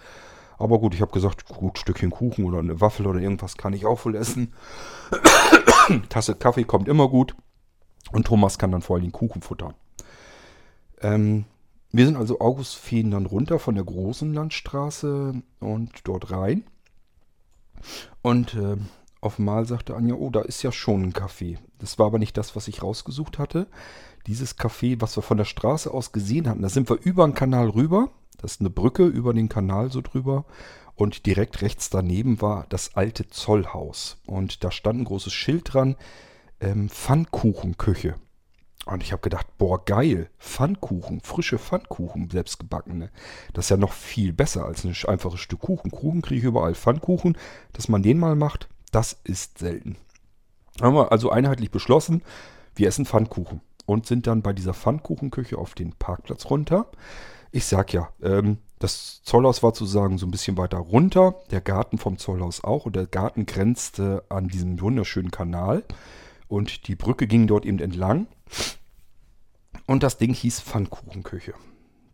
Aber 0.57 0.79
gut, 0.79 0.95
ich 0.95 1.03
habe 1.03 1.13
gesagt, 1.13 1.47
gut, 1.47 1.79
Stückchen 1.79 2.11
Kuchen 2.11 2.47
oder 2.47 2.59
eine 2.59 2.81
Waffel 2.81 3.07
oder 3.07 3.21
irgendwas 3.21 3.59
kann 3.59 3.75
ich 3.75 3.85
auch 3.85 4.03
wohl 4.07 4.17
essen. 4.17 4.55
Tasse 6.09 6.35
Kaffee 6.37 6.65
kommt 6.65 6.89
immer 6.89 7.09
gut. 7.09 7.37
Und 8.13 8.27
Thomas 8.27 8.59
kann 8.59 8.73
dann 8.73 8.83
vor 8.83 8.97
allem 8.97 9.13
Kuchen 9.13 9.43
futtern. 9.43 9.75
Ähm, 11.03 11.45
wir 11.97 12.07
sind 12.07 12.17
also 12.17 12.41
Augustfehn 12.41 13.13
dann 13.13 13.27
runter 13.27 13.61
von 13.61 13.77
der 13.77 13.85
großen 13.85 14.35
Landstraße 14.35 15.41
und 15.61 15.91
dort 16.03 16.33
rein. 16.33 16.65
Und 18.21 18.55
äh, 18.55 18.77
auf 19.21 19.39
einmal 19.39 19.65
sagte 19.67 19.95
Anja, 19.95 20.17
oh, 20.17 20.31
da 20.31 20.41
ist 20.41 20.63
ja 20.65 20.73
schon 20.73 21.03
ein 21.03 21.13
Café. 21.13 21.59
Das 21.79 21.99
war 22.01 22.07
aber 22.07 22.19
nicht 22.19 22.37
das, 22.37 22.57
was 22.57 22.67
ich 22.67 22.83
rausgesucht 22.83 23.39
hatte. 23.39 23.69
Dieses 24.27 24.59
Café, 24.59 25.01
was 25.01 25.17
wir 25.17 25.23
von 25.23 25.37
der 25.37 25.45
Straße 25.45 25.89
aus 25.89 26.11
gesehen 26.11 26.49
hatten, 26.49 26.63
da 26.63 26.69
sind 26.69 26.91
wir 26.91 26.99
über 27.01 27.25
den 27.27 27.35
Kanal 27.35 27.69
rüber. 27.69 28.11
Das 28.39 28.55
ist 28.55 28.61
eine 28.61 28.71
Brücke 28.71 29.07
über 29.07 29.33
den 29.33 29.49
Kanal 29.49 29.93
so 29.93 30.01
drüber. 30.01 30.47
Und 30.97 31.27
direkt 31.27 31.63
rechts 31.63 31.91
daneben 31.91 32.43
war 32.43 32.67
das 32.71 32.97
alte 32.97 33.29
Zollhaus. 33.29 34.19
Und 34.27 34.65
da 34.65 34.73
stand 34.73 35.01
ein 35.01 35.05
großes 35.05 35.33
Schild 35.33 35.73
dran, 35.73 35.95
ähm, 36.61 36.89
Pfannkuchenküche. 36.89 38.17
Und 38.87 39.03
ich 39.03 39.12
habe 39.12 39.23
gedacht, 39.23 39.47
boah, 39.57 39.83
geil, 39.85 40.29
Pfannkuchen, 40.38 41.20
frische 41.20 41.59
Pfannkuchen, 41.59 42.29
selbstgebackene. 42.31 43.11
Das 43.55 43.66
ist 43.66 43.70
ja 43.70 43.77
noch 43.77 43.92
viel 43.92 44.33
besser 44.33 44.66
als 44.66 44.85
ein 44.85 44.94
einfaches 45.07 45.40
Stück 45.40 45.61
Kuchen. 45.61 45.90
Kuchen 45.90 46.20
kriege 46.20 46.40
ich 46.40 46.44
überall. 46.44 46.75
Pfannkuchen, 46.75 47.38
dass 47.73 47.88
man 47.88 48.03
den 48.03 48.18
mal 48.18 48.37
macht, 48.37 48.68
das 48.92 49.18
ist 49.25 49.59
selten. 49.59 49.97
Haben 50.81 50.97
wir 50.97 51.12
also 51.12 51.31
einheitlich 51.31 51.70
beschlossen, 51.70 52.23
wir 52.75 52.88
essen 52.88 53.07
Pfannkuchen. 53.07 53.61
Und 53.87 54.07
sind 54.07 54.27
dann 54.27 54.42
bei 54.42 54.53
dieser 54.53 54.75
Pfannkuchenküche 54.75 55.59
auf 55.59 55.75
den 55.75 55.92
Parkplatz 55.92 56.49
runter. 56.49 56.87
Ich 57.53 57.66
sag 57.66 57.92
ja, 57.92 58.09
ähm, 58.23 58.59
das 58.79 59.23
Zollhaus 59.25 59.62
war 59.62 59.70
sozusagen 59.70 60.18
so 60.18 60.27
ein 60.27 60.31
bisschen 60.31 60.57
weiter 60.57 60.79
runter, 60.79 61.37
der 61.51 61.61
Garten 61.61 61.99
vom 61.99 62.18
Zollhaus 62.18 62.64
auch. 62.64 62.87
Und 62.87 62.97
der 62.97 63.07
Garten 63.07 63.47
grenzte 63.47 64.25
an 64.29 64.49
diesem 64.49 64.81
wunderschönen 64.81 65.31
Kanal. 65.31 65.85
Und 66.55 66.87
die 66.87 66.95
Brücke 66.95 67.27
ging 67.27 67.49
dort 67.49 67.67
eben 67.67 67.81
entlang. 67.81 68.29
Und 69.87 70.05
das 70.05 70.19
Ding 70.19 70.33
hieß 70.33 70.61
Pfannkuchenküche. 70.61 71.53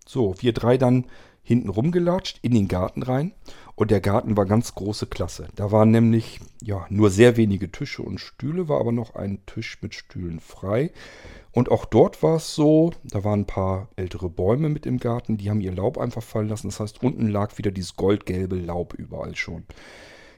So, 0.06 0.34
wir 0.38 0.54
drei 0.54 0.78
dann 0.78 1.04
hinten 1.42 1.68
rumgelatscht 1.68 2.38
in 2.40 2.54
den 2.54 2.66
Garten 2.66 3.02
rein. 3.02 3.34
Und 3.74 3.90
der 3.90 4.00
Garten 4.00 4.38
war 4.38 4.46
ganz 4.46 4.74
große 4.74 5.08
Klasse. 5.08 5.48
Da 5.56 5.72
waren 5.72 5.90
nämlich 5.90 6.40
ja 6.62 6.86
nur 6.88 7.10
sehr 7.10 7.36
wenige 7.36 7.70
Tische 7.70 8.00
und 8.00 8.18
Stühle, 8.18 8.66
war 8.66 8.80
aber 8.80 8.92
noch 8.92 9.14
ein 9.14 9.44
Tisch 9.44 9.76
mit 9.82 9.94
Stühlen 9.94 10.40
frei. 10.40 10.90
Und 11.52 11.70
auch 11.70 11.84
dort 11.84 12.22
war 12.22 12.36
es 12.36 12.54
so, 12.54 12.92
da 13.04 13.24
waren 13.24 13.40
ein 13.40 13.46
paar 13.46 13.90
ältere 13.96 14.30
Bäume 14.30 14.70
mit 14.70 14.86
im 14.86 14.96
Garten, 14.96 15.36
die 15.36 15.50
haben 15.50 15.60
ihr 15.60 15.72
Laub 15.72 15.98
einfach 15.98 16.22
fallen 16.22 16.48
lassen. 16.48 16.68
Das 16.68 16.80
heißt, 16.80 17.02
unten 17.02 17.28
lag 17.28 17.58
wieder 17.58 17.72
dieses 17.72 17.94
goldgelbe 17.94 18.56
Laub 18.56 18.94
überall 18.94 19.36
schon. 19.36 19.64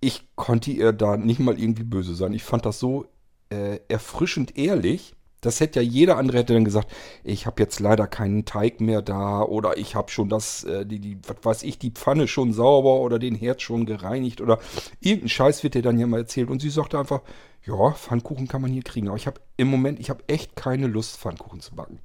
Ich 0.00 0.28
konnte 0.34 0.70
ihr 0.72 0.92
da 0.92 1.16
nicht 1.16 1.38
mal 1.38 1.58
irgendwie 1.58 1.84
böse 1.84 2.14
sein. 2.14 2.32
Ich 2.32 2.42
fand 2.42 2.66
das 2.66 2.78
so 2.78 3.06
äh, 3.50 3.78
erfrischend 3.88 4.58
ehrlich. 4.58 5.14
Das 5.40 5.60
hätte 5.60 5.80
ja 5.80 5.88
jeder 5.88 6.16
andere 6.16 6.38
hätte 6.38 6.54
dann 6.54 6.64
gesagt, 6.64 6.90
ich 7.22 7.46
habe 7.46 7.62
jetzt 7.62 7.78
leider 7.80 8.06
keinen 8.06 8.44
Teig 8.44 8.80
mehr 8.80 9.02
da 9.02 9.42
oder 9.42 9.76
ich 9.76 9.94
habe 9.94 10.10
schon 10.10 10.28
das, 10.28 10.64
äh, 10.64 10.86
die, 10.86 10.98
die, 10.98 11.18
was 11.26 11.36
weiß 11.42 11.62
ich, 11.64 11.78
die 11.78 11.90
Pfanne 11.90 12.26
schon 12.26 12.52
sauber 12.52 13.00
oder 13.00 13.18
den 13.18 13.34
Herd 13.34 13.62
schon 13.62 13.86
gereinigt 13.86 14.40
oder 14.40 14.58
irgendein 15.00 15.28
Scheiß 15.28 15.62
wird 15.62 15.74
dir 15.74 15.82
dann 15.82 15.98
ja 15.98 16.06
mal 16.06 16.20
erzählt. 16.20 16.50
Und 16.50 16.60
sie 16.60 16.70
sagte 16.70 16.98
einfach, 16.98 17.22
ja, 17.64 17.92
Pfannkuchen 17.92 18.48
kann 18.48 18.62
man 18.62 18.70
hier 18.70 18.82
kriegen. 18.82 19.08
Aber 19.08 19.16
ich 19.16 19.26
habe 19.26 19.40
im 19.56 19.68
Moment, 19.68 20.00
ich 20.00 20.10
habe 20.10 20.24
echt 20.26 20.56
keine 20.56 20.86
Lust, 20.86 21.18
Pfannkuchen 21.18 21.60
zu 21.60 21.74
backen. 21.74 22.00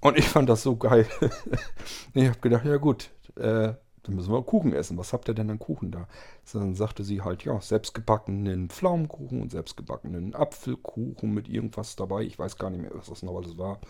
Und 0.00 0.16
ich 0.16 0.28
fand 0.28 0.48
das 0.48 0.62
so 0.62 0.76
geil. 0.76 1.06
ich 2.14 2.28
habe 2.28 2.38
gedacht, 2.40 2.64
ja 2.64 2.76
gut, 2.76 3.10
äh, 3.36 3.74
dann 4.06 4.14
müssen 4.14 4.32
wir 4.32 4.42
Kuchen 4.42 4.72
essen. 4.72 4.96
Was 4.98 5.12
habt 5.12 5.28
ihr 5.28 5.34
denn 5.34 5.50
an 5.50 5.58
Kuchen 5.58 5.90
da? 5.90 6.06
Dann 6.52 6.74
sagte 6.74 7.02
sie 7.02 7.22
halt, 7.22 7.44
ja, 7.44 7.60
selbstgebackenen 7.60 8.70
Pflaumenkuchen 8.70 9.42
und 9.42 9.50
selbstgebackenen 9.50 10.34
Apfelkuchen 10.34 11.34
mit 11.34 11.48
irgendwas 11.48 11.96
dabei. 11.96 12.22
Ich 12.22 12.38
weiß 12.38 12.56
gar 12.56 12.70
nicht 12.70 12.82
mehr, 12.82 12.92
was 12.94 13.06
das 13.06 13.22
noch 13.22 13.36
alles 13.36 13.58
war. 13.58 13.80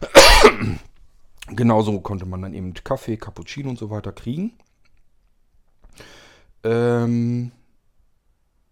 Genauso 1.48 2.00
konnte 2.00 2.26
man 2.26 2.42
dann 2.42 2.54
eben 2.54 2.74
Kaffee, 2.74 3.16
Cappuccino 3.16 3.70
und 3.70 3.78
so 3.78 3.90
weiter 3.90 4.12
kriegen. 4.12 4.52
Ähm, 6.62 7.52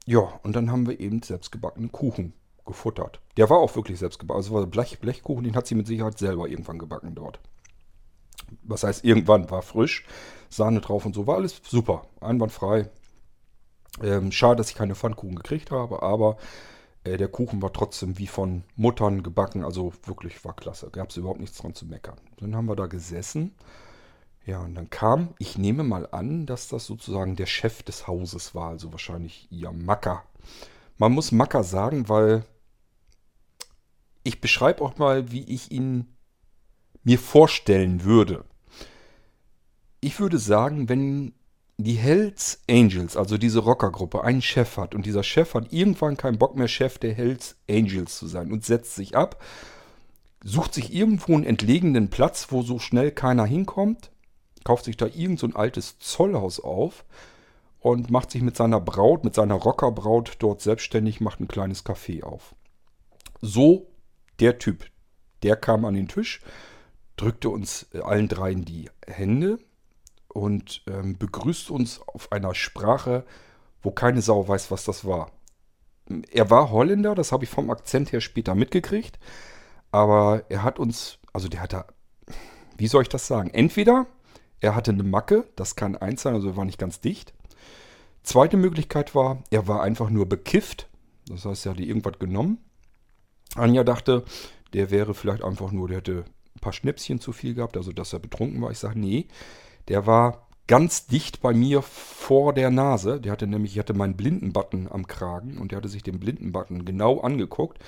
ja, 0.07 0.21
und 0.43 0.55
dann 0.55 0.71
haben 0.71 0.87
wir 0.87 1.01
eben 1.01 1.23
selbstgebackenen 1.23 1.93
Kuchen 1.93 2.35
gefuttert. 2.67 3.21
Der 3.37 3.49
war 3.51 3.59
auch 3.59 3.75
wirklich 3.75 3.99
selbstgebacken. 3.99 4.43
Also 4.43 4.55
war 4.55 4.67
Blech, 4.67 5.01
Blechkuchen, 5.01 5.45
den 5.45 5.57
hat 5.57 5.67
sie 5.67 5.75
mit 5.75 5.87
Sicherheit 5.87 6.19
selber 6.19 6.49
irgendwann 6.49 6.79
gebacken 6.79 7.15
dort. 7.15 7.41
Was 8.63 8.85
heißt, 8.85 9.05
irgendwann 9.05 9.51
war 9.51 9.63
frisch. 9.63 10.05
Sahne 10.49 10.81
drauf 10.81 11.05
und 11.07 11.15
so. 11.15 11.27
War 11.27 11.37
alles 11.37 11.61
super, 11.65 12.07
einwandfrei. 12.21 12.91
Ähm, 14.03 14.33
schade, 14.33 14.57
dass 14.57 14.71
ich 14.71 14.77
keine 14.77 14.95
Pfannkuchen 14.95 15.37
gekriegt 15.37 15.71
habe, 15.71 16.03
aber 16.03 16.37
äh, 17.05 17.17
der 17.17 17.29
Kuchen 17.29 17.63
war 17.63 17.73
trotzdem 17.73 18.19
wie 18.19 18.27
von 18.27 18.65
Muttern 18.77 19.23
gebacken. 19.23 19.65
Also 19.65 19.93
wirklich 20.05 20.45
war 20.45 20.55
klasse. 20.55 20.91
Gab 20.91 21.11
es 21.11 21.17
überhaupt 21.17 21.41
nichts 21.41 21.59
dran 21.59 21.75
zu 21.75 21.87
meckern. 21.87 22.19
Dann 22.39 22.55
haben 22.55 22.67
wir 22.67 22.77
da 22.77 22.87
gesessen. 22.87 23.55
Ja, 24.47 24.61
und 24.61 24.75
dann 24.75 24.89
kam, 24.89 25.35
ich 25.39 25.59
nehme 25.59 25.83
mal 25.83 26.09
an, 26.11 26.47
dass 26.47 26.69
das 26.69 26.87
sozusagen 26.87 27.37
der 27.37 27.45
Chef 27.45 27.83
des 27.83 28.07
Hauses 28.07 28.55
war, 28.55 28.71
also 28.71 28.93
wahrscheinlich 28.93 29.47
ihr 29.51 29.73
Macker. 29.73 30.23
Man 30.97 31.13
muss 31.13 31.33
Macker 31.33 31.63
sagen, 31.63 32.09
weil 32.09 32.45
ich 34.23 34.41
beschreibe 34.41 34.83
auch 34.83 34.97
mal, 34.97 35.31
wie 35.33 35.45
ich 35.45 35.71
ihn 35.71 36.17
mir 37.05 37.19
vorstellen 37.19 38.05
würde 38.05 38.45
ich 40.01 40.21
würde 40.21 40.39
sagen, 40.39 40.89
wenn 40.89 41.33
die 41.77 41.95
Hells 41.95 42.61
Angels, 42.69 43.17
also 43.17 43.39
diese 43.39 43.61
Rockergruppe, 43.61 44.25
einen 44.25 44.43
Chef 44.43 44.77
hat 44.77 44.95
und 44.95 45.07
dieser 45.07 45.23
Chef 45.23 45.55
hat 45.55 45.73
irgendwann 45.73 46.17
keinen 46.17 46.39
Bock 46.39 46.57
mehr, 46.57 46.69
Chef 46.69 46.99
der 46.99 47.15
Hells 47.15 47.57
Angels 47.69 48.19
zu 48.19 48.27
sein 48.27 48.53
und 48.53 48.65
setzt 48.65 48.97
sich 48.97 49.17
ab, 49.17 49.43
sucht 50.43 50.75
sich 50.75 50.93
irgendwo 50.93 51.35
einen 51.35 51.45
entlegenen 51.45 52.11
Platz, 52.11 52.49
wo 52.51 52.63
so 52.63 52.79
schnell 52.79 53.13
keiner 53.13 53.45
hinkommt, 53.45 54.11
kauft 54.65 54.85
sich 54.85 54.97
da 54.97 55.07
irgend 55.07 55.39
so 55.39 55.47
ein 55.47 55.57
altes 55.57 55.99
Zollhaus 55.99 56.61
auf 56.61 57.05
und 57.81 58.11
macht 58.11 58.33
sich 58.33 58.43
mit 58.43 58.57
seiner 58.57 58.81
Braut, 58.81 59.25
mit 59.25 59.35
seiner 59.35 59.55
Rockerbraut 59.55 60.37
dort 60.41 60.63
selbstständig, 60.63 61.21
macht 61.21 61.41
ein 61.41 61.49
kleines 61.49 61.85
Café 61.85 62.25
auf. 62.25 62.55
So 63.41 63.89
der 64.41 64.59
Typ, 64.59 64.85
der 65.45 65.55
kam 65.55 65.85
an 65.85 65.95
den 65.95 66.09
Tisch, 66.09 66.41
drückte 67.19 67.51
uns 67.51 67.87
allen 68.03 68.29
dreien 68.29 68.65
die 68.65 68.91
Hände, 69.07 69.59
und 70.29 70.83
ähm, 70.87 71.19
begrüßt 71.19 71.71
uns 71.71 72.01
auf 72.07 72.33
einer 72.33 72.55
Sprache, 72.55 73.25
wo 73.83 73.91
keine 73.91 74.23
Sau 74.23 74.47
weiß, 74.47 74.71
was 74.71 74.85
das 74.85 75.05
war. 75.05 75.33
Er 76.31 76.51
war 76.51 76.71
Holländer, 76.71 77.15
das 77.15 77.33
habe 77.33 77.45
ich 77.45 77.51
vom 77.51 77.71
Akzent 77.71 78.13
her 78.13 78.21
später 78.21 78.55
mitgekriegt, 78.55 79.19
aber 79.91 80.45
er 80.49 80.63
hat 80.63 80.79
uns, 80.79 81.19
also 81.33 81.49
der 81.49 81.61
hat 81.61 81.73
da, 81.73 81.87
wie 82.77 82.87
soll 82.87 83.03
ich 83.03 83.09
das 83.09 83.27
sagen? 83.27 83.51
Entweder 83.51 84.07
er 84.61 84.75
hatte 84.75 84.91
eine 84.91 85.03
Macke, 85.03 85.45
das 85.57 85.77
kann 85.77 85.97
eins 85.97 86.23
sein, 86.23 86.35
also 86.35 86.57
war 86.57 86.65
nicht 86.65 86.79
ganz 86.79 87.01
dicht. 87.01 87.35
Zweite 88.23 88.57
Möglichkeit 88.57 89.15
war, 89.15 89.43
er 89.51 89.69
war 89.69 89.83
einfach 89.83 90.11
nur 90.11 90.29
bekifft, 90.29 90.89
das 91.27 91.45
heißt, 91.45 91.67
er 91.67 91.73
hatte 91.73 91.83
irgendwas 91.83 92.19
genommen. 92.19 92.59
Anja 93.55 93.85
dachte, 93.85 94.25
der 94.73 94.91
wäre 94.91 95.15
vielleicht 95.15 95.43
einfach 95.43 95.73
nur, 95.73 95.89
der 95.89 95.99
hätte 95.99 96.25
ein 96.59 96.61
paar 96.61 96.73
Schnäpschen 96.73 97.21
zu 97.21 97.33
viel 97.33 97.55
gehabt, 97.55 97.77
also 97.77 97.93
dass 97.93 98.13
er 98.13 98.19
betrunken 98.19 98.61
war. 98.61 98.71
Ich 98.71 98.79
sage, 98.79 98.99
nee, 98.99 99.27
der 99.89 100.07
war 100.07 100.49
ganz 100.69 101.07
dicht 101.07 101.41
bei 101.41 101.55
mir 101.55 101.81
vor 101.81 102.53
der 102.53 102.71
Nase. 102.71 103.21
Der 103.21 103.33
hatte 103.33 103.47
nämlich, 103.47 103.73
ich 103.73 103.79
hatte 103.79 103.95
meinen 103.95 104.17
Blindenbutton 104.17 104.87
am 104.91 105.07
Kragen 105.07 105.57
und 105.57 105.73
der 105.73 105.79
hatte 105.79 105.89
sich 105.89 106.03
den 106.03 106.21
Blindenbutton 106.21 106.85
genau 106.85 107.21
angeguckt 107.21 107.79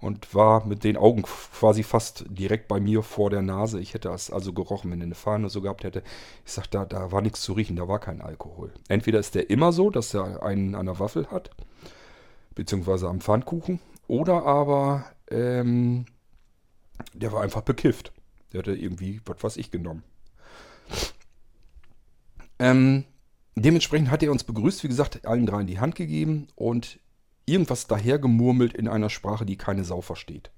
und 0.00 0.34
war 0.34 0.66
mit 0.66 0.82
den 0.82 0.96
Augen 0.96 1.22
quasi 1.22 1.84
fast 1.84 2.24
direkt 2.28 2.66
bei 2.66 2.80
mir 2.80 3.02
vor 3.02 3.30
der 3.30 3.42
Nase. 3.42 3.78
Ich 3.78 3.94
hätte 3.94 4.08
es 4.10 4.30
also 4.30 4.52
gerochen, 4.52 4.90
wenn 4.90 5.00
er 5.00 5.06
eine 5.06 5.14
Fahne 5.14 5.48
so 5.48 5.60
gehabt 5.60 5.84
hätte. 5.84 6.02
Ich 6.44 6.52
sag, 6.52 6.66
da, 6.66 6.84
da 6.84 7.12
war 7.12 7.22
nichts 7.22 7.40
zu 7.40 7.52
riechen, 7.52 7.76
da 7.76 7.86
war 7.86 8.00
kein 8.00 8.20
Alkohol. 8.20 8.72
Entweder 8.88 9.20
ist 9.20 9.36
der 9.36 9.48
immer 9.48 9.72
so, 9.72 9.90
dass 9.90 10.12
er 10.12 10.42
einen 10.42 10.74
an 10.74 10.86
der 10.86 10.98
Waffel 10.98 11.28
hat, 11.30 11.50
beziehungsweise 12.56 13.08
am 13.08 13.20
Pfannkuchen, 13.20 13.78
oder 14.08 14.44
aber 14.44 15.04
ähm, 15.30 16.06
der 17.12 17.32
war 17.32 17.42
einfach 17.42 17.62
bekifft. 17.62 18.12
Der 18.54 18.60
hatte 18.60 18.74
irgendwie, 18.74 19.20
was 19.26 19.42
weiß 19.42 19.56
ich, 19.56 19.70
genommen. 19.70 20.04
Ähm, 22.60 23.04
dementsprechend 23.56 24.10
hat 24.10 24.22
er 24.22 24.30
uns 24.30 24.44
begrüßt, 24.44 24.84
wie 24.84 24.88
gesagt, 24.88 25.26
allen 25.26 25.44
dreien 25.44 25.66
die 25.66 25.80
Hand 25.80 25.96
gegeben 25.96 26.46
und 26.54 27.00
irgendwas 27.46 27.88
dahergemurmelt 27.88 28.72
in 28.72 28.86
einer 28.86 29.10
Sprache, 29.10 29.44
die 29.44 29.56
keine 29.56 29.84
Sau 29.84 30.00
versteht. 30.00 30.50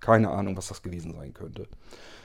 Keine 0.00 0.30
Ahnung, 0.30 0.56
was 0.56 0.68
das 0.68 0.82
gewesen 0.82 1.14
sein 1.14 1.32
könnte. 1.32 1.68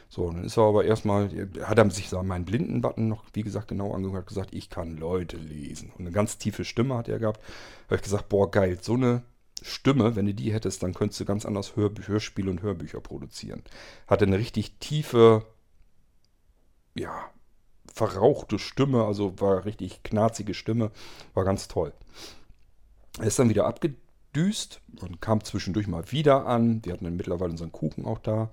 So, 0.09 0.29
dann 0.29 0.43
ist 0.43 0.57
er 0.57 0.63
aber 0.63 0.83
erstmal, 0.83 1.29
hat 1.63 1.77
er 1.77 1.89
sich 1.89 2.11
meinen 2.11 2.43
blinden 2.43 2.81
Button 2.81 3.07
noch, 3.07 3.23
wie 3.33 3.43
gesagt, 3.43 3.69
genau 3.69 3.93
angehört, 3.93 4.27
gesagt, 4.27 4.53
ich 4.53 4.69
kann 4.69 4.97
Leute 4.97 5.37
lesen. 5.37 5.91
Und 5.91 6.01
eine 6.01 6.11
ganz 6.11 6.37
tiefe 6.37 6.65
Stimme 6.65 6.97
hat 6.97 7.07
er 7.07 7.19
gehabt. 7.19 7.39
Da 7.41 7.91
habe 7.91 7.95
ich 7.97 8.01
gesagt, 8.01 8.27
boah, 8.27 8.49
geil, 8.49 8.79
so 8.81 8.95
eine 8.95 9.21
Stimme, 9.61 10.15
wenn 10.15 10.25
du 10.25 10.33
die 10.33 10.53
hättest, 10.53 10.83
dann 10.83 10.93
könntest 10.93 11.19
du 11.19 11.25
ganz 11.25 11.45
anders 11.45 11.75
Hör 11.75 11.91
Hörspiele 12.05 12.49
und 12.49 12.61
Hörbücher 12.61 12.99
produzieren. 12.99 13.63
Hatte 14.07 14.25
eine 14.25 14.37
richtig 14.37 14.79
tiefe, 14.79 15.45
ja, 16.95 17.29
verrauchte 17.93 18.59
Stimme, 18.59 19.03
also 19.03 19.39
war 19.39 19.65
richtig 19.65 20.03
knarzige 20.03 20.53
Stimme, 20.53 20.91
war 21.33 21.43
ganz 21.43 21.67
toll. 21.67 21.93
Er 23.19 23.27
ist 23.27 23.39
dann 23.39 23.49
wieder 23.49 23.65
abgedüst 23.65 24.81
und 25.01 25.21
kam 25.21 25.43
zwischendurch 25.43 25.87
mal 25.87 26.11
wieder 26.11 26.45
an. 26.45 26.83
Wir 26.85 26.93
hatten 26.93 27.05
dann 27.05 27.17
mittlerweile 27.17 27.51
unseren 27.51 27.71
Kuchen 27.71 28.05
auch 28.05 28.19
da 28.19 28.49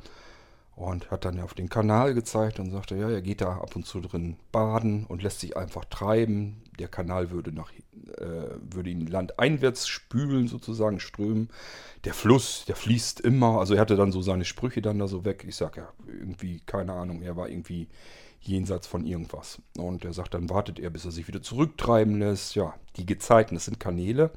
und 0.75 1.11
hat 1.11 1.25
dann 1.25 1.41
auf 1.41 1.55
den 1.55 1.69
Kanal 1.69 2.15
gezeigt 2.15 2.61
und 2.61 2.71
sagte, 2.71 2.97
ja, 2.97 3.11
er 3.11 3.23
geht 3.23 3.41
da 3.41 3.59
ab 3.59 3.75
und 3.75 3.85
zu 3.85 4.01
drin 4.01 4.37
baden 4.53 5.07
und 5.07 5.23
lässt 5.23 5.41
sich 5.41 5.57
einfach 5.57 5.85
treiben. 5.85 6.63
Der 6.79 6.89
Kanal 6.89 7.31
würde 7.31 7.53
nach 7.53 7.73
äh, 7.73 8.57
würde 8.61 8.91
ihn 8.91 9.07
landeinwärts 9.07 9.89
spülen 9.89 10.49
sozusagen 10.49 11.01
strömen. 11.01 11.49
Der 12.05 12.15
Fluss, 12.15 12.65
der 12.67 12.77
fließt 12.77 13.21
immer. 13.21 13.59
Also 13.59 13.75
er 13.75 13.81
hatte 13.81 13.97
dann 13.97 14.13
so 14.13 14.23
seine 14.23 14.45
Sprüche 14.45 14.83
dann 14.83 14.99
da 14.99 15.09
so 15.09 15.25
weg. 15.25 15.45
Ich 15.47 15.57
sag 15.57 15.77
ja 15.77 15.89
irgendwie 16.07 16.61
keine 16.61 16.93
Ahnung. 16.93 17.23
Er 17.23 17.37
war 17.37 17.49
irgendwie 17.49 17.89
jenseits 18.41 18.87
von 18.87 19.05
irgendwas. 19.05 19.61
Und 19.77 20.05
er 20.05 20.13
sagt, 20.13 20.35
dann 20.35 20.49
wartet 20.51 20.79
er, 20.79 20.91
bis 20.91 21.05
er 21.05 21.11
sich 21.11 21.29
wieder 21.29 21.43
zurücktreiben 21.43 22.19
lässt. 22.19 22.55
Ja, 22.55 22.75
die 22.97 23.07
Gezeiten, 23.07 23.55
das 23.55 23.65
sind 23.67 23.81
Kanäle 23.81 24.31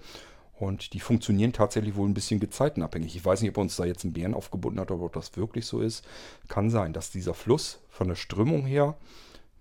und 0.62 0.94
die 0.94 1.00
funktionieren 1.00 1.54
tatsächlich 1.54 1.96
wohl 1.96 2.08
ein 2.08 2.14
bisschen 2.14 2.40
gezeitenabhängig. 2.40 3.16
Ich 3.16 3.26
weiß 3.26 3.42
nicht, 3.42 3.50
ob 3.50 3.58
er 3.58 3.62
uns 3.62 3.76
da 3.76 3.86
jetzt 3.86 4.04
einen 4.04 4.14
Bären 4.14 4.36
aufgebunden 4.36 4.80
hat 4.80 4.92
oder 4.92 5.04
ob 5.06 5.14
das 5.14 5.36
wirklich 5.36 5.66
so 5.66 5.82
ist. 5.82 6.06
Kann 6.48 6.70
sein, 6.70 6.94
dass 6.94 7.10
dieser 7.10 7.34
Fluss 7.34 7.80
von 7.90 8.08
der 8.08 8.16
Strömung 8.16 8.66
her 8.66 8.96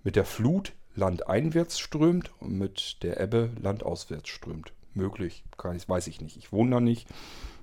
mit 0.04 0.14
der 0.14 0.26
Flut 0.26 0.72
landeinwärts 0.94 1.78
strömt 1.78 2.30
und 2.40 2.58
mit 2.58 3.02
der 3.02 3.20
Ebbe 3.20 3.50
landauswärts 3.60 4.28
strömt. 4.28 4.72
Möglich, 4.94 5.44
ich, 5.76 5.88
weiß 5.88 6.06
ich 6.08 6.20
nicht. 6.20 6.36
Ich 6.36 6.52
wohne 6.52 6.72
da 6.72 6.80
nicht 6.80 7.08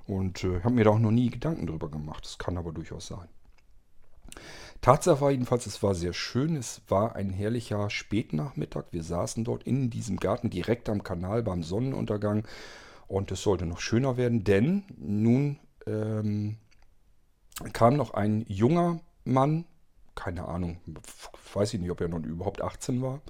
und 0.05 0.43
äh, 0.43 0.61
habe 0.61 0.75
mir 0.75 0.85
da 0.85 0.91
auch 0.91 0.99
noch 0.99 1.11
nie 1.11 1.29
Gedanken 1.29 1.67
drüber 1.67 1.89
gemacht. 1.89 2.25
Das 2.25 2.37
kann 2.37 2.57
aber 2.57 2.71
durchaus 2.71 3.07
sein. 3.07 3.27
Tatsache 4.81 5.21
war 5.21 5.31
jedenfalls, 5.31 5.65
es 5.65 5.81
war 5.83 5.95
sehr 5.95 6.13
schön. 6.13 6.55
Es 6.55 6.81
war 6.87 7.15
ein 7.15 7.29
herrlicher 7.29 7.89
Spätnachmittag. 7.89 8.85
Wir 8.91 9.03
saßen 9.03 9.43
dort 9.43 9.63
in 9.63 9.89
diesem 9.89 10.17
Garten 10.17 10.49
direkt 10.49 10.89
am 10.89 11.03
Kanal 11.03 11.43
beim 11.43 11.63
Sonnenuntergang. 11.63 12.47
Und 13.07 13.31
es 13.31 13.41
sollte 13.41 13.65
noch 13.65 13.79
schöner 13.79 14.17
werden, 14.17 14.43
denn 14.43 14.83
nun 14.97 15.59
ähm, 15.85 16.57
kam 17.73 17.95
noch 17.95 18.13
ein 18.13 18.45
junger 18.47 18.99
Mann, 19.23 19.65
keine 20.17 20.47
Ahnung, 20.47 20.81
weiß 21.53 21.73
ich 21.73 21.79
nicht, 21.79 21.91
ob 21.91 22.01
er 22.01 22.09
noch 22.09 22.19
überhaupt 22.19 22.61
18 22.61 23.01
war, 23.01 23.21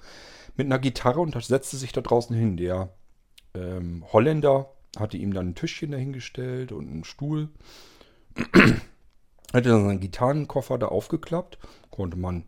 mit 0.56 0.66
einer 0.66 0.80
Gitarre 0.80 1.20
und 1.20 1.40
setzte 1.40 1.76
sich 1.76 1.92
da 1.92 2.00
draußen 2.00 2.34
hin. 2.34 2.56
Der 2.56 2.88
ähm, 3.54 4.04
Holländer 4.12 4.72
hatte 4.98 5.16
ihm 5.16 5.32
dann 5.32 5.50
ein 5.50 5.54
Tischchen 5.54 5.92
dahingestellt 5.92 6.72
und 6.72 6.88
einen 6.88 7.04
Stuhl. 7.04 7.50
hatte 9.52 9.68
dann 9.68 9.86
seinen 9.86 10.00
Gitarrenkoffer 10.00 10.78
da 10.78 10.86
aufgeklappt, 10.86 11.58
konnte 11.90 12.16
man 12.16 12.44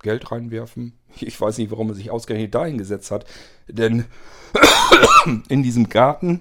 Geld 0.00 0.30
reinwerfen. 0.30 0.98
Ich 1.20 1.40
weiß 1.40 1.58
nicht, 1.58 1.70
warum 1.70 1.88
er 1.88 1.94
sich 1.94 2.10
ausgerechnet 2.10 2.54
da 2.54 2.66
hingesetzt 2.66 3.10
hat, 3.10 3.24
denn 3.68 4.04
in 5.48 5.62
diesem 5.62 5.88
Garten 5.88 6.40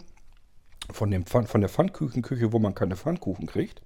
von, 0.91 1.09
dem 1.11 1.25
Pfand, 1.25 1.47
von 1.47 1.61
der 1.61 1.69
Pfannkuchenküche, 1.69 2.51
wo 2.51 2.59
man 2.59 2.75
keine 2.75 2.97
Pfannkuchen 2.97 3.47
kriegt, 3.47 3.81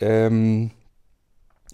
ähm, 0.00 0.70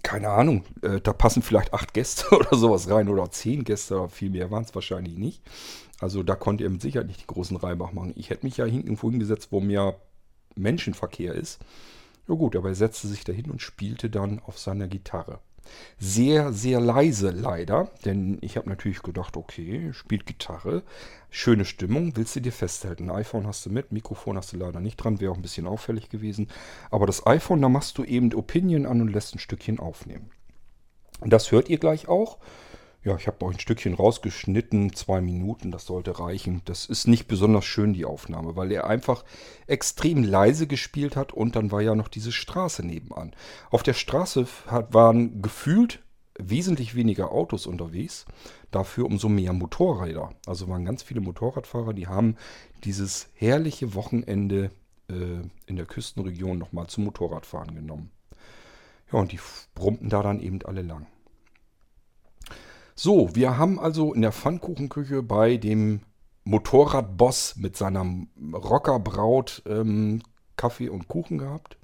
keine 0.03 0.30
Ahnung, 0.30 0.64
äh, 0.82 1.01
da 1.01 1.12
passen 1.12 1.42
vielleicht 1.42 1.74
acht 1.74 1.94
Gäste 1.94 2.26
oder 2.36 2.57
sowas 2.57 2.90
rein 2.90 3.09
oder 3.09 3.30
zehn 3.30 3.64
Gäste 3.64 3.99
oder 3.99 4.09
viel 4.09 4.30
mehr 4.30 4.51
waren 4.51 4.64
es 4.64 4.74
wahrscheinlich 4.74 5.16
nicht. 5.16 5.42
Also 6.01 6.22
da 6.22 6.34
konnte 6.34 6.64
er 6.64 6.70
mit 6.70 6.82
Sicherheit 6.82 7.09
nicht 7.09 7.22
die 7.22 7.26
großen 7.26 7.57
Reibach 7.57 7.92
machen. 7.92 8.12
Ich 8.16 8.30
hätte 8.30 8.46
mich 8.46 8.57
ja 8.57 8.66
irgendwo 8.66 9.11
hingesetzt, 9.11 9.49
wo 9.51 9.61
mehr 9.61 9.96
Menschenverkehr 10.55 11.34
ist. 11.34 11.61
Ja 12.28 12.34
gut, 12.34 12.57
aber 12.57 12.68
er 12.68 12.74
setzte 12.74 13.09
sich 13.09 13.24
dahin 13.24 13.51
und 13.51 13.62
spielte 13.62 14.11
dann 14.11 14.40
auf 14.40 14.59
seiner 14.59 14.86
Gitarre. 14.86 15.40
Sehr, 15.99 16.53
sehr 16.53 16.81
leise 16.81 17.31
leider, 17.31 17.91
denn 18.05 18.39
ich 18.41 18.57
habe 18.57 18.69
natürlich 18.69 19.03
gedacht, 19.03 19.37
okay, 19.37 19.93
spielt 19.93 20.27
Gitarre, 20.27 20.83
schöne 21.31 21.64
Stimmung, 21.64 22.16
willst 22.16 22.37
du 22.37 22.41
dir 22.41 22.53
festhalten. 22.53 23.11
Ein 23.11 23.16
iPhone 23.16 23.47
hast 23.47 23.66
du 23.66 23.71
mit, 23.71 23.93
Mikrofon 23.93 24.37
hast 24.37 24.53
du 24.53 24.57
leider 24.57 24.81
nicht 24.81 24.97
dran, 24.97 25.21
wäre 25.21 25.33
auch 25.33 25.37
ein 25.37 25.43
bisschen 25.43 25.66
auffällig 25.66 26.09
gewesen. 26.09 26.49
Aber 26.91 27.07
das 27.07 27.27
iPhone, 27.27 27.62
da 27.62 27.69
machst 27.69 27.99
du 27.99 28.05
eben 28.05 28.33
Opinion 28.35 28.87
an 28.87 29.01
und 29.01 29.12
lässt 29.12 29.35
ein 29.35 29.41
Stückchen 29.41 29.79
aufnehmen. 29.79 30.31
Und 31.21 31.33
das 31.33 31.51
hört 31.51 31.69
ihr 31.69 31.79
gleich 31.79 32.09
auch. 32.09 32.39
Ja, 33.09 33.17
ich 33.17 33.27
habe 33.27 33.43
euch 33.47 33.57
ein 33.57 33.61
Stückchen 33.61 33.95
rausgeschnitten, 33.95 34.93
zwei 34.93 35.23
Minuten, 35.23 35.71
das 35.71 35.87
sollte 35.87 36.21
reichen. 36.21 36.61
Das 36.67 36.85
ist 36.85 37.09
nicht 37.09 37.27
besonders 37.27 37.65
schön, 37.65 37.95
die 37.95 38.05
Aufnahme, 38.05 38.55
weil 38.55 38.71
er 38.71 38.87
einfach 38.87 39.25
extrem 39.67 40.23
leise 40.25 40.67
gespielt 40.67 41.17
hat 41.17 41.33
und 41.33 41.57
dann 41.57 41.73
war 41.73 41.81
ja 41.81 41.95
noch 41.95 42.09
diese 42.09 42.33
Straße 42.33 42.85
nebenan. 42.85 43.35
Auf 43.71 43.83
der 43.83 43.95
Straße 43.95 44.47
hat, 44.67 44.93
waren 44.93 45.41
gefühlt 45.41 46.03
wesentlich 46.39 46.97
weniger 46.97 47.33
Autos 47.33 47.67
unterwegs, 47.67 48.27
dafür 48.73 49.07
umso 49.07 49.31
mehr 49.31 49.55
Motorräder. 49.55 50.35
Also 50.45 50.69
waren 50.69 50.85
ganz 50.85 51.03
viele 51.03 51.23
Motorradfahrer, 51.23 51.95
die 51.95 52.09
haben 52.09 52.37
dieses 52.85 53.31
herrliche 53.33 53.95
Wochenende 53.95 54.71
äh, 55.09 55.49
in 55.65 55.77
der 55.77 55.87
Küstenregion 55.87 56.59
nochmal 56.59 56.89
zum 56.89 57.05
Motorradfahren 57.05 57.75
genommen. 57.75 58.11
Ja, 59.11 59.19
und 59.19 59.33
die 59.33 59.41
brummten 59.75 60.11
da 60.11 60.23
dann 60.23 60.41
eben 60.41 60.61
alle 60.67 60.83
lang. 60.83 61.07
So, 63.01 63.32
wir 63.36 63.57
haben 63.57 63.78
also 63.78 64.12
in 64.12 64.22
der 64.22 64.32
Pfannkuchenküche 64.32 65.22
bei 65.22 65.57
dem 65.57 66.01
Motorradboss 66.42 67.55
mit 67.55 67.76
seiner 67.76 68.05
Rockerbraut 68.53 69.62
ähm, 69.66 70.20
Kaffee 70.57 70.88
und 70.88 71.07
Kuchen 71.07 71.38
gehabt. 71.38 71.76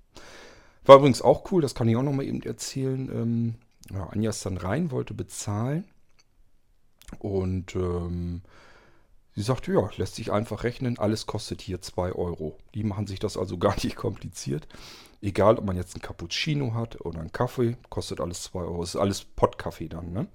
War 0.84 0.96
übrigens 0.96 1.22
auch 1.22 1.52
cool, 1.52 1.62
das 1.62 1.76
kann 1.76 1.88
ich 1.88 1.94
auch 1.94 2.02
nochmal 2.02 2.24
eben 2.24 2.42
erzählen. 2.42 3.08
Ähm, 3.14 3.54
ja, 3.92 4.08
Anja 4.08 4.30
ist 4.30 4.44
dann 4.44 4.56
rein, 4.56 4.90
wollte 4.90 5.14
bezahlen. 5.14 5.84
Und 7.20 7.76
ähm, 7.76 8.42
sie 9.36 9.42
sagte, 9.42 9.72
ja, 9.72 9.88
lässt 9.96 10.16
sich 10.16 10.32
einfach 10.32 10.64
rechnen, 10.64 10.98
alles 10.98 11.26
kostet 11.26 11.60
hier 11.60 11.80
2 11.80 12.10
Euro. 12.10 12.58
Die 12.74 12.82
machen 12.82 13.06
sich 13.06 13.20
das 13.20 13.36
also 13.36 13.56
gar 13.58 13.76
nicht 13.76 13.94
kompliziert. 13.94 14.66
Egal, 15.22 15.58
ob 15.58 15.64
man 15.64 15.76
jetzt 15.76 15.94
einen 15.94 16.02
Cappuccino 16.02 16.74
hat 16.74 17.00
oder 17.02 17.20
einen 17.20 17.30
Kaffee, 17.30 17.76
kostet 17.88 18.20
alles 18.20 18.42
2 18.42 18.58
Euro. 18.62 18.80
Das 18.80 18.96
ist 18.96 19.00
alles 19.00 19.24
Pottkaffee 19.24 19.86
dann, 19.86 20.12
ne? 20.12 20.26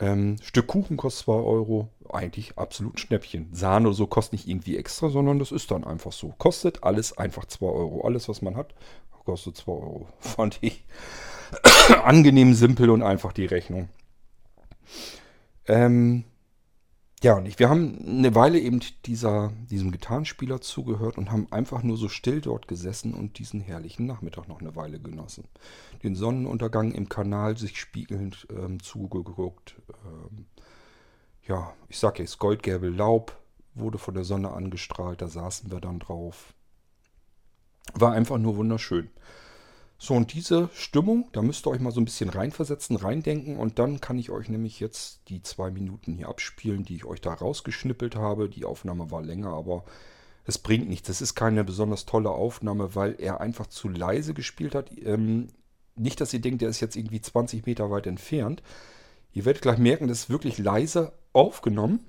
Ähm, 0.00 0.36
Stück 0.42 0.66
Kuchen 0.66 0.96
kostet 0.96 1.26
2 1.26 1.32
Euro. 1.32 1.88
Eigentlich 2.08 2.56
absolut 2.58 2.94
ein 2.94 2.98
Schnäppchen. 2.98 3.48
Sahne 3.52 3.88
oder 3.88 3.96
so 3.96 4.06
kostet 4.06 4.32
nicht 4.32 4.48
irgendwie 4.48 4.76
extra, 4.76 5.10
sondern 5.10 5.38
das 5.38 5.52
ist 5.52 5.70
dann 5.70 5.84
einfach 5.84 6.12
so. 6.12 6.34
Kostet 6.38 6.82
alles 6.82 7.16
einfach 7.16 7.44
2 7.44 7.66
Euro. 7.66 8.06
Alles, 8.06 8.28
was 8.28 8.42
man 8.42 8.56
hat, 8.56 8.74
kostet 9.24 9.56
2 9.56 9.72
Euro. 9.72 10.08
Fand 10.18 10.58
ich 10.62 10.84
angenehm 12.04 12.54
simpel 12.54 12.90
und 12.90 13.02
einfach 13.02 13.32
die 13.32 13.46
Rechnung. 13.46 13.88
Ähm, 15.68 16.24
ja, 17.22 17.34
und 17.34 17.46
ich, 17.46 17.58
wir 17.58 17.68
haben 17.68 17.98
eine 18.06 18.34
Weile 18.34 18.58
eben 18.58 18.80
dieser, 19.04 19.52
diesem 19.70 19.90
Gitarrenspieler 19.90 20.60
zugehört 20.60 21.18
und 21.18 21.30
haben 21.30 21.48
einfach 21.50 21.82
nur 21.82 21.98
so 21.98 22.08
still 22.08 22.40
dort 22.40 22.66
gesessen 22.66 23.12
und 23.12 23.38
diesen 23.38 23.60
herrlichen 23.60 24.06
Nachmittag 24.06 24.48
noch 24.48 24.60
eine 24.60 24.74
Weile 24.74 24.98
genossen. 24.98 25.44
Den 26.02 26.14
Sonnenuntergang 26.14 26.92
im 26.92 27.10
Kanal 27.10 27.58
sich 27.58 27.78
spiegelnd 27.78 28.46
ähm, 28.50 28.82
zugeguckt. 28.82 29.74
Ähm, 30.06 30.46
ja, 31.46 31.74
ich 31.88 31.98
sag 31.98 32.18
jetzt, 32.18 32.38
goldgelbe 32.38 32.88
Laub 32.88 33.36
wurde 33.74 33.98
von 33.98 34.14
der 34.14 34.24
Sonne 34.24 34.52
angestrahlt, 34.52 35.20
da 35.20 35.28
saßen 35.28 35.70
wir 35.70 35.80
dann 35.80 35.98
drauf. 35.98 36.54
War 37.94 38.12
einfach 38.12 38.38
nur 38.38 38.56
wunderschön. 38.56 39.10
So, 40.02 40.14
und 40.14 40.32
diese 40.32 40.70
Stimmung, 40.72 41.28
da 41.32 41.42
müsst 41.42 41.66
ihr 41.66 41.70
euch 41.70 41.78
mal 41.78 41.92
so 41.92 42.00
ein 42.00 42.06
bisschen 42.06 42.30
reinversetzen, 42.30 42.96
reindenken 42.96 43.58
und 43.58 43.78
dann 43.78 44.00
kann 44.00 44.18
ich 44.18 44.30
euch 44.30 44.48
nämlich 44.48 44.80
jetzt 44.80 45.20
die 45.28 45.42
zwei 45.42 45.70
Minuten 45.70 46.14
hier 46.14 46.30
abspielen, 46.30 46.86
die 46.86 46.96
ich 46.96 47.04
euch 47.04 47.20
da 47.20 47.34
rausgeschnippelt 47.34 48.16
habe. 48.16 48.48
Die 48.48 48.64
Aufnahme 48.64 49.10
war 49.10 49.20
länger, 49.20 49.50
aber 49.50 49.84
es 50.46 50.56
bringt 50.56 50.88
nichts. 50.88 51.10
Es 51.10 51.20
ist 51.20 51.34
keine 51.34 51.64
besonders 51.64 52.06
tolle 52.06 52.30
Aufnahme, 52.30 52.94
weil 52.94 53.14
er 53.18 53.42
einfach 53.42 53.66
zu 53.66 53.90
leise 53.90 54.32
gespielt 54.32 54.74
hat. 54.74 54.90
Ähm, 54.96 55.48
nicht, 55.96 56.18
dass 56.22 56.32
ihr 56.32 56.40
denkt, 56.40 56.62
der 56.62 56.70
ist 56.70 56.80
jetzt 56.80 56.96
irgendwie 56.96 57.20
20 57.20 57.66
Meter 57.66 57.90
weit 57.90 58.06
entfernt. 58.06 58.62
Ihr 59.34 59.44
werdet 59.44 59.60
gleich 59.60 59.76
merken, 59.76 60.08
das 60.08 60.20
ist 60.20 60.30
wirklich 60.30 60.56
leise 60.56 61.12
aufgenommen. 61.34 62.00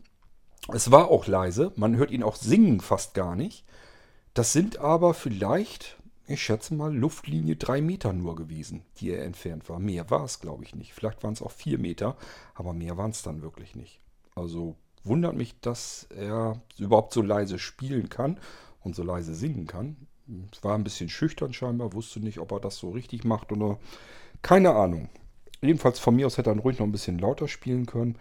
Es 0.73 0.91
war 0.91 1.09
auch 1.09 1.27
leise, 1.27 1.73
man 1.75 1.97
hört 1.97 2.11
ihn 2.11 2.23
auch 2.23 2.37
singen 2.37 2.79
fast 2.79 3.15
gar 3.15 3.35
nicht. 3.35 3.65
Das 4.33 4.53
sind 4.53 4.77
aber 4.77 5.13
vielleicht 5.13 5.97
ich 6.32 6.43
schätze 6.43 6.73
mal, 6.73 6.95
Luftlinie 6.95 7.55
drei 7.55 7.82
Meter 7.82 8.13
nur 8.13 8.36
gewesen, 8.36 8.84
die 8.97 9.11
er 9.11 9.23
entfernt 9.23 9.69
war. 9.69 9.79
Mehr 9.79 10.09
war 10.09 10.23
es, 10.23 10.39
glaube 10.39 10.63
ich, 10.63 10.75
nicht. 10.75 10.93
Vielleicht 10.93 11.23
waren 11.23 11.34
es 11.34 11.41
auch 11.41 11.51
vier 11.51 11.77
Meter, 11.77 12.17
aber 12.55 12.73
mehr 12.73 12.97
waren 12.97 13.11
es 13.11 13.23
dann 13.23 13.41
wirklich 13.41 13.75
nicht. 13.75 14.01
Also 14.36 14.75
wundert 15.03 15.36
mich, 15.36 15.59
dass 15.61 16.07
er 16.15 16.61
überhaupt 16.77 17.13
so 17.13 17.21
leise 17.21 17.59
spielen 17.59 18.09
kann 18.09 18.39
und 18.82 18.95
so 18.95 19.03
leise 19.03 19.34
singen 19.34 19.67
kann. 19.67 20.07
Es 20.51 20.63
war 20.63 20.75
ein 20.75 20.84
bisschen 20.84 21.09
schüchtern 21.09 21.53
scheinbar, 21.53 21.93
wusste 21.93 22.19
nicht, 22.19 22.39
ob 22.39 22.51
er 22.51 22.59
das 22.59 22.77
so 22.77 22.91
richtig 22.91 23.23
macht 23.23 23.51
oder 23.51 23.79
keine 24.41 24.73
Ahnung. 24.73 25.09
Jedenfalls 25.61 25.99
von 25.99 26.15
mir 26.15 26.25
aus 26.25 26.38
hätte 26.38 26.49
er 26.49 26.57
ruhig 26.57 26.79
noch 26.79 26.86
ein 26.86 26.91
bisschen 26.91 27.19
lauter 27.19 27.47
spielen 27.47 27.86
können. 27.86 28.17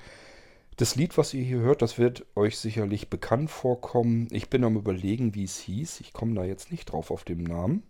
Das 0.76 0.96
Lied, 0.96 1.18
was 1.18 1.34
ihr 1.34 1.42
hier 1.42 1.58
hört, 1.58 1.82
das 1.82 1.98
wird 1.98 2.26
euch 2.34 2.58
sicherlich 2.58 3.10
bekannt 3.10 3.50
vorkommen. 3.50 4.28
Ich 4.30 4.48
bin 4.48 4.64
am 4.64 4.76
überlegen, 4.76 5.34
wie 5.34 5.44
es 5.44 5.58
hieß. 5.58 6.00
Ich 6.00 6.12
komme 6.12 6.34
da 6.34 6.44
jetzt 6.44 6.70
nicht 6.70 6.86
drauf 6.86 7.10
auf 7.10 7.24
den 7.24 7.42
Namen. 7.42 7.82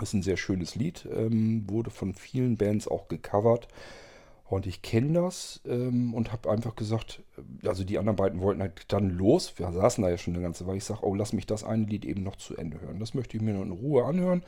Ist 0.00 0.14
ein 0.14 0.22
sehr 0.22 0.38
schönes 0.38 0.74
Lied, 0.74 1.06
ähm, 1.12 1.68
wurde 1.68 1.90
von 1.90 2.14
vielen 2.14 2.56
Bands 2.56 2.88
auch 2.88 3.08
gecovert. 3.08 3.68
Und 4.44 4.66
ich 4.66 4.82
kenne 4.82 5.14
das 5.14 5.60
ähm, 5.66 6.12
und 6.12 6.30
habe 6.30 6.50
einfach 6.50 6.76
gesagt, 6.76 7.22
äh, 7.62 7.68
also 7.68 7.84
die 7.84 7.98
anderen 7.98 8.16
beiden 8.16 8.40
wollten 8.40 8.60
halt 8.60 8.92
dann 8.92 9.10
los. 9.10 9.58
Wir 9.58 9.70
saßen 9.72 10.02
da 10.02 10.10
ja 10.10 10.18
schon 10.18 10.34
eine 10.34 10.42
ganze 10.42 10.66
Weile. 10.66 10.78
Ich 10.78 10.84
sage, 10.84 11.06
oh, 11.06 11.14
lass 11.14 11.32
mich 11.32 11.46
das 11.46 11.64
eine 11.64 11.86
Lied 11.86 12.04
eben 12.04 12.22
noch 12.22 12.36
zu 12.36 12.56
Ende 12.56 12.80
hören. 12.80 13.00
Das 13.00 13.14
möchte 13.14 13.36
ich 13.36 13.42
mir 13.42 13.54
noch 13.54 13.62
in 13.62 13.70
Ruhe 13.70 14.04
anhören 14.04 14.42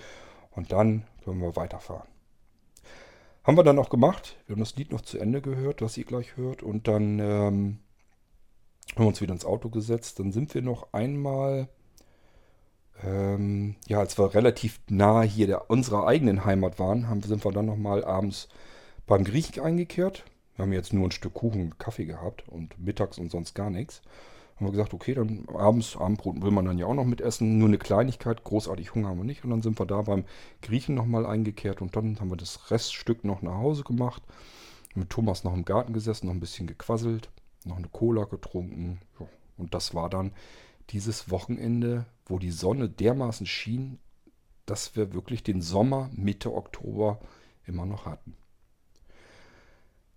und 0.50 0.72
dann 0.72 1.04
können 1.24 1.40
wir 1.40 1.56
weiterfahren. 1.56 2.08
Haben 3.44 3.56
wir 3.58 3.64
dann 3.64 3.78
auch 3.78 3.90
gemacht. 3.90 4.36
Wir 4.46 4.54
haben 4.54 4.60
das 4.60 4.76
Lied 4.76 4.92
noch 4.92 5.02
zu 5.02 5.18
Ende 5.18 5.42
gehört, 5.42 5.82
was 5.82 5.96
ihr 5.98 6.04
gleich 6.04 6.36
hört. 6.36 6.62
Und 6.62 6.88
dann 6.88 7.18
ähm, 7.18 7.78
haben 8.94 9.04
wir 9.04 9.06
uns 9.06 9.20
wieder 9.20 9.34
ins 9.34 9.44
Auto 9.44 9.68
gesetzt. 9.68 10.18
Dann 10.18 10.32
sind 10.32 10.54
wir 10.54 10.62
noch 10.62 10.92
einmal 10.92 11.68
ähm, 13.02 13.76
ja, 13.86 13.98
als 13.98 14.18
wir 14.18 14.34
relativ 14.34 14.80
nah 14.88 15.22
hier 15.22 15.46
der, 15.46 15.70
unserer 15.70 16.06
eigenen 16.06 16.44
Heimat 16.44 16.78
waren, 16.78 17.08
haben, 17.08 17.22
sind 17.22 17.44
wir 17.44 17.52
dann 17.52 17.66
nochmal 17.66 18.04
abends 18.04 18.48
beim 19.06 19.24
Griechen 19.24 19.62
eingekehrt. 19.62 20.24
Wir 20.56 20.64
haben 20.64 20.72
jetzt 20.72 20.92
nur 20.92 21.08
ein 21.08 21.10
Stück 21.10 21.34
Kuchen 21.34 21.62
und 21.62 21.78
Kaffee 21.78 22.06
gehabt 22.06 22.48
und 22.48 22.78
mittags 22.78 23.18
und 23.18 23.30
sonst 23.30 23.54
gar 23.54 23.70
nichts. 23.70 24.02
Haben 24.56 24.66
wir 24.66 24.72
gesagt, 24.72 24.94
okay, 24.94 25.14
dann 25.14 25.46
abends, 25.52 25.96
Abendbrot 25.96 26.40
will 26.40 26.52
man 26.52 26.64
dann 26.64 26.78
ja 26.78 26.86
auch 26.86 26.94
noch 26.94 27.04
mitessen. 27.04 27.58
Nur 27.58 27.66
eine 27.66 27.78
Kleinigkeit, 27.78 28.44
großartig 28.44 28.94
Hunger 28.94 29.08
haben 29.08 29.18
wir 29.18 29.24
nicht. 29.24 29.42
Und 29.42 29.50
dann 29.50 29.62
sind 29.62 29.80
wir 29.80 29.86
da 29.86 30.02
beim 30.02 30.24
Griechen 30.62 30.94
nochmal 30.94 31.26
eingekehrt 31.26 31.82
und 31.82 31.96
dann 31.96 32.20
haben 32.20 32.30
wir 32.30 32.36
das 32.36 32.70
Reststück 32.70 33.24
noch 33.24 33.42
nach 33.42 33.56
Hause 33.56 33.82
gemacht. 33.82 34.22
Mit 34.94 35.10
Thomas 35.10 35.42
noch 35.42 35.54
im 35.54 35.64
Garten 35.64 35.92
gesessen, 35.92 36.28
noch 36.28 36.34
ein 36.34 36.40
bisschen 36.40 36.68
gequasselt, 36.68 37.30
noch 37.64 37.78
eine 37.78 37.88
Cola 37.88 38.26
getrunken. 38.26 39.00
Und 39.56 39.74
das 39.74 39.92
war 39.92 40.08
dann 40.08 40.30
dieses 40.90 41.30
Wochenende, 41.30 42.06
wo 42.26 42.38
die 42.38 42.50
Sonne 42.50 42.88
dermaßen 42.88 43.46
schien, 43.46 43.98
dass 44.66 44.96
wir 44.96 45.12
wirklich 45.12 45.42
den 45.42 45.60
Sommer 45.60 46.10
Mitte 46.14 46.54
Oktober 46.54 47.20
immer 47.66 47.86
noch 47.86 48.06
hatten. 48.06 48.36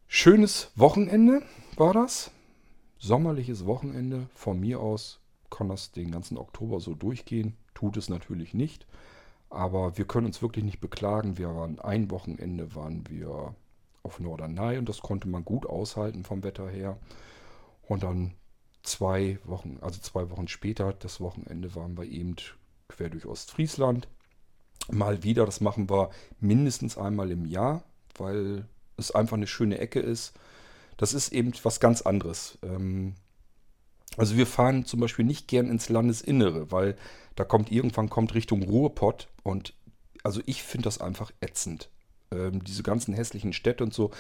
Schönes 0.08 0.72
Wochenende 0.76 1.42
war 1.76 1.94
das. 1.94 2.32
Sommerliches 2.98 3.66
Wochenende. 3.66 4.30
Von 4.34 4.60
mir 4.60 4.80
aus 4.80 5.20
kann 5.50 5.70
das 5.70 5.92
den 5.92 6.12
ganzen 6.12 6.38
Oktober 6.38 6.80
so 6.80 6.96
durchgehen. 6.96 7.58
Tut 7.74 7.98
es 7.98 8.10
natürlich 8.10 8.54
nicht. 8.54 8.88
Aber 9.50 9.98
wir 9.98 10.06
können 10.06 10.28
uns 10.28 10.42
wirklich 10.42 10.64
nicht 10.64 10.80
beklagen. 10.80 11.38
Wir 11.38 11.54
waren 11.56 11.80
ein 11.80 12.10
Wochenende, 12.10 12.74
waren 12.76 13.08
wir 13.10 13.54
auf 14.04 14.20
Norderney 14.20 14.78
und 14.78 14.88
das 14.88 15.02
konnte 15.02 15.28
man 15.28 15.44
gut 15.44 15.66
aushalten 15.66 16.24
vom 16.24 16.44
Wetter 16.44 16.70
her. 16.70 16.98
Und 17.88 18.04
dann 18.04 18.34
zwei 18.88 19.40
Wochen, 19.44 19.78
also 19.82 20.00
zwei 20.00 20.30
Wochen 20.30 20.48
später, 20.48 20.94
das 20.94 21.20
Wochenende 21.20 21.76
waren 21.76 21.98
wir 21.98 22.06
eben 22.06 22.36
quer 22.88 23.10
durch 23.10 23.26
Ostfriesland. 23.26 24.08
Mal 24.90 25.24
wieder, 25.24 25.46
das 25.46 25.62
machen 25.62 25.90
wir 25.90 26.10
mindestens 26.40 26.98
einmal 26.98 27.32
im 27.32 27.46
Jahr, 27.46 27.84
weil 28.18 28.66
es 28.96 29.12
einfach 29.12 29.38
eine 29.38 29.48
schöne 29.48 29.78
Ecke 29.80 30.00
ist. 30.00 30.34
Das 30.96 31.14
ist 31.14 31.32
eben 31.34 31.52
was 31.64 31.80
ganz 31.80 32.02
anderes. 32.02 32.58
Ähm, 32.64 33.16
also 34.16 34.36
wir 34.38 34.48
fahren 34.48 34.86
zum 34.86 35.00
Beispiel 35.00 35.26
nicht 35.26 35.48
gern 35.48 35.70
ins 35.70 35.90
Landesinnere, 35.90 36.72
weil 36.72 36.96
da 37.36 37.44
kommt 37.44 37.72
irgendwann 37.72 38.10
kommt 38.10 38.34
Richtung 38.34 38.64
Ruhrpott 38.64 39.28
und 39.44 39.74
also 40.24 40.42
ich 40.46 40.64
finde 40.64 40.86
das 40.86 41.00
einfach 41.00 41.32
ätzend. 41.42 41.90
Ähm, 42.32 42.64
diese 42.64 42.84
ganzen 42.84 43.14
hässlichen 43.14 43.54
Städte 43.54 43.84
und 43.84 43.94
so. 43.94 44.12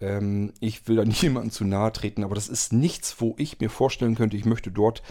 Ähm, 0.00 0.52
ich 0.60 0.86
will 0.88 0.96
da 0.96 1.04
niemandem 1.22 1.50
zu 1.50 1.64
nahe 1.64 1.92
treten, 1.92 2.24
aber 2.24 2.34
das 2.34 2.48
ist 2.48 2.72
nichts, 2.72 3.20
wo 3.20 3.34
ich 3.38 3.60
mir 3.60 3.70
vorstellen 3.70 4.14
könnte, 4.14 4.36
ich 4.36 4.44
möchte 4.44 4.70
dort, 4.70 5.02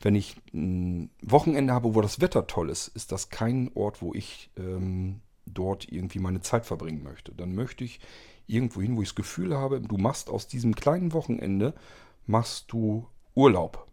wenn 0.00 0.14
ich 0.14 0.36
ein 0.52 1.10
Wochenende 1.22 1.72
habe, 1.72 1.94
wo 1.94 2.00
das 2.00 2.20
Wetter 2.20 2.46
toll 2.46 2.70
ist, 2.70 2.88
ist 2.88 3.10
das 3.10 3.30
kein 3.30 3.70
Ort, 3.74 4.00
wo 4.00 4.14
ich 4.14 4.50
ähm, 4.56 5.20
dort 5.46 5.90
irgendwie 5.90 6.20
meine 6.20 6.40
Zeit 6.40 6.66
verbringen 6.66 7.02
möchte. 7.02 7.32
Dann 7.32 7.54
möchte 7.54 7.84
ich 7.84 8.00
irgendwo 8.46 8.80
hin, 8.80 8.96
wo 8.96 9.02
ich 9.02 9.08
das 9.08 9.16
Gefühl 9.16 9.56
habe, 9.56 9.80
du 9.80 9.96
machst 9.96 10.30
aus 10.30 10.46
diesem 10.46 10.74
kleinen 10.74 11.12
Wochenende, 11.12 11.74
machst 12.26 12.72
du 12.72 13.06
Urlaub. 13.34 13.86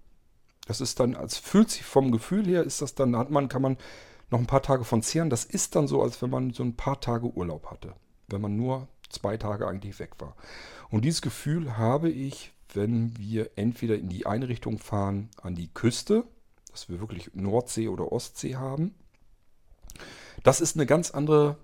Das 0.68 0.82
ist 0.82 1.00
dann, 1.00 1.16
als 1.16 1.38
fühlt 1.38 1.70
sich 1.70 1.84
vom 1.84 2.12
Gefühl 2.12 2.46
her, 2.46 2.64
ist 2.64 2.82
das 2.82 2.96
dann, 2.96 3.16
hat 3.16 3.30
man, 3.30 3.50
kann 3.50 3.62
man 3.62 3.78
noch 4.32 4.40
ein 4.40 4.48
paar 4.48 4.64
Tage 4.64 4.84
von 4.84 5.02
zehren. 5.02 5.30
Das 5.30 5.46
ist 5.46 5.76
dann 5.76 5.88
so, 5.88 6.02
als 6.02 6.22
wenn 6.22 6.30
man 6.30 6.52
so 6.52 6.64
ein 6.64 6.76
paar 6.76 7.00
Tage 7.00 7.28
Urlaub 7.28 7.70
hatte. 7.70 7.94
Wenn 8.28 8.42
man 8.42 8.56
nur 8.56 8.88
zwei 9.10 9.38
Tage 9.38 9.68
eigentlich 9.68 10.00
weg 10.00 10.12
war. 10.20 10.36
Und 10.90 11.06
dieses 11.06 11.22
Gefühl 11.22 11.78
habe 11.78 12.10
ich, 12.10 12.52
wenn 12.74 13.18
wir 13.18 13.52
entweder 13.56 13.96
in 13.96 14.10
die 14.10 14.26
eine 14.26 14.48
Richtung 14.48 14.80
fahren, 14.80 15.30
an 15.42 15.56
die 15.56 15.70
Küste, 15.74 16.26
dass 16.72 16.90
wir 16.90 17.00
wirklich 17.00 17.32
Nordsee 17.34 17.88
oder 17.88 18.12
Ostsee 18.12 18.56
haben. 18.56 18.94
Das 20.44 20.62
ist 20.62 20.76
eine 20.76 20.86
ganz 20.86 21.12
andere 21.12 21.58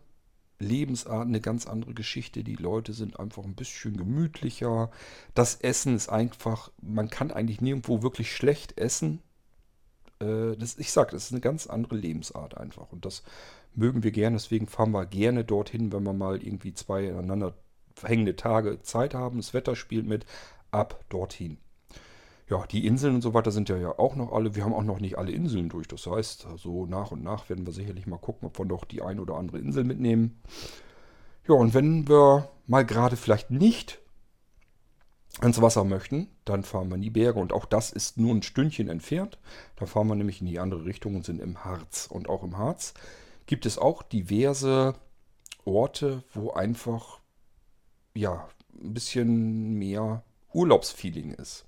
Lebensart, 0.62 1.28
eine 1.28 1.42
ganz 1.42 1.68
andere 1.68 1.94
Geschichte. 1.94 2.44
Die 2.44 2.56
Leute 2.56 2.94
sind 2.94 3.20
einfach 3.20 3.44
ein 3.44 3.56
bisschen 3.56 3.98
gemütlicher. 3.98 4.90
Das 5.34 5.56
Essen 5.56 5.96
ist 5.96 6.10
einfach, 6.10 6.72
man 6.82 7.10
kann 7.10 7.32
eigentlich 7.32 7.62
nirgendwo 7.62 8.02
wirklich 8.02 8.34
schlecht 8.34 8.78
essen. 8.78 9.22
Äh, 10.20 10.56
das, 10.56 10.78
ich 10.78 10.92
sage, 10.92 11.12
das 11.12 11.26
ist 11.26 11.32
eine 11.32 11.42
ganz 11.42 11.68
andere 11.68 11.96
Lebensart 11.98 12.56
einfach. 12.56 12.92
Und 12.92 13.06
das 13.06 13.24
mögen 13.76 14.04
wir 14.04 14.12
gerne. 14.12 14.38
Deswegen 14.38 14.68
fahren 14.68 14.92
wir 14.92 15.06
gerne 15.06 15.44
dorthin, 15.44 15.92
wenn 15.92 16.04
wir 16.04 16.14
mal 16.14 16.42
irgendwie 16.42 16.74
zwei 16.74 17.06
ineinander 17.06 17.54
hängende 18.02 18.36
Tage 18.36 18.82
Zeit 18.82 19.14
haben. 19.14 19.38
Das 19.38 19.54
Wetter 19.54 19.76
spielt 19.76 20.08
mit. 20.08 20.26
Ab 20.72 21.04
dorthin. 21.10 21.58
Ja, 22.50 22.66
die 22.66 22.86
Inseln 22.86 23.16
und 23.16 23.22
so 23.22 23.34
weiter 23.34 23.52
sind 23.52 23.70
ja, 23.70 23.78
ja 23.78 23.98
auch 23.98 24.16
noch 24.16 24.34
alle. 24.34 24.56
Wir 24.56 24.66
haben 24.66 24.74
auch 24.74 24.84
noch 24.84 25.00
nicht 25.00 25.18
alle 25.18 25.32
Inseln 25.32 25.70
durch. 25.70 25.88
Das 25.88 26.06
heißt, 26.06 26.48
so 26.58 26.86
nach 26.86 27.12
und 27.12 27.24
nach 27.24 27.50
werden 27.50 27.66
wir 27.66 27.74
sicherlich 27.74 28.08
mal 28.08 28.18
gucken, 28.18 28.48
ob 28.48 28.58
wir 28.60 28.66
noch 28.66 28.84
die 28.84 29.02
ein 29.02 29.20
oder 29.20 29.36
andere 29.36 29.60
Insel 29.60 29.84
mitnehmen. 29.84 30.42
Ja, 31.48 31.56
und 31.56 31.74
wenn 31.74 32.08
wir 32.08 32.50
mal 32.68 32.86
gerade 32.86 33.16
vielleicht 33.16 33.52
nicht 33.52 34.00
ans 35.40 35.62
Wasser 35.62 35.86
möchten, 35.86 36.28
dann 36.44 36.64
fahren 36.64 36.90
wir 36.90 36.96
in 36.96 37.02
die 37.02 37.10
Berge. 37.10 37.40
Und 37.40 37.54
auch 37.54 37.66
das 37.66 37.90
ist 37.90 38.18
nur 38.18 38.36
ein 38.36 38.44
Stündchen 38.44 38.90
entfernt. 38.90 39.40
Da 39.78 39.86
fahren 39.86 40.08
wir 40.08 40.16
nämlich 40.16 40.42
in 40.42 40.48
die 40.48 40.60
andere 40.60 40.84
Richtung 40.86 41.16
und 41.16 41.26
sind 41.26 41.40
im 41.40 41.64
Harz. 41.64 42.08
Und 42.12 42.28
auch 42.28 42.44
im 42.44 42.58
Harz 42.58 42.94
gibt 43.46 43.66
es 43.66 43.78
auch 43.78 44.04
diverse 44.04 44.96
Orte, 45.66 46.24
wo 46.34 46.52
einfach 46.52 47.20
ja 48.14 48.48
ein 48.82 48.94
bisschen 48.94 49.78
mehr 49.78 50.24
Urlaubsfeeling 50.54 51.34
ist. 51.34 51.66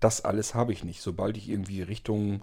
Das 0.00 0.24
alles 0.24 0.54
habe 0.54 0.72
ich 0.72 0.84
nicht. 0.84 1.00
Sobald 1.00 1.36
ich 1.36 1.48
irgendwie 1.48 1.82
Richtung 1.82 2.42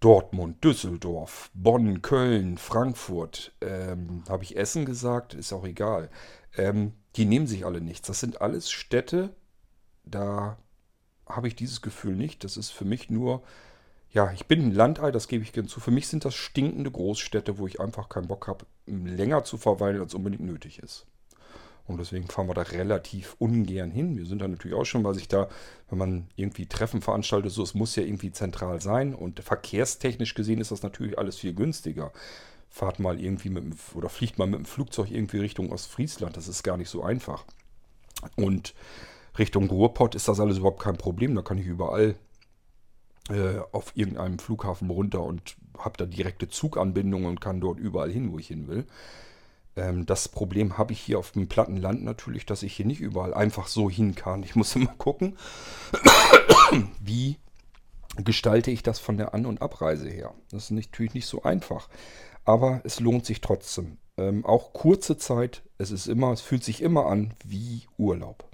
Dortmund, 0.00 0.62
Düsseldorf, 0.62 1.50
Bonn, 1.54 2.02
Köln, 2.02 2.58
Frankfurt, 2.58 3.52
ähm, 3.60 4.22
habe 4.28 4.44
ich 4.44 4.56
Essen 4.56 4.84
gesagt, 4.84 5.34
ist 5.34 5.52
auch 5.52 5.64
egal. 5.64 6.10
Ähm, 6.56 6.92
die 7.16 7.24
nehmen 7.24 7.46
sich 7.46 7.64
alle 7.64 7.80
nichts. 7.80 8.06
Das 8.06 8.20
sind 8.20 8.40
alles 8.40 8.70
Städte, 8.70 9.34
da 10.04 10.56
habe 11.26 11.48
ich 11.48 11.56
dieses 11.56 11.82
Gefühl 11.82 12.14
nicht. 12.14 12.44
Das 12.44 12.56
ist 12.56 12.70
für 12.70 12.84
mich 12.84 13.10
nur, 13.10 13.42
ja, 14.10 14.32
ich 14.32 14.46
bin 14.46 14.62
ein 14.62 14.72
Landei, 14.72 15.10
das 15.10 15.28
gebe 15.28 15.44
ich 15.44 15.52
gerne 15.52 15.68
zu. 15.68 15.80
Für 15.80 15.90
mich 15.90 16.08
sind 16.08 16.24
das 16.24 16.34
stinkende 16.34 16.90
Großstädte, 16.90 17.58
wo 17.58 17.66
ich 17.66 17.80
einfach 17.80 18.08
keinen 18.08 18.28
Bock 18.28 18.46
habe, 18.46 18.64
länger 18.86 19.44
zu 19.44 19.58
verweilen, 19.58 20.00
als 20.00 20.14
unbedingt 20.14 20.42
nötig 20.42 20.78
ist. 20.78 21.06
Und 21.86 21.98
deswegen 21.98 22.28
fahren 22.28 22.48
wir 22.48 22.54
da 22.54 22.62
relativ 22.62 23.34
ungern 23.38 23.90
hin. 23.90 24.18
Wir 24.18 24.26
sind 24.26 24.42
da 24.42 24.48
natürlich 24.48 24.76
auch 24.76 24.84
schon, 24.84 25.04
weil 25.04 25.14
sich 25.14 25.28
da, 25.28 25.48
wenn 25.88 25.98
man 25.98 26.28
irgendwie 26.36 26.66
Treffen 26.66 27.00
veranstaltet, 27.00 27.50
so, 27.50 27.62
es 27.62 27.74
muss 27.74 27.96
ja 27.96 28.02
irgendwie 28.02 28.30
zentral 28.30 28.80
sein. 28.80 29.14
Und 29.14 29.40
verkehrstechnisch 29.40 30.34
gesehen 30.34 30.60
ist 30.60 30.70
das 30.70 30.82
natürlich 30.82 31.18
alles 31.18 31.36
viel 31.36 31.54
günstiger. 31.54 32.12
Fahrt 32.68 32.98
mal 33.00 33.18
irgendwie 33.18 33.48
mit 33.48 33.64
dem, 33.64 33.74
oder 33.94 34.10
fliegt 34.10 34.38
mal 34.38 34.46
mit 34.46 34.58
dem 34.58 34.66
Flugzeug 34.66 35.10
irgendwie 35.10 35.38
Richtung 35.38 35.72
Ostfriesland. 35.72 36.36
Das 36.36 36.46
ist 36.46 36.62
gar 36.62 36.76
nicht 36.76 36.90
so 36.90 37.02
einfach. 37.02 37.44
Und 38.36 38.74
Richtung 39.38 39.70
Ruhrpott 39.70 40.14
ist 40.14 40.28
das 40.28 40.40
alles 40.40 40.58
überhaupt 40.58 40.82
kein 40.82 40.98
Problem. 40.98 41.34
Da 41.34 41.40
kann 41.40 41.56
ich 41.56 41.66
überall 41.66 42.16
äh, 43.28 43.60
auf 43.72 43.92
irgendeinem 43.94 44.38
Flughafen 44.38 44.90
runter 44.90 45.22
und 45.22 45.56
habe 45.78 45.96
da 45.96 46.06
direkte 46.06 46.48
Zuganbindungen 46.48 47.28
und 47.28 47.40
kann 47.40 47.60
dort 47.60 47.78
überall 47.78 48.10
hin, 48.10 48.32
wo 48.32 48.38
ich 48.38 48.48
hin 48.48 48.68
will. 48.68 48.86
Ähm, 49.76 50.06
das 50.06 50.28
Problem 50.28 50.76
habe 50.78 50.92
ich 50.92 51.00
hier 51.00 51.18
auf 51.18 51.32
dem 51.32 51.48
platten 51.48 51.76
Land 51.76 52.02
natürlich, 52.02 52.46
dass 52.46 52.62
ich 52.62 52.74
hier 52.74 52.86
nicht 52.86 53.00
überall 53.00 53.34
einfach 53.34 53.68
so 53.68 53.88
hin 53.88 54.14
kann. 54.14 54.42
Ich 54.42 54.56
muss 54.56 54.74
immer 54.76 54.94
gucken, 54.98 55.36
wie 57.00 57.36
gestalte 58.16 58.70
ich 58.70 58.82
das 58.82 58.98
von 58.98 59.16
der 59.16 59.34
An- 59.34 59.46
und 59.46 59.62
Abreise 59.62 60.08
her. 60.08 60.34
Das 60.50 60.64
ist 60.64 60.70
natürlich 60.72 61.14
nicht 61.14 61.26
so 61.26 61.42
einfach, 61.42 61.88
aber 62.44 62.80
es 62.84 63.00
lohnt 63.00 63.24
sich 63.24 63.40
trotzdem. 63.40 63.98
Ähm, 64.16 64.44
auch 64.44 64.72
kurze 64.72 65.16
Zeit, 65.16 65.62
es 65.78 65.92
ist 65.92 66.08
immer, 66.08 66.32
es 66.32 66.40
fühlt 66.40 66.64
sich 66.64 66.82
immer 66.82 67.06
an 67.06 67.34
wie 67.44 67.86
Urlaub. 67.96 68.44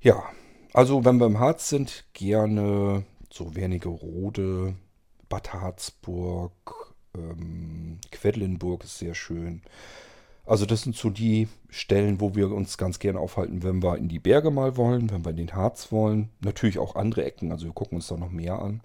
Ja, 0.00 0.22
also 0.74 1.04
wenn 1.04 1.18
wir 1.18 1.26
im 1.26 1.38
Harz 1.38 1.70
sind, 1.70 2.04
gerne 2.12 3.04
so 3.30 3.54
Wernigerode, 3.54 4.74
Bad 5.28 5.52
Harzburg, 5.54 6.52
ähm, 7.16 7.98
Quedlinburg 8.10 8.84
ist 8.84 8.98
sehr 8.98 9.14
schön. 9.14 9.62
Also 10.44 10.66
das 10.66 10.82
sind 10.82 10.94
so 10.94 11.08
die 11.08 11.48
Stellen, 11.70 12.20
wo 12.20 12.34
wir 12.34 12.50
uns 12.52 12.76
ganz 12.76 12.98
gerne 12.98 13.18
aufhalten, 13.18 13.62
wenn 13.62 13.82
wir 13.82 13.96
in 13.96 14.08
die 14.08 14.18
Berge 14.18 14.50
mal 14.50 14.76
wollen, 14.76 15.10
wenn 15.10 15.24
wir 15.24 15.30
in 15.30 15.38
den 15.38 15.54
Harz 15.54 15.90
wollen. 15.90 16.28
Natürlich 16.40 16.78
auch 16.78 16.96
andere 16.96 17.24
Ecken, 17.24 17.50
also 17.50 17.64
wir 17.64 17.72
gucken 17.72 17.96
uns 17.96 18.08
da 18.08 18.16
noch 18.16 18.30
mehr 18.30 18.60
an. 18.60 18.82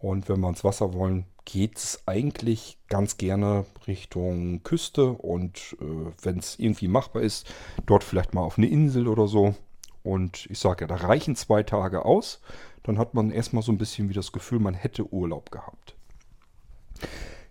Und 0.00 0.28
wenn 0.28 0.40
wir 0.40 0.48
ins 0.48 0.64
Wasser 0.64 0.94
wollen, 0.94 1.24
geht 1.44 1.76
es 1.76 2.02
eigentlich 2.06 2.78
ganz 2.88 3.16
gerne 3.16 3.66
Richtung 3.86 4.62
Küste. 4.62 5.10
Und 5.10 5.76
äh, 5.80 6.12
wenn 6.22 6.38
es 6.38 6.58
irgendwie 6.58 6.88
machbar 6.88 7.22
ist, 7.22 7.52
dort 7.86 8.04
vielleicht 8.04 8.32
mal 8.32 8.42
auf 8.42 8.56
eine 8.56 8.68
Insel 8.68 9.08
oder 9.08 9.26
so. 9.26 9.54
Und 10.10 10.46
ich 10.50 10.58
sage 10.58 10.80
ja, 10.80 10.86
da 10.88 10.96
reichen 10.96 11.36
zwei 11.36 11.62
Tage 11.62 12.04
aus. 12.04 12.40
Dann 12.82 12.98
hat 12.98 13.14
man 13.14 13.30
erstmal 13.30 13.62
so 13.62 13.70
ein 13.70 13.78
bisschen 13.78 14.08
wie 14.08 14.12
das 14.12 14.32
Gefühl, 14.32 14.58
man 14.58 14.74
hätte 14.74 15.12
Urlaub 15.12 15.52
gehabt. 15.52 15.94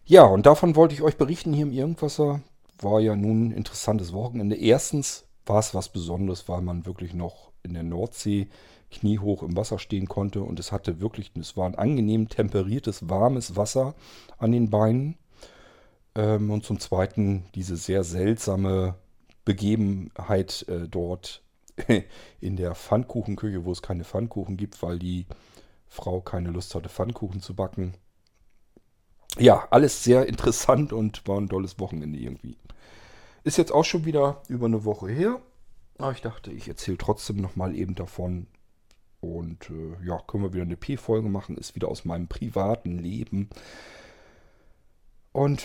Ja, 0.04 0.26
und 0.26 0.46
davon 0.46 0.76
wollte 0.76 0.94
ich 0.94 1.02
euch 1.02 1.16
berichten 1.16 1.54
hier 1.54 1.64
im 1.64 1.72
Irgendwasser. 1.72 2.42
War 2.82 3.00
ja 3.00 3.16
nun 3.16 3.48
ein 3.48 3.52
interessantes 3.54 4.12
Wochenende. 4.12 4.58
Erstens 4.58 5.24
war 5.46 5.60
es 5.60 5.74
was 5.74 5.88
Besonderes, 5.88 6.50
weil 6.50 6.60
man 6.60 6.86
wirklich 6.86 7.14
noch 7.14 7.54
in 7.64 7.76
der 7.76 7.84
Nordsee 7.84 8.50
kniehoch 8.92 9.42
im 9.42 9.56
Wasser 9.56 9.80
stehen 9.80 10.10
konnte. 10.10 10.42
Und 10.42 10.60
es 10.60 10.74
hatte 10.74 11.00
wirklich, 11.00 11.32
es 11.40 11.56
war 11.56 11.66
ein 11.66 11.76
angenehm 11.76 12.28
temperiertes, 12.28 13.08
warmes 13.08 13.56
Wasser 13.56 13.96
an 14.38 14.52
den 14.52 14.70
Beinen. 14.70 15.18
Ähm, 16.14 16.52
und 16.52 16.66
zum 16.66 16.78
Zweiten 16.82 17.46
diese 17.56 17.78
sehr 17.78 18.04
seltsame 18.04 18.96
Begebenheit 19.46 20.66
äh, 20.68 20.90
dort 20.90 21.42
in 22.42 22.56
der 22.56 22.76
Pfannkuchenküche, 22.76 23.66
wo 23.66 23.72
es 23.72 23.82
keine 23.82 24.04
Pfannkuchen 24.04 24.58
gibt, 24.58 24.82
weil 24.82 25.00
die 25.00 25.26
Frau 25.88 26.22
keine 26.22 26.50
Lust 26.50 26.76
hatte, 26.76 26.90
Pfannkuchen 26.90 27.42
zu 27.42 27.56
backen. 27.56 27.96
Ja, 29.38 29.68
alles 29.72 30.04
sehr 30.04 30.28
interessant 30.28 30.94
und 30.94 31.28
war 31.28 31.40
ein 31.40 31.50
tolles 31.50 31.80
Wochenende 31.80 32.20
irgendwie. 32.20 32.58
Ist 33.44 33.58
jetzt 33.58 33.72
auch 33.72 33.86
schon 33.86 34.06
wieder 34.06 34.42
über 34.48 34.66
eine 34.66 34.86
Woche 34.86 35.10
her. 35.10 35.42
Aber 35.98 36.12
ich 36.12 36.22
dachte, 36.22 36.52
ich 36.52 36.68
erzähle 36.68 36.98
trotzdem 36.98 37.38
nochmal 37.38 37.76
eben 37.76 37.96
davon. 37.96 38.48
Und 39.22 39.70
äh, 39.70 40.06
ja, 40.06 40.20
können 40.28 40.44
wir 40.44 40.54
wieder 40.54 40.64
eine 40.64 40.78
P-Folge 40.78 41.30
machen. 41.30 41.58
Ist 41.58 41.76
wieder 41.76 41.90
aus 41.90 42.06
meinem 42.06 42.28
privaten 42.28 42.98
Leben. 42.98 43.50
Und 45.32 45.64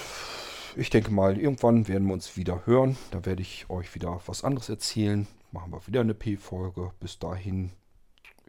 ich 0.76 0.90
denke 0.90 1.12
mal, 1.12 1.38
irgendwann 1.38 1.88
werden 1.88 2.06
wir 2.06 2.14
uns 2.14 2.36
wieder 2.36 2.66
hören. 2.66 2.96
Da 3.12 3.24
werde 3.24 3.42
ich 3.42 3.70
euch 3.70 3.94
wieder 3.94 4.20
was 4.26 4.44
anderes 4.44 4.68
erzählen 4.68 5.26
machen 5.54 5.72
wir 5.72 5.86
wieder 5.86 6.02
eine 6.02 6.14
P-Folge. 6.14 6.92
Bis 7.00 7.18
dahin 7.18 7.70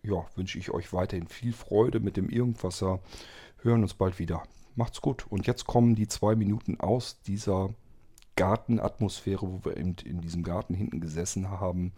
ja, 0.03 0.25
wünsche 0.35 0.59
ich 0.59 0.71
euch 0.71 0.91
weiterhin 0.91 1.27
viel 1.27 1.53
Freude 1.53 2.01
mit 2.01 2.17
dem 2.17 2.29
Irgendwasser. 2.29 2.99
Hören 3.61 3.83
uns 3.83 3.93
bald 3.93 4.19
wieder. 4.19 4.43
Macht's 4.75 5.01
gut. 5.01 5.25
Und 5.29 5.47
jetzt 5.47 5.65
kommen 5.65 5.95
die 5.95 6.07
zwei 6.07 6.35
Minuten 6.35 6.79
aus 6.79 7.21
dieser 7.21 7.73
Gartenatmosphäre, 8.35 9.47
wo 9.47 9.63
wir 9.63 9.77
eben 9.77 9.95
in 10.03 10.19
diesem 10.19 10.43
Garten 10.43 10.73
hinten 10.73 10.99
gesessen 10.99 11.49
haben. 11.49 11.93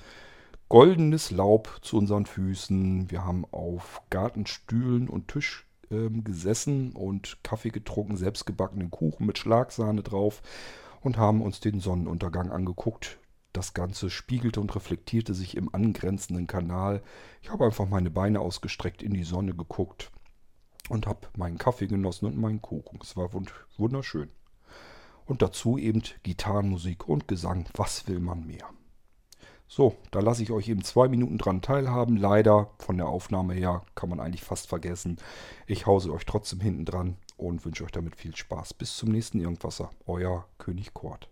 goldenes 0.70 1.32
Laub 1.32 1.80
zu 1.82 1.98
unseren 1.98 2.26
Füßen. 2.26 3.10
Wir 3.10 3.24
haben 3.24 3.46
auf 3.52 4.02
Gartenstühlen 4.10 5.08
und 5.08 5.30
Tisch 5.30 5.66
ähm, 5.90 6.26
gesessen 6.26 6.92
und 6.92 7.42
Kaffee 7.44 7.70
getrunken, 7.70 8.18
selbstgebackenen 8.18 8.92
Kuchen 8.92 9.26
mit 9.26 9.38
Schlagsahne 9.38 10.04
drauf 10.04 10.42
und 11.00 11.18
haben 11.18 11.42
uns 11.42 11.62
den 11.62 11.80
Sonnenuntergang 11.80 12.52
angeguckt. 12.52 13.18
Das 13.58 13.74
Ganze 13.74 14.12
spiegelte 14.12 14.62
und 14.62 14.76
reflektierte 14.76 15.34
sich 15.34 15.58
im 15.58 15.74
angrenzenden 15.74 16.46
Kanal. 16.46 17.02
Ich 17.42 17.50
habe 17.50 17.66
einfach 17.66 17.90
meine 17.90 18.12
Beine 18.12 18.40
ausgestreckt 18.40 19.02
in 19.02 19.16
die 19.16 19.24
Sonne 19.24 19.56
geguckt 19.56 20.12
und 20.90 21.08
habe 21.08 21.28
meinen 21.36 21.58
Kaffee 21.58 21.88
genossen 21.88 22.28
und 22.28 22.38
meinen 22.38 22.62
Kuchen. 22.62 23.00
Es 23.02 23.18
war 23.18 23.32
wunderschön. 23.78 24.30
Und 25.26 25.42
dazu 25.42 25.80
eben 25.80 26.04
Gitarrenmusik 26.22 27.10
und 27.10 27.28
Gesang. 27.28 27.68
Was 27.74 28.08
will 28.08 28.20
man 28.20 28.46
mehr? 28.46 28.70
So, 29.68 29.96
da 30.12 30.20
lasse 30.20 30.44
ich 30.44 30.52
euch 30.52 30.70
eben 30.70 30.84
zwei 30.84 31.08
Minuten 31.08 31.40
dran 31.40 31.64
teilhaben. 31.64 32.16
Leider 32.16 32.70
von 32.78 32.98
der 32.98 33.08
Aufnahme 33.08 33.56
her 33.56 33.82
kann 33.96 34.10
man 34.10 34.20
eigentlich 34.20 34.44
fast 34.44 34.68
vergessen. 34.68 35.18
Ich 35.66 35.88
hause 35.88 36.14
euch 36.14 36.28
trotzdem 36.28 36.60
hinten 36.60 36.86
dran 36.86 37.18
und 37.38 37.66
wünsche 37.66 37.84
euch 37.84 37.92
damit 37.92 38.18
viel 38.18 38.36
Spaß. 38.36 38.76
Bis 38.76 38.96
zum 38.96 39.10
nächsten 39.10 39.40
Irgendwasser. 39.40 39.90
Euer 40.06 40.48
König 40.60 40.94
Kort. 40.94 41.32